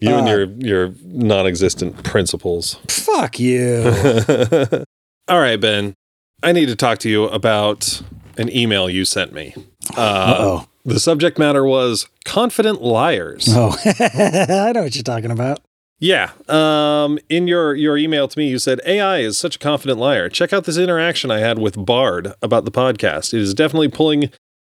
you 0.00 0.14
and 0.14 0.26
Uh, 0.28 0.30
your 0.30 0.44
your 0.58 0.94
non-existent 1.04 2.02
principles. 2.04 2.78
Fuck 2.88 3.38
you. 3.38 3.82
All 5.28 5.40
right, 5.40 5.60
Ben. 5.60 5.94
I 6.42 6.52
need 6.52 6.66
to 6.66 6.76
talk 6.76 6.98
to 7.00 7.08
you 7.10 7.24
about 7.24 8.00
an 8.36 8.54
email 8.54 8.88
you 8.88 9.04
sent 9.04 9.32
me. 9.32 9.54
Uh 9.96 10.00
Uh, 10.00 10.36
oh. 10.38 10.66
The 10.84 11.00
subject 11.00 11.38
matter 11.38 11.64
was 11.64 12.06
confident 12.24 12.80
liars. 12.82 13.46
Oh, 13.50 13.76
I 13.84 14.72
know 14.72 14.82
what 14.84 14.94
you're 14.94 15.02
talking 15.02 15.30
about. 15.30 15.60
Yeah. 16.00 16.30
Um, 16.48 17.18
in 17.28 17.46
your 17.48 17.74
your 17.74 17.98
email 17.98 18.26
to 18.28 18.38
me, 18.38 18.48
you 18.48 18.58
said 18.58 18.80
AI 18.86 19.18
is 19.18 19.36
such 19.36 19.56
a 19.56 19.58
confident 19.58 19.98
liar. 19.98 20.28
Check 20.30 20.52
out 20.52 20.64
this 20.64 20.78
interaction 20.78 21.30
I 21.30 21.40
had 21.40 21.58
with 21.58 21.84
Bard 21.84 22.32
about 22.40 22.64
the 22.64 22.70
podcast. 22.70 23.34
It 23.34 23.40
is 23.40 23.52
definitely 23.52 23.88
pulling 23.88 24.30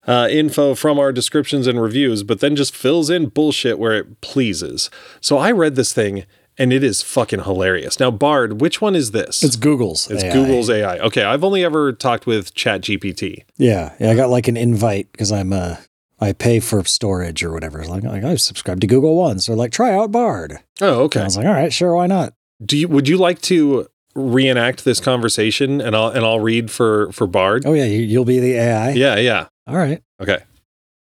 uh, 0.07 0.29
info 0.31 0.75
from 0.75 0.99
our 0.99 1.13
descriptions 1.13 1.67
and 1.67 1.81
reviews, 1.81 2.23
but 2.23 2.41
then 2.41 2.57
just 2.57 2.75
fills 2.75 3.11
in 3.11 3.27
bullshit 3.27 3.79
where 3.79 3.93
it 3.95 4.21
pleases. 4.21 4.91
So 5.21 5.39
I 5.39 5.51
read 5.51 5.75
this 5.77 5.93
thing 5.93 6.25
and 6.57 6.73
it 6.73 6.85
is 6.85 7.03
fucking 7.03 7.43
hilarious. 7.45 7.99
Now, 7.99 8.11
Bard, 8.11 8.61
which 8.61 8.81
one 8.81 8.95
is 8.95 9.11
this? 9.11 9.43
It's 9.43 9.57
Google's. 9.57 10.09
It's 10.11 10.23
AI. 10.23 10.33
Google's 10.33 10.71
AI. 10.71 10.99
Okay, 10.99 11.25
I've 11.25 11.43
only 11.43 11.65
ever 11.65 11.93
talked 11.93 12.27
with 12.27 12.55
ChatGPT. 12.55 13.45
Yeah, 13.57 13.95
yeah. 13.99 14.11
I 14.11 14.15
got 14.15 14.31
like 14.31 14.47
an 14.49 14.57
invite 14.57 15.11
because 15.13 15.33
I'm 15.33 15.53
uh 15.53 15.77
I 16.21 16.33
pay 16.33 16.61
for 16.61 16.83
storage 16.85 17.43
or 17.43 17.53
whatever. 17.53 17.85
Like, 17.85 18.05
like 18.05 18.23
I 18.25 18.37
subscribed 18.37 18.83
to 18.83 18.87
Google 18.87 19.17
One, 19.17 19.41
so 19.41 19.53
like 19.55 19.73
try 19.73 19.93
out 19.93 20.13
Bard. 20.13 20.59
Oh, 20.81 20.87
And 20.87 20.97
okay. 21.07 21.21
I 21.21 21.25
was 21.25 21.37
like, 21.37 21.47
all 21.47 21.53
right, 21.53 21.73
sure, 21.73 21.95
why 21.97 22.07
not? 22.07 22.35
Do 22.65 22.79
you 22.79 22.87
would 22.89 23.09
you 23.09 23.17
like 23.17 23.41
to 23.43 23.89
reenact 24.15 24.85
this 24.85 25.01
conversation 25.01 25.81
and 25.81 25.97
I'll 25.97 26.09
and 26.11 26.25
I'll 26.25 26.41
read 26.41 26.71
for 26.71 27.11
for 27.11 27.27
Bard? 27.27 27.65
Oh 27.67 27.73
yeah, 27.73 27.85
you, 27.85 27.99
you'll 27.99 28.25
be 28.25 28.39
the 28.39 28.53
AI. 28.55 28.91
Yeah, 28.93 29.17
yeah. 29.17 29.49
All 29.67 29.77
right. 29.77 30.03
Okay. 30.21 30.41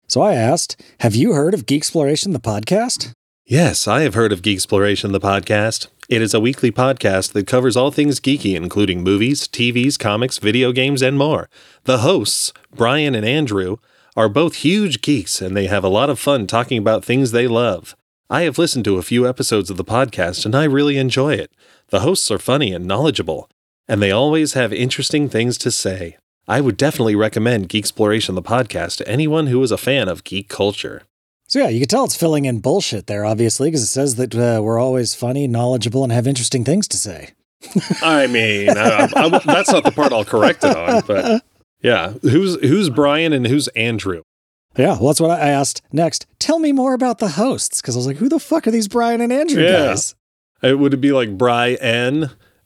So 0.08 0.22
I 0.22 0.36
asked, 0.36 0.82
have 1.02 1.16
you 1.16 1.34
heard 1.34 1.54
of 1.54 1.66
Geeksploration, 1.66 2.32
the 2.32 2.40
podcast? 2.40 3.12
Yes, 3.46 3.90
I 3.90 4.02
have 4.02 4.14
heard 4.14 4.32
of 4.32 4.42
Geeksploration, 4.42 5.12
the 5.12 5.20
podcast. 5.20 5.88
It 6.08 6.22
is 6.22 6.34
a 6.34 6.40
weekly 6.40 6.72
podcast 6.72 7.34
that 7.34 7.46
covers 7.46 7.76
all 7.76 7.92
things 7.92 8.22
geeky, 8.22 8.56
including 8.56 9.04
movies, 9.04 9.50
TVs, 9.50 10.00
comics, 10.00 10.38
video 10.38 10.72
games, 10.72 11.02
and 11.02 11.18
more. 11.18 11.50
The 11.84 12.00
hosts, 12.00 12.54
Brian 12.74 13.16
and 13.16 13.26
Andrew, 13.26 13.78
are 14.16 14.30
both 14.30 14.56
huge 14.56 15.02
geeks 15.02 15.42
and 15.42 15.58
they 15.58 15.68
have 15.68 15.84
a 15.84 15.90
lot 15.90 16.10
of 16.10 16.20
fun 16.20 16.48
talking 16.48 16.78
about 16.78 17.04
things 17.04 17.32
they 17.32 17.48
love. 17.48 17.98
I 18.30 18.44
have 18.44 18.58
listened 18.58 18.86
to 18.86 18.98
a 18.98 19.04
few 19.04 19.28
episodes 19.28 19.70
of 19.70 19.78
the 19.78 19.84
podcast 19.84 20.46
and 20.46 20.56
I 20.56 20.64
really 20.64 20.98
enjoy 20.98 21.34
it. 21.34 21.52
The 21.90 22.00
hosts 22.00 22.32
are 22.32 22.40
funny 22.40 22.74
and 22.74 22.86
knowledgeable, 22.86 23.50
and 23.90 24.02
they 24.02 24.12
always 24.12 24.54
have 24.54 24.72
interesting 24.72 25.28
things 25.28 25.58
to 25.60 25.72
say. 25.72 26.18
I 26.48 26.60
would 26.62 26.76
definitely 26.78 27.16
recommend 27.16 27.70
Geeksploration, 27.70 28.36
the 28.36 28.42
podcast, 28.42 28.98
to 28.98 29.08
anyone 29.08 29.48
who 29.48 29.62
is 29.64 29.72
a 29.72 29.78
fan 29.78 30.10
of 30.10 30.24
geek 30.24 30.50
culture. 30.50 31.04
So 31.48 31.60
yeah, 31.60 31.70
you 31.70 31.80
can 31.80 31.88
tell 31.88 32.04
it's 32.06 32.16
filling 32.16 32.46
in 32.46 32.60
bullshit 32.60 33.08
there, 33.08 33.24
obviously, 33.26 33.70
because 33.70 33.84
it 33.84 33.88
says 33.88 34.16
that 34.16 34.34
uh, 34.36 34.62
we're 34.62 34.80
always 34.80 35.14
funny, 35.16 35.48
knowledgeable, 35.48 36.04
and 36.04 36.12
have 36.12 36.28
interesting 36.28 36.64
things 36.64 36.88
to 36.90 36.98
say. 36.98 37.30
I 38.02 38.28
mean, 38.28 38.70
I, 38.72 39.08
I- 39.16 39.40
that's 39.46 39.72
not 39.72 39.84
the 39.84 39.92
part 39.92 40.12
I'll 40.12 40.26
correct 40.26 40.64
it 40.64 40.76
on, 40.76 41.04
but 41.08 41.44
yeah, 41.82 42.14
who's 42.22 42.56
who's 42.62 42.90
Brian 42.90 43.32
and 43.34 43.48
who's 43.48 43.68
Andrew? 43.70 44.24
Yeah, 44.76 44.98
well, 44.98 45.08
that's 45.08 45.22
what 45.22 45.32
I 45.32 45.50
asked 45.50 45.82
next. 45.92 46.26
Tell 46.40 46.58
me 46.60 46.72
more 46.72 46.94
about 46.94 47.20
the 47.20 47.30
hosts, 47.30 47.80
because 47.82 47.96
I 47.96 48.00
was 48.00 48.08
like, 48.08 48.18
who 48.18 48.28
the 48.28 48.40
fuck 48.40 48.66
are 48.68 48.72
these 48.72 48.88
Brian 48.88 49.22
and 49.22 49.32
Andrew 49.32 49.64
Yeah. 49.64 49.86
guys? 49.88 50.16
It 50.62 50.80
would 50.80 51.00
be 51.00 51.12
like 51.12 51.38
Brian 51.38 51.78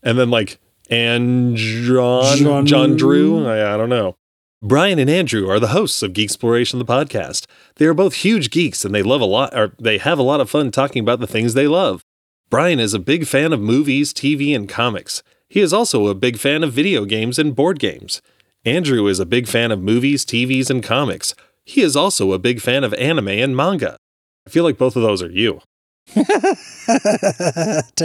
and 0.02 0.18
then 0.18 0.30
like 0.30 0.60
and 0.90 1.56
John 1.58 2.38
John- 2.38 2.66
John 2.66 2.96
Drew? 2.98 3.46
I, 3.46 3.74
I 3.74 3.78
don't 3.78 3.90
know. 3.90 4.16
Brian 4.64 4.98
and 4.98 5.10
Andrew 5.10 5.48
are 5.50 5.60
the 5.60 5.68
hosts 5.68 6.02
of 6.02 6.14
Geeksploration, 6.14 6.80
the 6.80 6.86
podcast. 6.86 7.46
They 7.76 7.86
are 7.86 7.94
both 7.94 8.16
huge 8.16 8.50
geeks 8.50 8.84
and 8.84 8.94
they 8.96 9.04
love 9.04 9.22
a 9.22 9.26
lot, 9.26 9.56
or 9.56 9.74
they 9.80 10.00
have 10.00 10.18
a 10.18 10.24
lot 10.24 10.42
of 10.42 10.50
fun 10.50 10.72
talking 10.72 11.02
about 11.02 11.20
the 11.20 11.28
things 11.28 11.54
they 11.54 11.68
love. 11.68 12.02
Brian 12.50 12.80
is 12.80 12.94
a 12.96 13.00
big 13.00 13.28
fan 13.28 13.54
of 13.54 13.60
movies, 13.62 14.14
TV, 14.14 14.56
and 14.56 14.68
comics. 14.68 15.22
He 15.48 15.60
is 15.60 15.74
also 15.74 16.08
a 16.08 16.16
big 16.16 16.38
fan 16.38 16.64
of 16.64 16.74
video 16.74 17.06
games 17.06 17.38
and 17.38 17.56
board 17.56 17.78
games. 17.80 18.22
Andrew 18.66 19.06
is 19.08 19.20
a 19.20 19.26
big 19.26 19.48
fan 19.48 19.72
of 19.72 19.80
movies, 19.82 20.26
TVs, 20.26 20.70
and 20.70 20.82
comics. 20.84 21.36
He 21.64 21.82
is 21.82 21.96
also 21.96 22.34
a 22.34 22.40
big 22.40 22.60
fan 22.60 22.84
of 22.84 22.94
anime 22.96 23.28
and 23.28 23.56
manga. 23.56 23.98
I 24.46 24.50
feel 24.50 24.64
like 24.64 24.78
both 24.78 24.96
of 24.96 25.04
those 25.04 25.22
are 25.22 25.30
you. 25.32 25.62
Take 26.16 26.26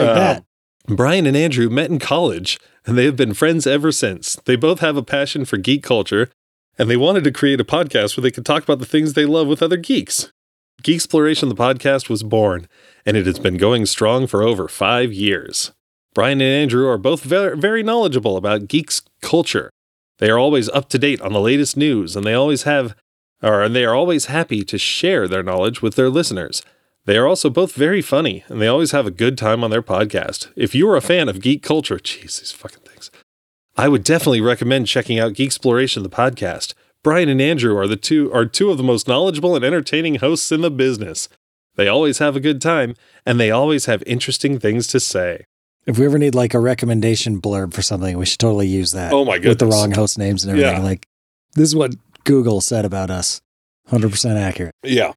Uh, 0.03 0.15
that. 0.15 0.45
Brian 0.87 1.27
and 1.27 1.37
Andrew 1.37 1.69
met 1.69 1.91
in 1.91 1.99
college, 1.99 2.59
and 2.85 2.99
they 2.99 3.05
have 3.05 3.17
been 3.17 3.35
friends 3.35 3.67
ever 3.67 3.93
since. 3.93 4.37
They 4.45 4.57
both 4.57 4.81
have 4.81 4.97
a 4.97 5.03
passion 5.03 5.45
for 5.45 5.57
geek 5.57 5.83
culture, 5.85 6.29
and 6.77 6.91
they 6.91 6.97
wanted 6.97 7.23
to 7.25 7.31
create 7.31 7.61
a 7.61 7.65
podcast 7.65 8.17
where 8.17 8.23
they 8.23 8.31
could 8.33 8.45
talk 8.45 8.65
about 8.65 8.81
the 8.81 8.87
things 8.87 9.13
they 9.13 9.25
love 9.25 9.47
with 9.47 9.63
other 9.63 9.77
geeks. 9.77 10.33
Geeksploration, 10.83 11.49
the 11.49 11.55
podcast, 11.55 12.09
was 12.09 12.25
born, 12.25 12.67
and 13.07 13.17
it 13.17 13.27
has 13.27 13.39
been 13.39 13.57
going 13.57 13.87
strong 13.87 14.27
for 14.27 14.43
over 14.43 14.67
five 14.67 15.13
years. 15.13 15.71
Brian 16.15 16.41
and 16.41 16.51
Andrew 16.51 16.89
are 16.89 16.99
both 16.99 17.23
very, 17.23 17.83
knowledgeable 17.83 18.37
about 18.37 18.67
geeks 18.67 19.03
culture. 19.21 19.71
They 20.19 20.31
are 20.31 20.39
always 20.39 20.69
up 20.71 20.89
to 20.91 20.99
date 20.99 21.21
on 21.21 21.33
the 21.33 21.41
latest 21.41 21.77
news, 21.77 22.17
and 22.17 22.27
they 22.27 22.35
always 22.35 22.65
have, 22.65 22.97
or 23.41 23.63
and 23.63 23.75
they 23.75 23.85
are 23.85 23.95
always 23.95 24.27
happy 24.27 24.65
to 24.65 24.79
share 24.79 25.29
their 25.29 25.43
knowledge 25.45 25.81
with 25.81 25.95
their 25.95 26.11
listeners. 26.11 26.63
They 27.05 27.17
are 27.17 27.27
also 27.27 27.51
both 27.51 27.73
very 27.75 28.01
funny, 28.01 28.45
and 28.49 28.61
they 28.61 28.69
always 28.69 28.93
have 28.93 29.07
a 29.07 29.11
good 29.11 29.37
time 29.37 29.65
on 29.65 29.71
their 29.71 29.83
podcast. 29.83 30.53
If 30.55 30.75
you 30.75 30.89
are 30.89 30.97
a 30.97 31.01
fan 31.01 31.29
of 31.29 31.41
geek 31.41 31.63
culture, 31.63 31.97
jeez, 31.99 32.41
these 32.41 32.53
fucking 32.53 32.85
things, 32.85 33.11
I 33.77 33.89
would 33.89 34.05
definitely 34.05 34.41
recommend 34.41 34.87
checking 34.87 35.19
out 35.19 35.33
Geeksploration, 35.33 36.03
the 36.03 36.11
podcast. 36.11 36.75
Brian 37.03 37.29
and 37.29 37.41
Andrew 37.41 37.77
are 37.77 37.89
the 37.89 37.97
two 37.97 38.33
are 38.33 38.47
two 38.47 38.71
of 38.71 38.77
the 38.77 38.85
most 38.85 39.09
knowledgeable 39.09 39.57
and 39.57 39.65
entertaining 39.65 40.17
hosts 40.17 40.53
in 40.53 40.61
the 40.61 40.71
business. 40.71 41.29
They 41.75 41.89
always 41.89 42.19
have 42.19 42.37
a 42.37 42.41
good 42.41 42.61
time, 42.61 42.95
and 43.27 43.41
they 43.41 43.51
always 43.51 43.87
have 43.87 44.03
interesting 44.07 44.59
things 44.59 44.87
to 44.89 45.01
say. 45.01 45.47
If 45.87 45.99
we 45.99 46.05
ever 46.05 46.19
need 46.19 46.35
like 46.35 46.55
a 46.55 46.61
recommendation 46.61 47.41
blurb 47.41 47.75
for 47.75 47.83
something, 47.83 48.17
we 48.17 48.27
should 48.27 48.39
totally 48.39 48.69
use 48.69 48.93
that. 48.93 49.13
Oh 49.13 49.25
my 49.25 49.39
goodness. 49.39 49.51
With 49.53 49.59
the 49.59 49.67
wrong 49.67 49.91
host 49.91 50.17
names 50.19 50.45
and 50.45 50.53
everything. 50.53 50.77
Yeah. 50.77 50.83
Like, 50.83 51.09
this 51.55 51.67
is 51.67 51.75
what 51.75 51.97
Google 52.25 52.61
said 52.61 52.85
about 52.85 53.11
us. 53.11 53.41
100% 53.89 54.37
accurate. 54.37 54.75
Yeah. 54.85 55.13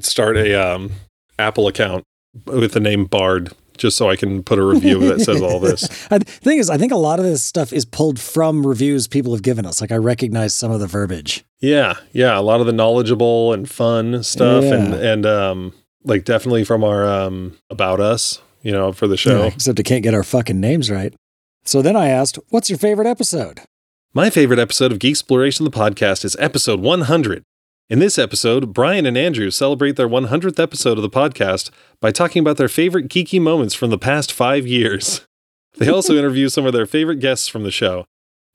Start 0.00 0.36
a 0.36 0.54
um, 0.54 0.90
Apple 1.38 1.66
account 1.68 2.04
with 2.46 2.72
the 2.72 2.80
name 2.80 3.04
Bard, 3.04 3.52
just 3.76 3.96
so 3.96 4.08
I 4.10 4.16
can 4.16 4.42
put 4.42 4.58
a 4.58 4.64
review 4.64 4.98
that 5.08 5.20
says 5.20 5.40
all 5.40 5.60
this. 5.60 5.88
The 6.08 6.20
thing 6.20 6.58
is, 6.58 6.68
I 6.70 6.76
think 6.78 6.92
a 6.92 6.96
lot 6.96 7.18
of 7.18 7.24
this 7.24 7.42
stuff 7.42 7.72
is 7.72 7.84
pulled 7.84 8.18
from 8.20 8.66
reviews 8.66 9.06
people 9.08 9.32
have 9.32 9.42
given 9.42 9.64
us. 9.66 9.80
Like, 9.80 9.92
I 9.92 9.96
recognize 9.96 10.54
some 10.54 10.70
of 10.70 10.80
the 10.80 10.86
verbiage. 10.86 11.44
Yeah, 11.60 11.94
yeah, 12.12 12.38
a 12.38 12.42
lot 12.42 12.60
of 12.60 12.66
the 12.66 12.72
knowledgeable 12.72 13.52
and 13.52 13.68
fun 13.68 14.22
stuff, 14.22 14.64
and 14.64 14.94
and 14.94 15.26
um, 15.26 15.72
like 16.04 16.24
definitely 16.24 16.64
from 16.64 16.84
our 16.84 17.06
um 17.06 17.56
about 17.70 18.00
us, 18.00 18.40
you 18.62 18.72
know, 18.72 18.92
for 18.92 19.06
the 19.06 19.16
show. 19.16 19.42
Yeah, 19.42 19.48
except 19.48 19.80
I 19.80 19.82
can't 19.82 20.02
get 20.02 20.14
our 20.14 20.22
fucking 20.22 20.60
names 20.60 20.90
right. 20.90 21.14
So 21.64 21.82
then 21.82 21.96
I 21.96 22.08
asked, 22.08 22.38
what's 22.48 22.70
your 22.70 22.78
favorite 22.78 23.06
episode? 23.06 23.60
My 24.14 24.30
favorite 24.30 24.58
episode 24.58 24.90
of 24.90 24.98
Geeksploration, 24.98 25.64
the 25.64 25.70
podcast, 25.70 26.24
is 26.24 26.34
episode 26.38 26.80
100. 26.80 27.42
In 27.90 28.00
this 28.00 28.18
episode, 28.18 28.74
Brian 28.74 29.06
and 29.06 29.16
Andrew 29.16 29.50
celebrate 29.50 29.96
their 29.96 30.10
100th 30.10 30.60
episode 30.60 30.98
of 30.98 31.02
the 31.02 31.08
podcast 31.08 31.70
by 32.02 32.10
talking 32.10 32.40
about 32.40 32.58
their 32.58 32.68
favorite 32.68 33.08
geeky 33.08 33.40
moments 33.40 33.72
from 33.72 33.88
the 33.88 33.96
past 33.96 34.30
five 34.32 34.66
years. 34.66 35.24
They 35.76 35.90
also 35.90 36.16
interview 36.16 36.48
some 36.48 36.66
of 36.66 36.72
their 36.72 36.86
favorite 36.86 37.20
guests 37.20 37.46
from 37.46 37.62
the 37.62 37.70
show. 37.70 38.04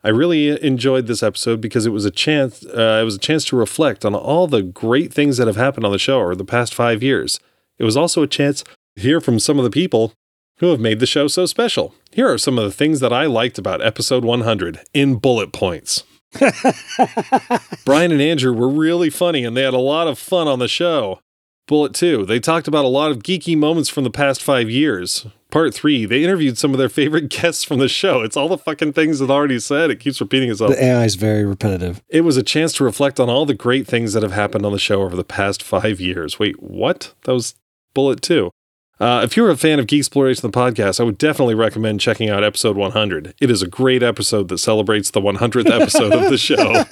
I 0.04 0.10
really 0.10 0.62
enjoyed 0.62 1.08
this 1.08 1.24
episode 1.24 1.62
because 1.62 1.86
it 1.86 1.92
was 1.92 2.04
a 2.04 2.12
chance. 2.12 2.66
Uh, 2.66 3.00
it 3.02 3.06
was 3.06 3.16
a 3.16 3.20
chance 3.20 3.46
to 3.46 3.56
reflect 3.56 4.04
on 4.04 4.14
all 4.14 4.46
the 4.46 4.62
great 4.62 5.14
things 5.14 5.38
that 5.38 5.48
have 5.48 5.56
happened 5.56 5.86
on 5.86 5.94
the 5.94 6.00
show 6.00 6.20
over 6.20 6.36
the 6.36 6.44
past 6.44 6.74
five 6.74 7.02
years. 7.02 7.40
It 7.78 7.86
was 7.86 7.96
also 7.96 8.24
a 8.24 8.28
chance 8.28 8.62
to 8.98 9.02
hear 9.02 9.22
from 9.22 9.40
some 9.40 9.58
of 9.58 9.64
the 9.64 9.70
people 9.70 10.12
who 10.58 10.72
have 10.72 10.82
made 10.82 11.00
the 11.00 11.06
show 11.06 11.30
so 11.30 11.46
special. 11.46 11.96
Here 12.12 12.30
are 12.30 12.38
some 12.38 12.58
of 12.58 12.66
the 12.66 12.72
things 12.72 13.00
that 13.00 13.14
I 13.14 13.26
liked 13.26 13.58
about 13.58 13.82
episode 13.82 14.26
100 14.26 14.82
in 14.94 15.16
bullet 15.16 15.54
points. 15.54 16.04
Brian 17.86 18.12
and 18.12 18.22
Andrew 18.22 18.54
were 18.54 18.70
really 18.70 19.10
funny 19.10 19.44
and 19.44 19.56
they 19.56 19.64
had 19.64 19.74
a 19.74 19.80
lot 19.80 20.08
of 20.08 20.18
fun 20.18 20.48
on 20.48 20.60
the 20.60 20.68
show. 20.68 21.20
Bullet 21.66 21.94
2, 21.94 22.26
they 22.26 22.42
talked 22.42 22.68
about 22.68 22.84
a 22.84 22.90
lot 22.90 23.12
of 23.12 23.20
geeky 23.20 23.58
moments 23.58 23.90
from 23.90 24.04
the 24.04 24.10
past 24.10 24.44
five 24.44 24.70
years. 24.70 25.26
Part 25.50 25.74
3, 25.74 26.06
they 26.06 26.22
interviewed 26.22 26.58
some 26.58 26.74
of 26.74 26.78
their 26.78 26.90
favorite 26.90 27.30
guests 27.42 27.64
from 27.64 27.80
the 27.80 27.88
show. 27.88 28.22
It's 28.22 28.36
all 28.36 28.50
the 28.50 28.58
fucking 28.58 28.94
things 28.94 29.20
that 29.20 29.32
I 29.32 29.34
already 29.34 29.60
said. 29.60 29.90
It 29.90 30.02
keeps 30.02 30.20
repeating 30.20 30.50
itself. 30.50 30.72
The 30.72 30.84
AI 30.84 31.06
is 31.06 31.16
very 31.16 31.46
repetitive. 31.46 32.02
It 32.10 32.22
was 32.22 32.36
a 32.36 32.44
chance 32.44 32.74
to 32.74 32.84
reflect 32.84 33.18
on 33.18 33.30
all 33.30 33.46
the 33.46 33.54
great 33.54 33.88
things 33.88 34.12
that 34.12 34.24
have 34.24 34.34
happened 34.34 34.66
on 34.66 34.74
the 34.74 34.80
show 34.80 35.04
over 35.04 35.16
the 35.16 35.24
past 35.24 35.64
five 35.64 36.02
years. 36.02 36.38
Wait, 36.38 36.62
what? 36.62 37.14
That 37.24 37.34
was 37.34 37.56
bullet 37.94 38.22
two. 38.22 38.52
Uh, 39.00 39.22
if 39.24 39.36
you're 39.36 39.50
a 39.50 39.58
fan 39.58 39.80
of 39.80 39.88
Geeksploration, 39.88 40.42
the 40.42 40.50
podcast, 40.50 41.00
I 41.00 41.04
would 41.04 41.18
definitely 41.18 41.56
recommend 41.56 42.00
checking 42.00 42.30
out 42.30 42.44
episode 42.44 42.78
100. 42.78 43.34
It 43.42 43.50
is 43.50 43.62
a 43.62 43.68
great 43.68 44.04
episode 44.04 44.48
that 44.50 44.60
celebrates 44.60 45.10
the 45.12 45.20
100th 45.22 45.70
episode 45.70 46.14
of 46.14 46.30
the 46.30 46.38
show. 46.38 46.84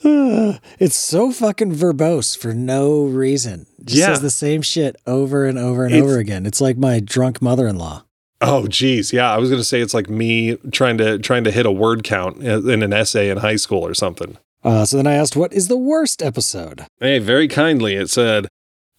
it's 0.80 0.96
so 0.96 1.32
fucking 1.32 1.74
verbose 1.74 2.36
for 2.36 2.54
no 2.54 3.02
reason. 3.04 3.66
Just 3.84 3.98
Yeah. 4.00 4.06
says 4.06 4.20
the 4.22 4.30
same 4.30 4.62
shit 4.62 4.96
over 5.06 5.44
and 5.46 5.58
over 5.58 5.84
and 5.84 5.94
It's- 5.94 6.08
over 6.08 6.18
again. 6.18 6.46
It's 6.46 6.60
like 6.60 6.76
my 6.78 7.00
drunk 7.00 7.42
mother-in-law. 7.42 8.04
Oh, 8.40 8.68
geez, 8.68 9.12
yeah. 9.12 9.32
I 9.32 9.38
was 9.38 9.50
going 9.50 9.60
to 9.60 9.64
say 9.64 9.80
it's 9.80 9.94
like 9.94 10.08
me 10.08 10.56
trying 10.70 10.96
to 10.98 11.18
trying 11.18 11.42
to 11.42 11.50
hit 11.50 11.66
a 11.66 11.72
word 11.72 12.04
count 12.04 12.36
in 12.40 12.82
an 12.84 12.92
essay 12.92 13.30
in 13.30 13.38
high 13.38 13.56
school 13.56 13.84
or 13.84 13.94
something. 13.94 14.38
Uh, 14.62 14.84
so 14.84 14.96
then 14.96 15.08
I 15.08 15.14
asked, 15.14 15.34
what 15.36 15.52
is 15.52 15.66
the 15.66 15.76
worst 15.76 16.22
episode? 16.22 16.86
Hey, 17.00 17.18
very 17.18 17.48
kindly, 17.48 17.94
it 17.96 18.10
said, 18.10 18.46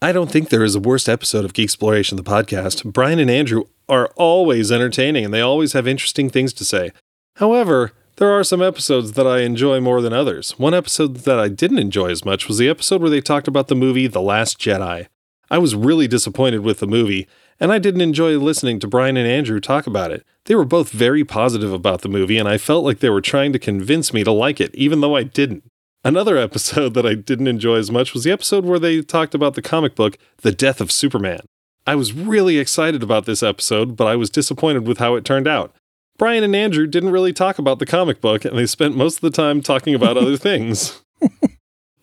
I 0.02 0.14
don't 0.14 0.32
think 0.32 0.48
there 0.48 0.64
is 0.64 0.76
a 0.76 0.80
worst 0.80 1.10
episode 1.10 1.44
of 1.44 1.52
Geeksploration, 1.52 2.16
the 2.16 2.24
podcast. 2.24 2.86
Brian 2.94 3.20
and 3.20 3.30
Andrew 3.30 3.66
are 3.90 4.08
always 4.16 4.72
entertaining 4.72 5.26
and 5.26 5.34
they 5.34 5.42
always 5.42 5.74
have 5.74 5.90
interesting 5.90 6.30
things 6.30 6.54
to 6.54 6.64
say. 6.64 6.92
However, 7.36 7.92
There 8.20 8.32
are 8.38 8.44
some 8.44 8.62
episodes 8.62 9.14
that 9.14 9.26
I 9.26 9.44
enjoy 9.44 9.80
more 9.80 10.02
than 10.02 10.12
others. 10.12 10.60
One 10.60 10.74
episode 10.74 11.20
that 11.20 11.40
I 11.40 11.48
didn't 11.48 11.80
enjoy 11.80 12.10
as 12.10 12.26
much 12.26 12.50
was 12.50 12.58
the 12.58 12.68
episode 12.68 13.00
where 13.00 13.10
they 13.10 13.22
talked 13.22 13.48
about 13.48 13.70
the 13.70 13.76
movie 13.76 14.08
The 14.08 14.22
Last 14.22 14.60
Jedi. 14.60 15.08
I 15.50 15.58
was 15.58 15.74
really 15.74 16.06
disappointed 16.06 16.60
with 16.60 16.80
the 16.80 16.86
movie, 16.86 17.30
and 17.62 17.72
I 17.72 17.80
didn't 17.80 18.02
enjoy 18.02 18.38
listening 18.38 18.78
to 18.82 18.90
Brian 18.90 19.16
and 19.16 19.26
Andrew 19.26 19.62
talk 19.62 19.88
about 19.88 20.12
it. 20.12 20.26
They 20.48 20.56
were 20.56 20.66
both 20.66 20.90
very 20.90 21.24
positive 21.24 21.72
about 21.72 22.02
the 22.02 22.10
movie, 22.10 22.38
and 22.38 22.50
I 22.50 22.58
felt 22.58 22.84
like 22.84 23.00
they 23.00 23.10
were 23.10 23.22
trying 23.22 23.54
to 23.54 23.58
convince 23.58 24.14
me 24.14 24.26
to 24.26 24.34
like 24.34 24.60
it, 24.60 24.76
even 24.76 25.00
though 25.00 25.16
I 25.16 25.24
didn't. 25.24 25.64
Another 26.04 26.38
episode 26.38 26.94
that 26.96 27.06
I 27.06 27.16
didn't 27.16 27.48
enjoy 27.48 27.76
as 27.76 27.92
much 27.92 28.14
was 28.14 28.24
the 28.24 28.32
episode 28.32 28.66
where 28.66 28.80
they 28.80 29.02
talked 29.02 29.36
about 29.36 29.56
the 29.56 29.62
comic 29.62 29.96
book, 29.96 30.18
The 30.42 30.52
Death 30.52 30.82
of 30.82 30.92
Superman. 30.92 31.42
I 31.86 31.96
was 31.96 32.14
really 32.14 32.58
excited 32.58 33.02
about 33.02 33.26
this 33.26 33.42
episode, 33.42 33.96
but 33.96 34.08
I 34.08 34.16
was 34.16 34.30
disappointed 34.30 34.88
with 34.88 35.00
how 35.00 35.16
it 35.16 35.26
turned 35.26 35.48
out. 35.48 35.74
Brian 36.18 36.44
and 36.44 36.56
Andrew 36.56 36.86
didn't 36.86 37.12
really 37.12 37.34
talk 37.34 37.58
about 37.58 37.80
the 37.80 37.86
comic 37.86 38.22
book, 38.22 38.46
and 38.46 38.58
they 38.58 38.66
spent 38.66 38.96
most 38.96 39.16
of 39.16 39.22
the 39.22 39.32
time 39.32 39.62
talking 39.62 39.96
about 39.96 40.18
other 40.18 40.38
things. 40.38 41.02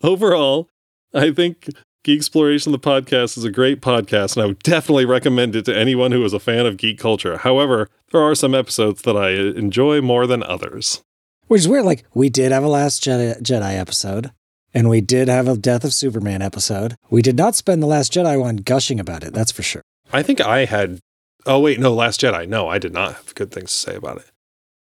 Overall, 0.03 0.67
I 1.13 1.31
think 1.31 1.69
Geeksploration, 2.03 2.71
the 2.71 2.79
podcast, 2.79 3.37
is 3.37 3.43
a 3.43 3.51
great 3.51 3.81
podcast, 3.81 4.35
and 4.35 4.43
I 4.43 4.47
would 4.47 4.59
definitely 4.59 5.05
recommend 5.05 5.55
it 5.55 5.65
to 5.65 5.77
anyone 5.77 6.11
who 6.11 6.23
is 6.23 6.33
a 6.33 6.39
fan 6.39 6.65
of 6.65 6.77
geek 6.77 6.99
culture. 6.99 7.37
However, 7.37 7.89
there 8.11 8.21
are 8.21 8.35
some 8.35 8.55
episodes 8.55 9.03
that 9.03 9.15
I 9.15 9.31
enjoy 9.31 10.01
more 10.01 10.25
than 10.25 10.41
others. 10.43 11.01
Which 11.47 11.59
is 11.59 11.67
weird. 11.67 11.85
Like, 11.85 12.03
we 12.13 12.29
did 12.29 12.51
have 12.51 12.63
a 12.63 12.67
Last 12.67 13.03
Jedi, 13.03 13.41
Jedi 13.41 13.77
episode, 13.77 14.31
and 14.73 14.89
we 14.89 15.01
did 15.01 15.27
have 15.27 15.47
a 15.47 15.57
Death 15.57 15.83
of 15.83 15.93
Superman 15.93 16.41
episode. 16.41 16.95
We 17.09 17.21
did 17.21 17.37
not 17.37 17.55
spend 17.55 17.81
the 17.81 17.87
Last 17.87 18.13
Jedi 18.13 18.39
one 18.39 18.57
gushing 18.57 18.99
about 18.99 19.23
it, 19.23 19.33
that's 19.33 19.51
for 19.51 19.63
sure. 19.63 19.81
I 20.11 20.23
think 20.23 20.41
I 20.41 20.65
had. 20.65 20.99
Oh 21.45 21.59
wait, 21.59 21.79
no, 21.79 21.93
Last 21.93 22.21
Jedi. 22.21 22.47
No, 22.47 22.67
I 22.67 22.77
did 22.77 22.93
not 22.93 23.13
have 23.15 23.35
good 23.35 23.51
things 23.51 23.71
to 23.71 23.77
say 23.77 23.95
about 23.95 24.17
it. 24.17 24.31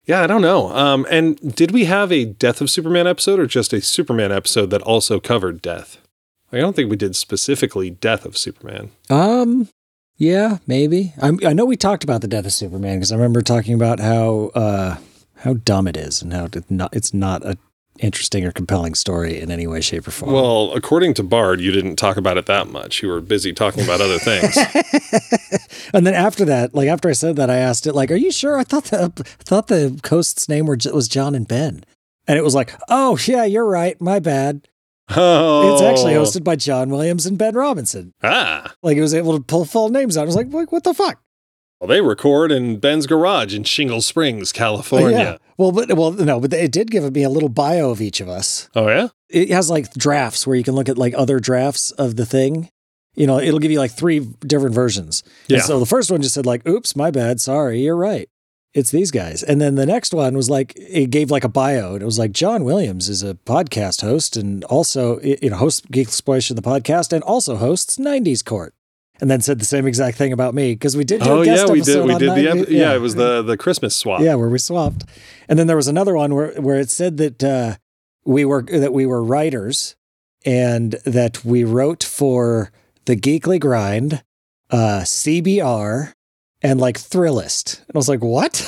Yeah, 0.08 0.22
I 0.22 0.26
don't 0.26 0.40
know. 0.40 0.70
Um, 0.70 1.06
and 1.10 1.54
did 1.54 1.70
we 1.70 1.84
have 1.84 2.10
a 2.10 2.24
Death 2.24 2.62
of 2.62 2.70
Superman 2.70 3.06
episode 3.06 3.38
or 3.38 3.46
just 3.46 3.74
a 3.74 3.82
Superman 3.82 4.32
episode 4.32 4.70
that 4.70 4.80
also 4.82 5.20
covered 5.20 5.60
death? 5.60 5.98
I 6.50 6.58
don't 6.58 6.74
think 6.74 6.88
we 6.88 6.96
did 6.96 7.14
specifically 7.14 7.90
Death 7.90 8.24
of 8.24 8.38
Superman. 8.38 8.90
Um, 9.10 9.68
yeah, 10.16 10.58
maybe. 10.66 11.12
i 11.20 11.32
I 11.44 11.52
know 11.52 11.66
we 11.66 11.76
talked 11.76 12.04
about 12.04 12.22
the 12.22 12.28
Death 12.28 12.46
of 12.46 12.52
Superman 12.54 12.96
because 12.96 13.12
I 13.12 13.16
remember 13.16 13.42
talking 13.42 13.74
about 13.74 14.00
how 14.00 14.50
uh, 14.54 14.96
how 15.40 15.54
dumb 15.54 15.86
it 15.88 15.96
is 15.96 16.22
and 16.22 16.32
how 16.32 16.44
it 16.46 16.70
not, 16.70 16.94
it's 16.94 17.12
not 17.14 17.44
a 17.44 17.56
interesting 18.00 18.44
or 18.44 18.52
compelling 18.52 18.94
story 18.94 19.40
in 19.40 19.50
any 19.50 19.66
way, 19.66 19.80
shape, 19.80 20.06
or 20.06 20.12
form. 20.12 20.32
Well, 20.32 20.72
according 20.72 21.14
to 21.14 21.22
Bard, 21.24 21.60
you 21.60 21.72
didn't 21.72 21.96
talk 21.96 22.16
about 22.16 22.36
it 22.38 22.46
that 22.46 22.68
much. 22.68 23.02
You 23.02 23.08
were 23.08 23.20
busy 23.20 23.52
talking 23.52 23.82
about 23.82 24.00
other 24.00 24.18
things. 24.18 24.56
and 25.94 26.06
then 26.06 26.14
after 26.14 26.44
that, 26.44 26.74
like 26.74 26.88
after 26.88 27.08
I 27.08 27.12
said 27.12 27.36
that, 27.36 27.50
I 27.50 27.56
asked 27.56 27.86
it, 27.86 27.94
like, 27.94 28.10
"Are 28.10 28.16
you 28.16 28.30
sure?" 28.30 28.58
I 28.58 28.64
thought 28.64 28.84
the 28.84 29.12
I 29.16 29.22
thought 29.44 29.68
the 29.68 29.98
Coast's 30.02 30.48
name 30.48 30.66
were, 30.66 30.78
was 30.92 31.08
John 31.08 31.34
and 31.34 31.46
Ben, 31.48 31.84
and 32.26 32.38
it 32.38 32.42
was 32.44 32.54
like, 32.54 32.72
"Oh 32.88 33.18
yeah, 33.26 33.44
you're 33.44 33.68
right. 33.68 34.00
My 34.00 34.18
bad." 34.20 34.68
Oh, 35.16 35.72
It's 35.72 35.82
actually 35.82 36.12
hosted 36.12 36.44
by 36.44 36.54
John 36.56 36.90
Williams 36.90 37.24
and 37.24 37.38
Ben 37.38 37.54
Robinson. 37.54 38.12
Ah, 38.22 38.74
Like 38.82 38.98
it 38.98 39.00
was 39.00 39.14
able 39.14 39.34
to 39.38 39.42
pull 39.42 39.64
full 39.64 39.88
names 39.88 40.18
out. 40.18 40.22
I 40.22 40.26
was 40.26 40.36
like, 40.36 40.48
"What? 40.48 40.70
What 40.70 40.84
the 40.84 40.94
fuck?" 40.94 41.20
Well, 41.80 41.88
they 41.88 42.00
record 42.00 42.50
in 42.52 42.78
Ben's 42.78 43.06
garage 43.06 43.54
in 43.54 43.64
Shingle 43.64 44.02
Springs, 44.02 44.52
oh, 44.54 44.58
California. 44.58 45.18
Yeah. 45.18 45.36
Well, 45.56 45.72
but 45.72 45.92
well, 45.96 46.12
no, 46.12 46.40
but 46.40 46.52
it 46.52 46.72
did 46.72 46.90
give 46.90 47.12
me 47.12 47.22
a 47.22 47.28
little 47.30 47.48
bio 47.48 47.90
of 47.90 48.00
each 48.00 48.20
of 48.20 48.28
us. 48.28 48.68
Oh 48.74 48.88
yeah. 48.88 49.08
It 49.28 49.50
has 49.50 49.68
like 49.70 49.92
drafts 49.94 50.46
where 50.46 50.56
you 50.56 50.64
can 50.64 50.74
look 50.74 50.88
at 50.88 50.98
like 50.98 51.14
other 51.16 51.38
drafts 51.40 51.90
of 51.92 52.16
the 52.16 52.24
thing. 52.26 52.70
You 53.14 53.26
know, 53.26 53.40
it'll 53.40 53.58
give 53.58 53.72
you 53.72 53.78
like 53.80 53.90
three 53.90 54.20
different 54.46 54.74
versions. 54.74 55.22
And 55.48 55.58
Yeah. 55.58 55.62
so 55.64 55.80
the 55.80 55.86
first 55.86 56.10
one 56.10 56.22
just 56.22 56.34
said 56.34 56.46
like, 56.46 56.66
"Oops, 56.68 56.94
my 56.94 57.10
bad. 57.10 57.40
Sorry, 57.40 57.80
you're 57.80 57.96
right. 57.96 58.28
It's 58.74 58.92
these 58.92 59.10
guys." 59.10 59.42
And 59.42 59.60
then 59.60 59.74
the 59.74 59.86
next 59.86 60.14
one 60.14 60.36
was 60.36 60.48
like 60.48 60.72
it 60.76 61.10
gave 61.10 61.30
like 61.30 61.42
a 61.42 61.48
bio, 61.48 61.94
and 61.94 62.02
it 62.02 62.06
was 62.06 62.18
like 62.18 62.30
John 62.32 62.62
Williams 62.62 63.08
is 63.08 63.24
a 63.24 63.34
podcast 63.34 64.02
host 64.02 64.36
and 64.36 64.62
also 64.64 65.18
you 65.20 65.50
know 65.50 65.56
hosts 65.56 65.82
Geek 65.90 66.06
Exploitation 66.06 66.54
the 66.54 66.62
podcast 66.62 67.12
and 67.12 67.24
also 67.24 67.56
hosts 67.56 67.96
'90s 67.98 68.44
Court. 68.44 68.72
And 69.20 69.28
then 69.30 69.40
said 69.40 69.58
the 69.58 69.64
same 69.64 69.86
exact 69.86 70.16
thing 70.16 70.32
about 70.32 70.54
me 70.54 70.74
because 70.74 70.96
we 70.96 71.02
did 71.02 71.22
do 71.22 71.30
Oh 71.30 71.42
yeah, 71.42 71.66
we 71.66 71.80
did. 71.80 72.04
We 72.04 72.14
did 72.14 72.30
the 72.36 72.60
ep- 72.60 72.68
yeah. 72.68 72.94
It 72.94 73.00
was 73.00 73.16
the 73.16 73.42
the 73.42 73.56
Christmas 73.56 73.96
swap. 73.96 74.20
yeah, 74.20 74.36
where 74.36 74.48
we 74.48 74.58
swapped. 74.58 75.04
And 75.48 75.58
then 75.58 75.66
there 75.66 75.76
was 75.76 75.88
another 75.88 76.14
one 76.14 76.34
where 76.34 76.52
where 76.60 76.78
it 76.78 76.88
said 76.88 77.16
that 77.16 77.42
uh, 77.42 77.76
we 78.24 78.44
were 78.44 78.62
that 78.62 78.92
we 78.92 79.06
were 79.06 79.22
writers 79.24 79.96
and 80.44 80.92
that 81.04 81.44
we 81.44 81.64
wrote 81.64 82.04
for 82.04 82.70
the 83.06 83.16
Geekly 83.16 83.58
Grind, 83.58 84.22
uh, 84.70 85.00
CBR, 85.02 86.12
and 86.62 86.80
like 86.80 86.98
Thrillist. 86.98 87.80
And 87.80 87.96
I 87.96 87.98
was 87.98 88.08
like, 88.08 88.22
what? 88.22 88.54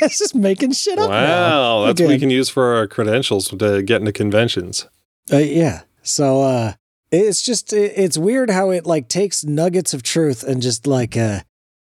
it's 0.00 0.18
just 0.18 0.34
making 0.34 0.72
shit 0.72 0.98
up. 0.98 1.10
now. 1.10 1.80
Wow, 1.80 1.86
that's 1.86 2.00
what 2.00 2.08
we 2.08 2.18
can 2.18 2.30
use 2.30 2.48
for 2.48 2.76
our 2.76 2.86
credentials 2.86 3.48
to 3.48 3.82
get 3.82 4.00
into 4.00 4.12
conventions. 4.12 4.88
Uh, 5.32 5.38
yeah. 5.38 5.82
So 6.02 6.42
uh, 6.42 6.72
it's 7.14 7.42
just 7.42 7.72
it's 7.72 8.18
weird 8.18 8.50
how 8.50 8.70
it 8.70 8.86
like 8.86 9.08
takes 9.08 9.44
nuggets 9.44 9.94
of 9.94 10.02
truth 10.02 10.42
and 10.42 10.60
just 10.62 10.86
like 10.86 11.16
uh, 11.16 11.40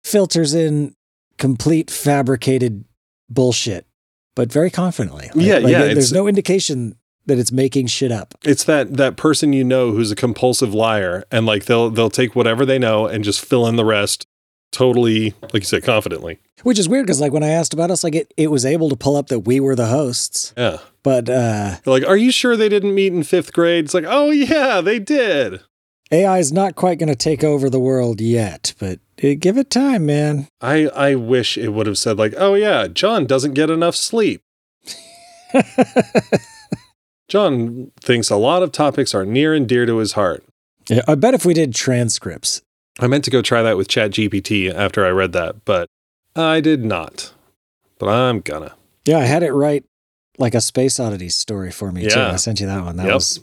filters 0.05 0.55
in 0.55 0.95
complete 1.39 1.91
fabricated 1.91 2.85
bullshit, 3.29 3.87
but 4.35 4.51
very 4.53 4.71
confidently. 4.71 5.31
Like- 5.35 5.47
Yeah, 5.47 5.59
like, 5.59 5.73
yeah, 5.73 5.85
There's 5.95 6.13
no 6.13 6.27
indication 6.29 6.97
that 7.27 7.39
it's 7.39 7.51
making 7.51 7.89
shit 7.89 8.13
up. 8.13 8.35
It's 8.45 8.65
that 8.65 8.97
that 8.99 9.17
person 9.17 9.53
you 9.53 9.65
know 9.65 9.91
who's 9.93 10.11
a 10.13 10.17
compulsive 10.17 10.73
liar, 10.73 11.25
and 11.31 11.45
like 11.45 11.65
they'll 11.65 11.91
they'll 11.91 12.11
take 12.11 12.37
whatever 12.37 12.65
they 12.65 12.79
know 12.79 13.07
and 13.07 13.25
just 13.25 13.45
fill 13.45 13.67
in 13.67 13.75
the 13.77 13.85
rest, 13.85 14.27
totally 14.73 15.35
like 15.43 15.55
you 15.55 15.61
said, 15.63 15.83
confidently. 15.83 16.39
Which 16.63 16.79
is 16.79 16.89
weird 16.89 17.07
because 17.07 17.21
like 17.21 17.33
when 17.33 17.43
I 17.43 17.49
asked 17.49 17.75
about 17.75 17.91
us, 17.91 18.05
like 18.05 18.15
it, 18.15 18.33
it 18.37 18.51
was 18.51 18.65
able 18.65 18.89
to 18.91 18.97
pull 18.97 19.17
up 19.17 19.27
that 19.29 19.41
we 19.41 19.59
were 19.61 19.75
the 19.75 19.87
hosts, 19.87 20.53
Yeah, 20.57 20.79
but 21.07 21.29
uh, 21.31 21.77
They're 21.85 21.95
like, 21.95 22.05
are 22.05 22.17
you 22.17 22.33
sure 22.33 22.57
they 22.57 22.69
didn't 22.69 22.93
meet 22.93 23.13
in 23.13 23.23
fifth 23.23 23.53
grade? 23.53 23.85
It's 23.85 23.95
like, 23.95 24.07
oh 24.09 24.31
yeah, 24.31 24.81
they 24.81 24.99
did. 24.99 25.61
AI 26.11 26.39
is 26.39 26.51
not 26.51 26.75
quite 26.75 26.99
going 26.99 27.09
to 27.09 27.15
take 27.15 27.45
over 27.45 27.71
the 27.71 27.79
world 27.79 28.21
yet. 28.21 28.75
But 28.81 28.99
uh, 29.23 29.35
give 29.39 29.57
it 29.57 29.71
time, 29.71 30.05
man. 30.05 30.49
I 30.61 30.89
I 30.89 31.15
wish 31.15 31.57
it 31.57 31.69
would 31.69 31.87
have 31.87 31.97
said 31.97 32.19
like, 32.19 32.35
oh 32.37 32.55
yeah, 32.55 32.89
John 32.89 33.25
doesn't 33.25 33.55
get 33.55 33.71
enough 33.71 33.95
sleep. 33.95 34.43
John 37.29 37.93
thinks 38.01 38.29
a 38.29 38.35
lot 38.35 38.65
of 38.65 38.73
topics 38.73 39.15
are 39.15 39.25
near 39.25 39.55
and 39.55 39.69
dear 39.69 39.87
to 39.87 39.99
his 39.99 40.15
heart. 40.15 40.43
Yeah, 40.91 41.03
I 41.07 41.15
bet 41.15 41.35
if 41.35 41.45
we 41.47 41.55
did 41.55 41.73
transcripts, 41.73 42.63
I 42.99 43.07
meant 43.07 43.23
to 43.27 43.31
go 43.31 43.43
try 43.43 43.63
that 43.63 43.77
with 43.77 43.87
ChatGPT 43.87 44.75
after 44.75 45.07
I 45.07 45.11
read 45.11 45.33
that, 45.35 45.65
but 45.65 45.87
I 46.35 46.61
did 46.61 46.85
not. 46.85 47.33
But 48.01 48.09
I'm 48.09 48.41
gonna. 48.41 48.75
Yeah, 49.05 49.19
I 49.19 49.25
had 49.27 49.45
it 49.45 49.53
write 49.53 49.85
like 50.39 50.55
a 50.55 50.61
Space 50.61 50.99
Oddity 51.01 51.29
story 51.29 51.71
for 51.71 51.93
me 51.93 52.09
too. 52.09 52.21
I 52.21 52.37
sent 52.37 52.61
you 52.61 52.67
that 52.67 52.85
one. 52.85 52.97
That 52.97 53.07
Yep. 53.07 53.15
was 53.15 53.41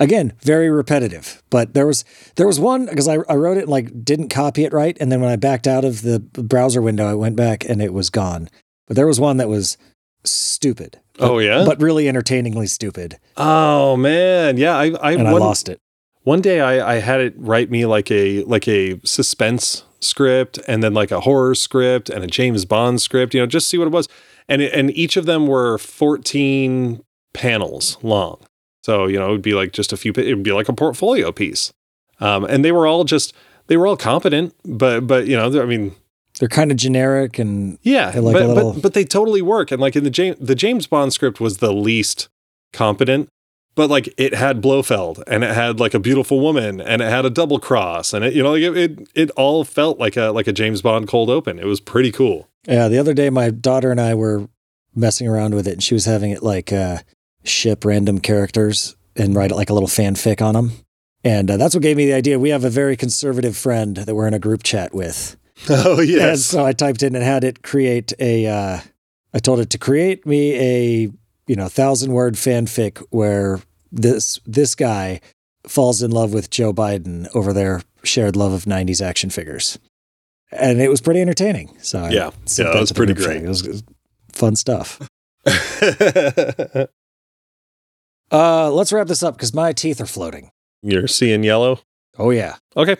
again 0.00 0.32
very 0.42 0.70
repetitive. 0.70 1.42
But 1.50 1.74
there 1.74 1.86
was 1.86 2.04
there 2.36 2.46
was 2.46 2.60
one 2.60 2.86
because 2.86 3.08
I, 3.08 3.18
I 3.28 3.34
wrote 3.34 3.56
it 3.56 3.62
and 3.62 3.70
like 3.70 4.04
didn't 4.04 4.28
copy 4.28 4.64
it 4.64 4.72
right, 4.72 4.96
and 5.00 5.10
then 5.10 5.20
when 5.20 5.30
I 5.30 5.36
backed 5.36 5.66
out 5.66 5.84
of 5.84 6.02
the 6.02 6.20
browser 6.20 6.80
window, 6.82 7.06
I 7.06 7.14
went 7.14 7.36
back 7.36 7.64
and 7.68 7.80
it 7.82 7.92
was 7.92 8.10
gone. 8.10 8.48
But 8.86 8.96
there 8.96 9.06
was 9.06 9.20
one 9.20 9.36
that 9.38 9.48
was 9.48 9.76
stupid. 10.24 10.98
but- 11.18 11.30
Oh 11.30 11.38
yeah. 11.38 11.64
but 11.64 11.80
really 11.80 12.08
entertainingly 12.08 12.66
stupid, 12.68 13.18
oh 13.36 13.96
man, 13.96 14.56
yeah. 14.56 14.76
I 14.76 14.92
I, 15.00 15.12
and 15.12 15.26
I 15.28 15.32
lost 15.32 15.68
it. 15.68 15.78
one 16.22 16.40
day 16.40 16.60
I, 16.60 16.94
I 16.94 17.00
had 17.00 17.20
it 17.20 17.34
write 17.36 17.70
me 17.70 17.86
like 17.86 18.10
a 18.10 18.44
like 18.44 18.68
a 18.68 19.00
suspense 19.04 19.84
script 20.00 20.60
and 20.68 20.80
then 20.82 20.94
like 20.94 21.10
a 21.10 21.20
horror 21.20 21.54
script 21.56 22.08
and 22.08 22.22
a 22.22 22.28
James 22.28 22.64
Bond 22.64 23.00
script. 23.02 23.34
You 23.34 23.40
know, 23.40 23.46
just 23.46 23.68
see 23.68 23.78
what 23.78 23.86
it 23.88 23.92
was. 23.92 24.08
And 24.48 24.62
it, 24.62 24.72
and 24.72 24.90
each 24.96 25.16
of 25.16 25.26
them 25.26 25.46
were 25.46 25.78
14 25.78 27.02
panels 27.34 27.98
long. 28.02 28.38
So 28.82 29.06
you 29.06 29.18
know, 29.18 29.28
it 29.28 29.32
would 29.32 29.42
be 29.42 29.54
like 29.54 29.72
just 29.72 29.92
a 29.92 29.96
few. 29.96 30.12
It 30.16 30.34
would 30.34 30.42
be 30.42 30.52
like 30.52 30.68
a 30.68 30.72
portfolio 30.72 31.32
piece. 31.32 31.72
Um, 32.20 32.44
and 32.44 32.64
they 32.64 32.72
were 32.72 32.86
all 32.86 33.04
just 33.04 33.34
they 33.66 33.76
were 33.76 33.86
all 33.86 33.96
competent, 33.96 34.54
but 34.64 35.06
but 35.06 35.26
you 35.26 35.36
know, 35.36 35.60
I 35.60 35.66
mean, 35.66 35.94
They're 36.40 36.48
kind 36.48 36.70
of 36.70 36.76
generic 36.78 37.38
and 37.38 37.78
Yeah, 37.82 38.06
like 38.06 38.16
a 38.16 38.22
but, 38.22 38.46
little- 38.48 38.72
but 38.74 38.82
but 38.82 38.94
they 38.94 39.04
totally 39.04 39.42
work. 39.42 39.70
And 39.70 39.80
like 39.80 39.94
in 39.96 40.04
the 40.04 40.10
James 40.10 40.36
the 40.40 40.54
James 40.54 40.86
Bond 40.86 41.12
script 41.12 41.40
was 41.40 41.58
the 41.58 41.72
least 41.72 42.28
competent, 42.72 43.28
but 43.74 43.90
like 43.90 44.12
it 44.16 44.34
had 44.34 44.60
Blofeld 44.62 45.22
and 45.26 45.44
it 45.44 45.54
had 45.54 45.78
like 45.80 45.92
a 45.94 46.00
beautiful 46.00 46.40
woman 46.40 46.80
and 46.80 47.02
it 47.02 47.10
had 47.10 47.24
a 47.26 47.30
double 47.30 47.58
cross 47.60 48.12
and 48.14 48.24
it 48.24 48.32
you 48.34 48.42
know 48.42 48.52
like 48.52 48.62
it 48.62 48.76
it, 48.76 49.08
it 49.14 49.30
all 49.32 49.64
felt 49.64 49.98
like 49.98 50.16
a 50.16 50.30
like 50.30 50.46
a 50.46 50.52
James 50.52 50.80
Bond 50.82 51.06
cold 51.08 51.28
open. 51.28 51.58
It 51.58 51.66
was 51.66 51.80
pretty 51.80 52.10
cool. 52.10 52.47
Yeah, 52.66 52.88
the 52.88 52.98
other 52.98 53.14
day 53.14 53.30
my 53.30 53.50
daughter 53.50 53.90
and 53.90 54.00
I 54.00 54.14
were 54.14 54.48
messing 54.94 55.28
around 55.28 55.54
with 55.54 55.66
it, 55.66 55.74
and 55.74 55.82
she 55.82 55.94
was 55.94 56.04
having 56.04 56.30
it 56.30 56.42
like 56.42 56.72
uh, 56.72 56.98
ship 57.44 57.84
random 57.84 58.18
characters 58.20 58.96
and 59.16 59.34
write 59.34 59.50
it 59.50 59.56
like 59.56 59.70
a 59.70 59.74
little 59.74 59.88
fanfic 59.88 60.42
on 60.42 60.54
them. 60.54 60.72
And 61.24 61.50
uh, 61.50 61.56
that's 61.56 61.74
what 61.74 61.82
gave 61.82 61.96
me 61.96 62.06
the 62.06 62.12
idea. 62.14 62.38
We 62.38 62.50
have 62.50 62.64
a 62.64 62.70
very 62.70 62.96
conservative 62.96 63.56
friend 63.56 63.96
that 63.96 64.14
we're 64.14 64.28
in 64.28 64.34
a 64.34 64.38
group 64.38 64.62
chat 64.62 64.94
with. 64.94 65.36
Oh 65.68 66.00
And 66.00 66.38
so 66.38 66.64
I 66.64 66.72
typed 66.72 67.02
in 67.02 67.16
and 67.16 67.24
had 67.24 67.42
it 67.42 67.62
create 67.62 68.12
a. 68.20 68.46
Uh, 68.46 68.80
I 69.34 69.38
told 69.40 69.58
it 69.60 69.70
to 69.70 69.78
create 69.78 70.24
me 70.24 70.54
a 70.54 71.10
you 71.48 71.56
know 71.56 71.68
thousand 71.68 72.12
word 72.12 72.34
fanfic 72.34 73.04
where 73.10 73.60
this 73.90 74.38
this 74.46 74.76
guy 74.76 75.20
falls 75.66 76.00
in 76.00 76.12
love 76.12 76.32
with 76.32 76.50
Joe 76.50 76.72
Biden 76.72 77.28
over 77.34 77.52
their 77.52 77.82
shared 78.04 78.36
love 78.36 78.52
of 78.52 78.66
'90s 78.66 79.04
action 79.04 79.30
figures, 79.30 79.80
and 80.52 80.80
it 80.80 80.88
was 80.88 81.00
pretty 81.00 81.20
entertaining. 81.20 81.76
So 81.80 82.00
I 82.00 82.10
Yeah. 82.10 82.30
Yeah, 82.46 82.64
that 82.72 82.80
was 82.80 82.92
pretty 82.92 83.14
great. 83.14 83.42
It 83.42 83.48
was, 83.48 83.66
it 83.66 83.70
was 83.70 83.82
fun 84.32 84.56
stuff. 84.56 85.00
Uh, 88.30 88.70
let's 88.70 88.92
wrap 88.92 89.06
this 89.06 89.22
up 89.22 89.36
because 89.36 89.54
my 89.54 89.72
teeth 89.72 90.00
are 90.00 90.06
floating. 90.06 90.50
You're 90.82 91.08
seeing 91.08 91.42
yellow. 91.42 91.80
Oh 92.18 92.30
yeah. 92.30 92.56
Okay. 92.76 92.96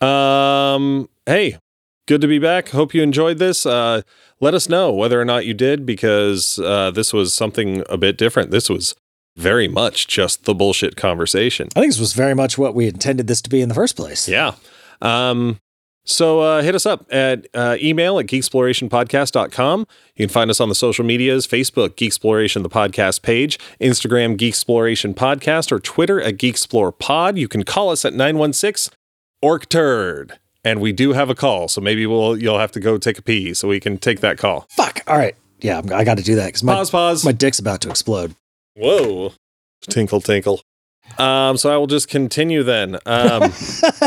Um. 0.00 1.08
Hey, 1.24 1.58
good 2.06 2.20
to 2.20 2.28
be 2.28 2.38
back. 2.38 2.68
Hope 2.68 2.92
you 2.92 3.02
enjoyed 3.02 3.38
this. 3.38 3.64
Uh, 3.64 4.02
let 4.40 4.54
us 4.54 4.68
know 4.68 4.92
whether 4.92 5.20
or 5.20 5.24
not 5.24 5.46
you 5.46 5.54
did 5.54 5.86
because 5.86 6.58
uh, 6.58 6.90
this 6.90 7.12
was 7.12 7.32
something 7.32 7.84
a 7.88 7.96
bit 7.96 8.18
different. 8.18 8.50
This 8.50 8.68
was 8.68 8.94
very 9.36 9.68
much 9.68 10.08
just 10.08 10.44
the 10.44 10.54
bullshit 10.54 10.96
conversation. 10.96 11.68
I 11.74 11.80
think 11.80 11.92
this 11.92 12.00
was 12.00 12.12
very 12.12 12.34
much 12.34 12.58
what 12.58 12.74
we 12.74 12.86
intended 12.86 13.26
this 13.28 13.40
to 13.42 13.50
be 13.50 13.60
in 13.60 13.68
the 13.68 13.74
first 13.74 13.96
place. 13.96 14.28
Yeah. 14.28 14.54
Um, 15.00 15.58
so 16.06 16.40
uh, 16.40 16.62
hit 16.62 16.74
us 16.74 16.86
up 16.86 17.04
at 17.12 17.46
uh, 17.52 17.76
email 17.80 18.18
at 18.18 18.26
geeksplorationpodcast.com. 18.26 19.80
You 20.14 20.26
can 20.26 20.32
find 20.32 20.50
us 20.50 20.60
on 20.60 20.68
the 20.68 20.74
social 20.74 21.04
medias 21.04 21.46
Facebook, 21.46 21.90
Geeksploration, 21.90 22.62
the 22.62 22.70
podcast 22.70 23.22
page, 23.22 23.58
Instagram, 23.80 24.36
Geeksploration 24.36 25.14
Podcast, 25.14 25.70
or 25.72 25.78
Twitter 25.78 26.20
at 26.20 26.36
GeekSplorePod. 26.36 27.36
You 27.36 27.48
can 27.48 27.64
call 27.64 27.90
us 27.90 28.04
at 28.04 28.14
916 28.14 28.96
Orc 29.42 29.68
Turd. 29.68 30.38
And 30.64 30.80
we 30.80 30.92
do 30.92 31.12
have 31.12 31.30
a 31.30 31.34
call, 31.36 31.68
so 31.68 31.80
maybe 31.80 32.06
we'll 32.06 32.36
you'll 32.36 32.58
have 32.58 32.72
to 32.72 32.80
go 32.80 32.98
take 32.98 33.18
a 33.18 33.22
pee 33.22 33.54
so 33.54 33.68
we 33.68 33.78
can 33.78 33.98
take 33.98 34.18
that 34.20 34.36
call. 34.36 34.66
Fuck. 34.70 35.00
All 35.06 35.16
right. 35.16 35.36
Yeah, 35.60 35.78
I'm, 35.78 35.92
I 35.92 36.02
got 36.02 36.16
to 36.18 36.24
do 36.24 36.34
that 36.36 36.46
because 36.46 36.64
my 36.64 36.74
Pause, 36.74 36.90
pause. 36.90 37.24
my 37.24 37.30
dick's 37.32 37.58
about 37.60 37.80
to 37.82 37.90
explode. 37.90 38.34
Whoa. 38.76 39.32
Tinkle, 39.82 40.20
tinkle. 40.20 40.60
Um, 41.18 41.56
so 41.56 41.72
I 41.72 41.76
will 41.76 41.86
just 41.86 42.08
continue 42.08 42.62
then. 42.64 42.98
Um, 43.06 43.52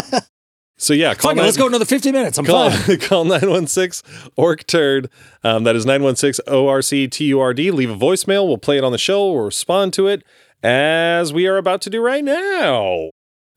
so 0.81 0.93
yeah, 0.93 1.13
call 1.13 1.31
Fuck 1.31 1.37
it, 1.37 1.43
let's 1.43 1.57
go 1.57 1.67
another 1.67 1.85
50 1.85 2.11
minutes. 2.11 2.37
I'm 2.39 2.45
call, 2.45 2.71
fine. 2.71 2.97
call 3.01 3.25
916 3.25 4.31
orc 4.35 4.65
turd 4.65 5.09
um, 5.43 5.63
that 5.65 5.75
is 5.75 5.85
916 5.85 6.43
orc-turd 6.51 7.57
leave 7.75 7.89
a 7.91 7.95
voicemail 7.95 8.47
we'll 8.47 8.57
play 8.57 8.77
it 8.77 8.83
on 8.83 8.91
the 8.91 8.97
show 8.97 9.27
or 9.27 9.45
respond 9.45 9.93
to 9.93 10.07
it 10.07 10.23
as 10.63 11.31
we 11.33 11.45
are 11.47 11.57
about 11.57 11.81
to 11.81 11.89
do 11.89 12.01
right 12.01 12.23
now 12.23 13.09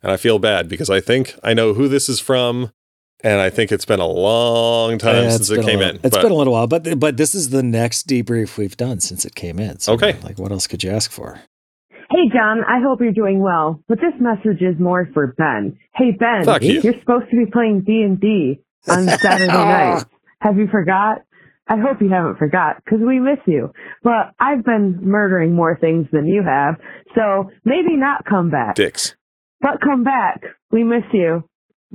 and 0.03 0.13
i 0.13 0.17
feel 0.17 0.39
bad 0.39 0.69
because 0.69 0.91
i 0.91 1.01
think 1.01 1.35
i 1.43 1.53
know 1.55 1.75
who 1.75 1.89
this 1.89 2.09
is 2.09 2.21
from 2.21 2.71
and 3.25 3.41
i 3.41 3.49
think 3.51 3.71
it's 3.73 3.85
been 3.85 4.01
a 4.01 4.07
long 4.07 4.99
time 4.99 5.25
Yeah, 5.25 5.31
since 5.31 5.51
it 5.51 5.65
came 5.65 5.79
little- 5.79 5.97
in 5.97 6.01
It's 6.05 6.17
but 6.17 6.23
been 6.23 6.33
a 6.33 6.37
little 6.37 6.53
while, 6.53 6.67
but 6.67 6.99
but 6.99 7.17
this 7.17 7.35
is 7.35 7.51
the 7.51 7.63
next 7.63 8.09
debrief 8.09 8.57
we've 8.59 8.77
done 8.77 9.01
since 9.01 9.25
it 9.25 9.35
came 9.35 9.59
in. 9.61 9.79
So, 9.79 9.93
Okay. 9.95 10.17
Like, 10.23 10.39
what 10.39 10.51
else 10.53 10.67
could 10.67 10.83
you 10.83 10.91
ask 10.91 11.11
for? 11.13 11.41
Hey, 12.13 12.29
John, 12.31 12.59
I 12.63 12.81
hope 12.87 13.01
you're 13.01 13.13
doing 13.13 13.41
well, 13.41 13.83
but 13.89 13.97
this 13.99 14.13
message 14.21 14.61
is 14.61 14.79
more 14.79 15.09
for 15.15 15.29
Ben. 15.39 15.79
Hey, 15.95 16.11
Ben, 16.11 16.45
Fuck 16.45 16.61
you. 16.61 16.81
are 16.81 17.01
supposed 17.01 17.31
to 17.31 17.37
be 17.37 17.51
playing 17.51 17.85
D&D 17.87 18.61
on 18.87 19.09
Saturday 19.19 19.47
night. 19.51 20.05
Have 20.41 20.59
you 20.59 20.67
forgot? 20.71 21.23
I 21.67 21.77
hope 21.79 22.03
you 22.03 22.11
haven't 22.11 22.37
forgot, 22.37 22.85
because 22.85 22.99
we 23.07 23.19
miss 23.19 23.39
you. 23.47 23.73
But 24.03 24.35
I've 24.39 24.63
been 24.63 24.99
murdering 25.01 25.55
more 25.55 25.79
things 25.81 26.07
than 26.13 26.27
you 26.27 26.43
have, 26.43 26.75
so 27.15 27.51
maybe 27.65 27.97
not 27.97 28.27
come 28.27 28.51
back. 28.51 28.75
dicks 28.75 29.15
But 29.63 29.81
come 29.81 30.05
back. 30.05 30.43
We 30.71 30.85
miss 30.85 31.05
you. 31.15 31.45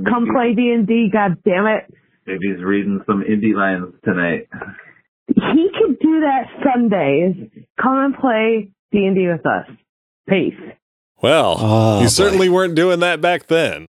Come 0.04 0.28
play 0.34 0.56
D&D, 0.56 1.10
God 1.14 1.44
damn 1.46 1.68
it. 1.68 1.94
Maybe 2.26 2.40
he's 2.56 2.64
reading 2.64 3.02
some 3.06 3.22
indie 3.24 3.54
lines 3.54 3.94
tonight. 4.04 4.48
He 5.28 5.70
could 5.78 6.00
do 6.00 6.22
that 6.22 6.46
Sundays. 6.64 7.36
Come 7.80 7.98
and 8.00 8.16
play 8.16 8.72
D&D 8.92 9.28
with 9.28 9.46
us. 9.46 9.68
Peace. 10.30 10.54
well 11.22 11.56
Oh, 11.60 11.98
you 12.00 12.06
boy. 12.06 12.10
certainly 12.10 12.50
weren't 12.50 12.76
doing 12.76 13.00
that 13.02 13.22
back 13.22 13.48
then 13.48 13.86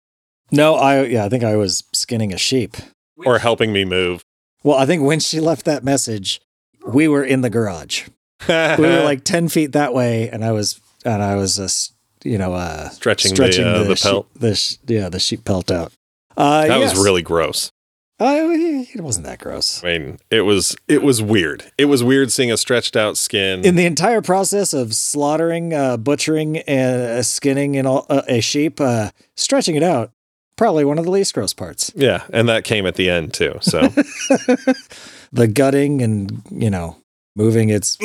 No, 0.50 0.74
I 0.76 1.04
yeah, 1.04 1.24
I 1.24 1.28
think 1.28 1.44
I 1.44 1.56
was 1.56 1.84
skinning 1.92 2.32
a 2.32 2.38
sheep. 2.38 2.76
or 3.24 3.38
helping 3.38 3.72
me 3.72 3.84
move 3.84 4.22
Well, 4.62 4.76
I 4.78 4.86
think 4.86 5.02
when 5.02 5.20
she 5.20 5.40
left 5.40 5.64
that 5.66 5.84
message, 5.84 6.40
we 6.86 7.06
were 7.08 7.24
in 7.24 7.40
the 7.42 7.50
garage. 7.50 8.08
We 8.48 8.54
were 8.54 9.02
like 9.04 9.24
ten 9.34 9.48
feet 9.48 9.72
that 9.72 9.92
way, 9.92 10.28
and 10.30 10.44
I 10.44 10.52
was 10.52 10.80
and 11.04 11.22
I 11.22 11.34
was 11.36 11.56
just 11.56 11.92
you 12.24 12.38
know 12.38 12.54
uh, 12.54 12.88
Stretching 12.90 13.34
the, 13.34 13.44
uh, 13.66 13.82
the 13.84 13.96
sheep- 13.96 14.02
pelt. 14.02 14.28
the 14.34 14.54
sh- 14.54 14.76
yeah, 14.86 15.08
the 15.08 15.18
sheep 15.20 15.44
pelt 15.44 15.70
out. 15.70 15.92
Uh, 16.36 16.66
that 16.66 16.78
yes. 16.80 16.94
was 16.94 17.04
really 17.04 17.22
gross 17.22 17.70
Uh, 18.20 18.48
it 18.50 19.00
wasn't 19.00 19.24
that 19.26 19.38
gross. 19.38 19.82
I 19.84 19.98
mean, 19.98 20.18
it 20.30 20.40
was 20.40 20.76
it 20.88 21.02
was 21.02 21.22
weird. 21.22 21.70
It 21.78 21.84
was 21.84 22.02
weird 22.02 22.32
seeing 22.32 22.50
a 22.50 22.56
stretched 22.56 22.96
out 22.96 23.16
skin. 23.16 23.64
In 23.64 23.76
the 23.76 23.86
entire 23.86 24.20
process 24.22 24.72
of 24.72 24.94
slaughtering, 24.94 25.72
uh, 25.72 25.96
butchering, 25.98 26.58
and 26.58 27.00
uh, 27.00 27.22
skinning 27.22 27.76
and 27.76 27.86
all, 27.86 28.06
uh, 28.08 28.22
a 28.26 28.40
sheep, 28.40 28.80
uh, 28.80 29.10
stretching 29.36 29.76
it 29.76 29.84
out, 29.84 30.10
probably 30.56 30.84
one 30.84 30.98
of 30.98 31.04
the 31.04 31.12
least 31.12 31.32
gross 31.32 31.54
parts. 31.54 31.92
yeah, 31.94 32.24
and 32.32 32.48
that 32.48 32.64
came 32.64 32.86
at 32.86 32.96
the 32.96 33.08
end 33.08 33.32
too. 33.34 33.56
So 33.60 33.80
the 35.32 35.46
gutting 35.52 36.02
and 36.02 36.42
you 36.50 36.70
know 36.70 36.96
moving 37.36 37.68
its 37.68 37.96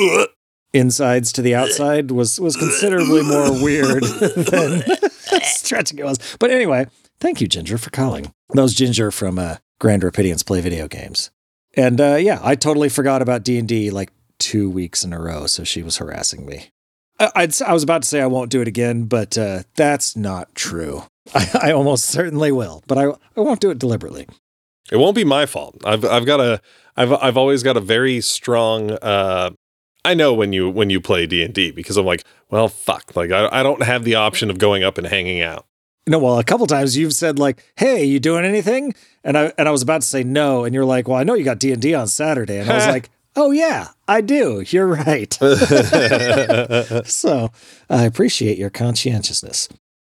insides 0.72 1.32
to 1.32 1.42
the 1.42 1.56
outside 1.56 2.12
was 2.12 2.40
was 2.40 2.56
considerably 2.56 3.22
more 3.22 3.50
weird 3.62 4.04
than 4.36 4.84
stretching 5.42 5.98
it 5.98 6.04
was. 6.04 6.36
But 6.38 6.52
anyway, 6.52 6.86
thank 7.18 7.40
you, 7.40 7.48
Ginger, 7.48 7.78
for 7.78 7.90
calling. 7.90 8.32
That 8.50 8.62
was 8.62 8.74
Ginger 8.74 9.10
from 9.10 9.38
uh, 9.40 9.56
Grand 9.80 10.02
Rapidians 10.02 10.44
Play 10.46 10.60
Video 10.60 10.88
Games, 10.88 11.30
and 11.74 12.00
uh, 12.00 12.16
yeah, 12.16 12.40
I 12.42 12.54
totally 12.54 12.88
forgot 12.88 13.22
about 13.22 13.42
D 13.44 13.58
and 13.58 13.68
D 13.68 13.90
like 13.90 14.10
two 14.38 14.68
weeks 14.70 15.04
in 15.04 15.12
a 15.12 15.20
row. 15.20 15.46
So 15.46 15.64
she 15.64 15.82
was 15.82 15.96
harassing 15.98 16.46
me. 16.46 16.70
I, 17.18 17.30
I'd, 17.36 17.62
I 17.62 17.72
was 17.72 17.82
about 17.82 18.02
to 18.02 18.08
say 18.08 18.20
I 18.20 18.26
won't 18.26 18.50
do 18.50 18.60
it 18.60 18.68
again, 18.68 19.04
but 19.04 19.38
uh, 19.38 19.62
that's 19.76 20.16
not 20.16 20.54
true. 20.54 21.04
I, 21.34 21.48
I 21.64 21.72
almost 21.72 22.04
certainly 22.06 22.52
will, 22.52 22.82
but 22.86 22.98
I 22.98 23.04
I 23.36 23.40
won't 23.40 23.60
do 23.60 23.70
it 23.70 23.78
deliberately. 23.78 24.26
it 24.90 24.96
won't 24.96 25.16
be 25.16 25.24
my 25.24 25.46
fault. 25.46 25.76
I've 25.84 26.04
I've 26.04 26.26
got 26.26 26.40
a 26.40 26.60
I've 26.96 27.12
I've 27.12 27.36
always 27.36 27.62
got 27.62 27.76
a 27.76 27.80
very 27.80 28.20
strong. 28.20 28.92
uh 28.92 29.50
I 30.06 30.12
know 30.12 30.34
when 30.34 30.52
you 30.52 30.68
when 30.68 30.90
you 30.90 31.00
play 31.00 31.26
D 31.26 31.42
and 31.42 31.54
D 31.54 31.70
because 31.70 31.96
I'm 31.96 32.04
like, 32.04 32.24
well, 32.50 32.68
fuck, 32.68 33.16
like 33.16 33.30
I 33.30 33.48
I 33.50 33.62
don't 33.62 33.82
have 33.82 34.04
the 34.04 34.16
option 34.16 34.50
of 34.50 34.58
going 34.58 34.84
up 34.84 34.98
and 34.98 35.06
hanging 35.06 35.40
out. 35.40 35.64
No, 36.06 36.18
well, 36.18 36.38
a 36.38 36.44
couple 36.44 36.66
times 36.66 36.96
you've 36.96 37.14
said 37.14 37.38
like, 37.38 37.64
"Hey, 37.76 38.04
you 38.04 38.20
doing 38.20 38.44
anything?" 38.44 38.94
And 39.22 39.38
I 39.38 39.52
and 39.56 39.66
I 39.66 39.70
was 39.70 39.82
about 39.82 40.02
to 40.02 40.06
say 40.06 40.22
no, 40.22 40.64
and 40.64 40.74
you're 40.74 40.84
like, 40.84 41.08
"Well, 41.08 41.18
I 41.18 41.24
know 41.24 41.34
you 41.34 41.44
got 41.44 41.58
D 41.58 41.72
and 41.72 41.80
D 41.80 41.94
on 41.94 42.08
Saturday," 42.08 42.58
and 42.58 42.70
I 42.70 42.74
was 42.74 42.86
like, 42.96 43.10
"Oh 43.36 43.50
yeah, 43.52 43.88
I 44.06 44.20
do. 44.20 44.62
You're 44.68 44.86
right." 44.86 45.32
so 47.06 47.50
I 47.88 48.04
appreciate 48.04 48.58
your 48.58 48.70
conscientiousness. 48.70 49.68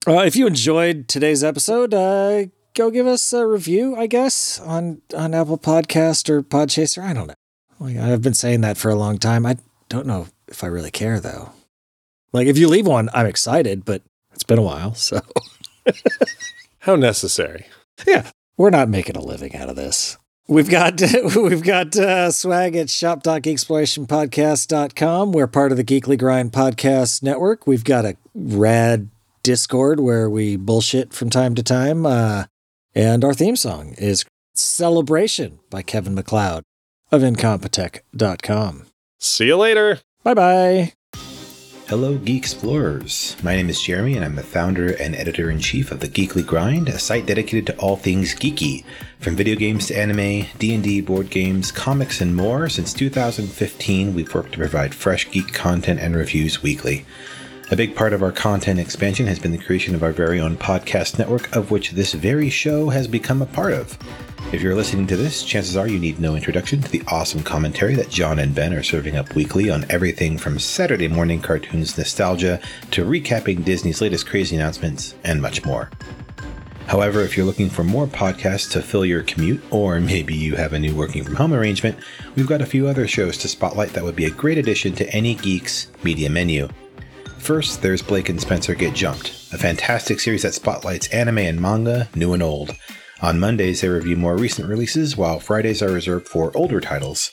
Uh, 0.06 0.22
if 0.24 0.36
you 0.36 0.46
enjoyed 0.46 1.08
today's 1.08 1.44
episode, 1.44 1.92
uh, 1.92 2.46
go 2.74 2.90
give 2.90 3.06
us 3.06 3.32
a 3.32 3.46
review, 3.46 3.94
I 3.96 4.06
guess, 4.06 4.58
on 4.60 5.02
on 5.14 5.34
Apple 5.34 5.58
Podcast 5.58 6.30
or 6.30 6.42
Podchaser. 6.42 7.02
I 7.02 7.12
don't 7.12 7.26
know. 7.26 7.34
Like, 7.78 7.96
I've 7.98 8.22
been 8.22 8.34
saying 8.34 8.62
that 8.62 8.78
for 8.78 8.90
a 8.90 8.94
long 8.94 9.18
time. 9.18 9.44
I 9.44 9.58
don't 9.90 10.06
know 10.06 10.28
if 10.48 10.64
I 10.64 10.68
really 10.68 10.90
care 10.90 11.20
though. 11.20 11.52
Like, 12.32 12.46
if 12.46 12.56
you 12.56 12.68
leave 12.68 12.86
one, 12.86 13.10
I'm 13.12 13.26
excited, 13.26 13.84
but 13.84 14.02
it's 14.32 14.44
been 14.44 14.58
a 14.58 14.62
while, 14.62 14.94
so. 14.94 15.20
How 16.80 16.96
necessary. 16.96 17.66
Yeah, 18.06 18.30
we're 18.56 18.70
not 18.70 18.88
making 18.88 19.16
a 19.16 19.22
living 19.22 19.54
out 19.56 19.68
of 19.68 19.76
this. 19.76 20.16
We've 20.46 20.68
got 20.68 21.00
we've 21.36 21.62
got 21.62 21.96
uh, 21.96 22.30
swag 22.30 22.76
at 22.76 22.90
shop.geeksplorationpodcast.com. 22.90 25.32
We're 25.32 25.46
part 25.46 25.72
of 25.72 25.78
the 25.78 25.84
Geekly 25.84 26.18
Grind 26.18 26.52
podcast 26.52 27.22
network. 27.22 27.66
We've 27.66 27.84
got 27.84 28.04
a 28.04 28.16
rad 28.34 29.08
Discord 29.42 30.00
where 30.00 30.28
we 30.28 30.56
bullshit 30.56 31.14
from 31.14 31.30
time 31.30 31.54
to 31.54 31.62
time. 31.62 32.04
Uh, 32.04 32.44
and 32.94 33.24
our 33.24 33.32
theme 33.34 33.56
song 33.56 33.94
is 33.98 34.24
Celebration 34.54 35.60
by 35.70 35.80
Kevin 35.82 36.14
MacLeod 36.14 36.62
of 37.10 37.22
Incompetech.com. 37.22 38.86
See 39.18 39.46
you 39.46 39.56
later. 39.56 40.00
Bye 40.22 40.34
bye. 40.34 40.92
Hello, 41.86 42.16
Geek 42.16 42.38
Explorers. 42.38 43.36
My 43.42 43.54
name 43.54 43.68
is 43.68 43.78
Jeremy, 43.78 44.16
and 44.16 44.24
I'm 44.24 44.36
the 44.36 44.42
founder 44.42 44.94
and 44.94 45.14
editor 45.14 45.50
in 45.50 45.60
chief 45.60 45.92
of 45.92 46.00
the 46.00 46.08
Geekly 46.08 46.44
Grind, 46.44 46.88
a 46.88 46.98
site 46.98 47.26
dedicated 47.26 47.66
to 47.66 47.76
all 47.76 47.96
things 47.96 48.34
geeky, 48.34 48.84
from 49.20 49.36
video 49.36 49.54
games 49.54 49.88
to 49.88 49.98
anime, 49.98 50.46
D&D, 50.58 51.02
board 51.02 51.28
games, 51.28 51.70
comics, 51.70 52.22
and 52.22 52.34
more. 52.34 52.70
Since 52.70 52.94
2015, 52.94 54.14
we've 54.14 54.34
worked 54.34 54.52
to 54.52 54.58
provide 54.58 54.94
fresh 54.94 55.30
geek 55.30 55.52
content 55.52 56.00
and 56.00 56.16
reviews 56.16 56.62
weekly. 56.62 57.04
A 57.70 57.76
big 57.76 57.96
part 57.96 58.12
of 58.12 58.22
our 58.22 58.30
content 58.30 58.78
expansion 58.78 59.26
has 59.26 59.38
been 59.38 59.50
the 59.50 59.56
creation 59.56 59.94
of 59.94 60.02
our 60.02 60.12
very 60.12 60.38
own 60.38 60.54
podcast 60.54 61.18
network, 61.18 61.56
of 61.56 61.70
which 61.70 61.92
this 61.92 62.12
very 62.12 62.50
show 62.50 62.90
has 62.90 63.08
become 63.08 63.40
a 63.40 63.46
part 63.46 63.72
of. 63.72 63.98
If 64.52 64.60
you're 64.60 64.74
listening 64.74 65.06
to 65.06 65.16
this, 65.16 65.42
chances 65.42 65.74
are 65.74 65.88
you 65.88 65.98
need 65.98 66.20
no 66.20 66.36
introduction 66.36 66.82
to 66.82 66.90
the 66.90 67.02
awesome 67.08 67.42
commentary 67.42 67.94
that 67.94 68.10
John 68.10 68.38
and 68.38 68.54
Ben 68.54 68.74
are 68.74 68.82
serving 68.82 69.16
up 69.16 69.34
weekly 69.34 69.70
on 69.70 69.86
everything 69.88 70.36
from 70.36 70.58
Saturday 70.58 71.08
morning 71.08 71.40
cartoons 71.40 71.96
nostalgia 71.96 72.60
to 72.90 73.06
recapping 73.06 73.64
Disney's 73.64 74.02
latest 74.02 74.26
crazy 74.26 74.56
announcements 74.56 75.14
and 75.24 75.40
much 75.40 75.64
more. 75.64 75.90
However, 76.86 77.22
if 77.22 77.34
you're 77.34 77.46
looking 77.46 77.70
for 77.70 77.82
more 77.82 78.06
podcasts 78.06 78.70
to 78.72 78.82
fill 78.82 79.06
your 79.06 79.22
commute, 79.22 79.64
or 79.70 80.00
maybe 80.00 80.34
you 80.34 80.54
have 80.56 80.74
a 80.74 80.78
new 80.78 80.94
working 80.94 81.24
from 81.24 81.36
home 81.36 81.54
arrangement, 81.54 81.96
we've 82.36 82.46
got 82.46 82.60
a 82.60 82.66
few 82.66 82.86
other 82.86 83.08
shows 83.08 83.38
to 83.38 83.48
spotlight 83.48 83.94
that 83.94 84.04
would 84.04 84.16
be 84.16 84.26
a 84.26 84.30
great 84.30 84.58
addition 84.58 84.92
to 84.96 85.08
any 85.14 85.34
geek's 85.34 85.88
media 86.02 86.28
menu. 86.28 86.68
First, 87.44 87.82
there's 87.82 88.00
Blake 88.00 88.30
and 88.30 88.40
Spencer 88.40 88.74
Get 88.74 88.94
Jumped, 88.94 89.28
a 89.52 89.58
fantastic 89.58 90.18
series 90.18 90.44
that 90.44 90.54
spotlights 90.54 91.08
anime 91.08 91.36
and 91.40 91.60
manga, 91.60 92.08
new 92.14 92.32
and 92.32 92.42
old. 92.42 92.74
On 93.20 93.38
Mondays, 93.38 93.82
they 93.82 93.88
review 93.90 94.16
more 94.16 94.34
recent 94.34 94.66
releases, 94.66 95.14
while 95.14 95.38
Fridays 95.38 95.82
are 95.82 95.92
reserved 95.92 96.26
for 96.26 96.56
older 96.56 96.80
titles. 96.80 97.32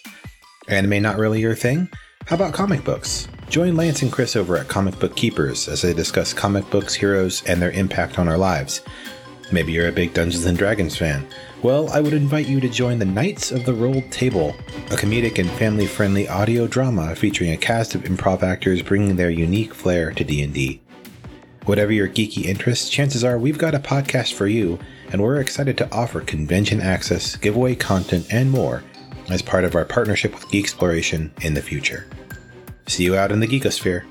Anime 0.67 1.01
not 1.01 1.17
really 1.17 1.39
your 1.39 1.55
thing? 1.55 1.87
How 2.25 2.35
about 2.35 2.53
comic 2.53 2.83
books? 2.83 3.29
Join 3.47 3.77
Lance 3.77 4.01
and 4.01 4.11
Chris 4.11 4.35
over 4.35 4.57
at 4.57 4.67
Comic 4.67 4.99
Book 4.99 5.15
Keepers 5.15 5.69
as 5.69 5.81
they 5.81 5.93
discuss 5.93 6.33
comic 6.33 6.69
books, 6.69 6.93
heroes, 6.93 7.41
and 7.45 7.61
their 7.61 7.71
impact 7.71 8.19
on 8.19 8.27
our 8.27 8.37
lives. 8.37 8.81
Maybe 9.49 9.71
you're 9.71 9.87
a 9.87 9.93
big 9.93 10.13
Dungeons 10.13 10.43
and 10.43 10.57
Dragons 10.57 10.97
fan. 10.97 11.25
Well, 11.63 11.89
I 11.91 12.01
would 12.01 12.13
invite 12.13 12.47
you 12.47 12.59
to 12.59 12.67
join 12.67 12.97
the 12.97 13.05
Knights 13.05 13.51
of 13.51 13.65
the 13.65 13.73
Rolled 13.75 14.11
Table, 14.11 14.55
a 14.87 14.95
comedic 14.95 15.37
and 15.37 15.47
family-friendly 15.51 16.27
audio 16.27 16.65
drama 16.65 17.15
featuring 17.15 17.51
a 17.51 17.57
cast 17.57 17.93
of 17.93 18.01
improv 18.01 18.41
actors 18.41 18.81
bringing 18.81 19.15
their 19.15 19.29
unique 19.29 19.71
flair 19.71 20.11
to 20.11 20.23
D&D. 20.23 20.81
Whatever 21.65 21.91
your 21.91 22.07
geeky 22.07 22.45
interests, 22.45 22.89
chances 22.89 23.23
are 23.23 23.37
we've 23.37 23.59
got 23.59 23.75
a 23.75 23.79
podcast 23.79 24.33
for 24.33 24.47
you, 24.47 24.79
and 25.11 25.21
we're 25.21 25.39
excited 25.39 25.77
to 25.77 25.93
offer 25.93 26.21
convention 26.21 26.81
access, 26.81 27.35
giveaway 27.35 27.75
content, 27.75 28.25
and 28.31 28.49
more 28.49 28.83
as 29.29 29.43
part 29.43 29.63
of 29.63 29.75
our 29.75 29.85
partnership 29.85 30.33
with 30.33 30.47
Geeksploration 30.47 31.29
in 31.43 31.53
the 31.53 31.61
future. 31.61 32.07
See 32.87 33.03
you 33.03 33.15
out 33.15 33.31
in 33.31 33.39
the 33.39 33.47
Geekosphere. 33.47 34.10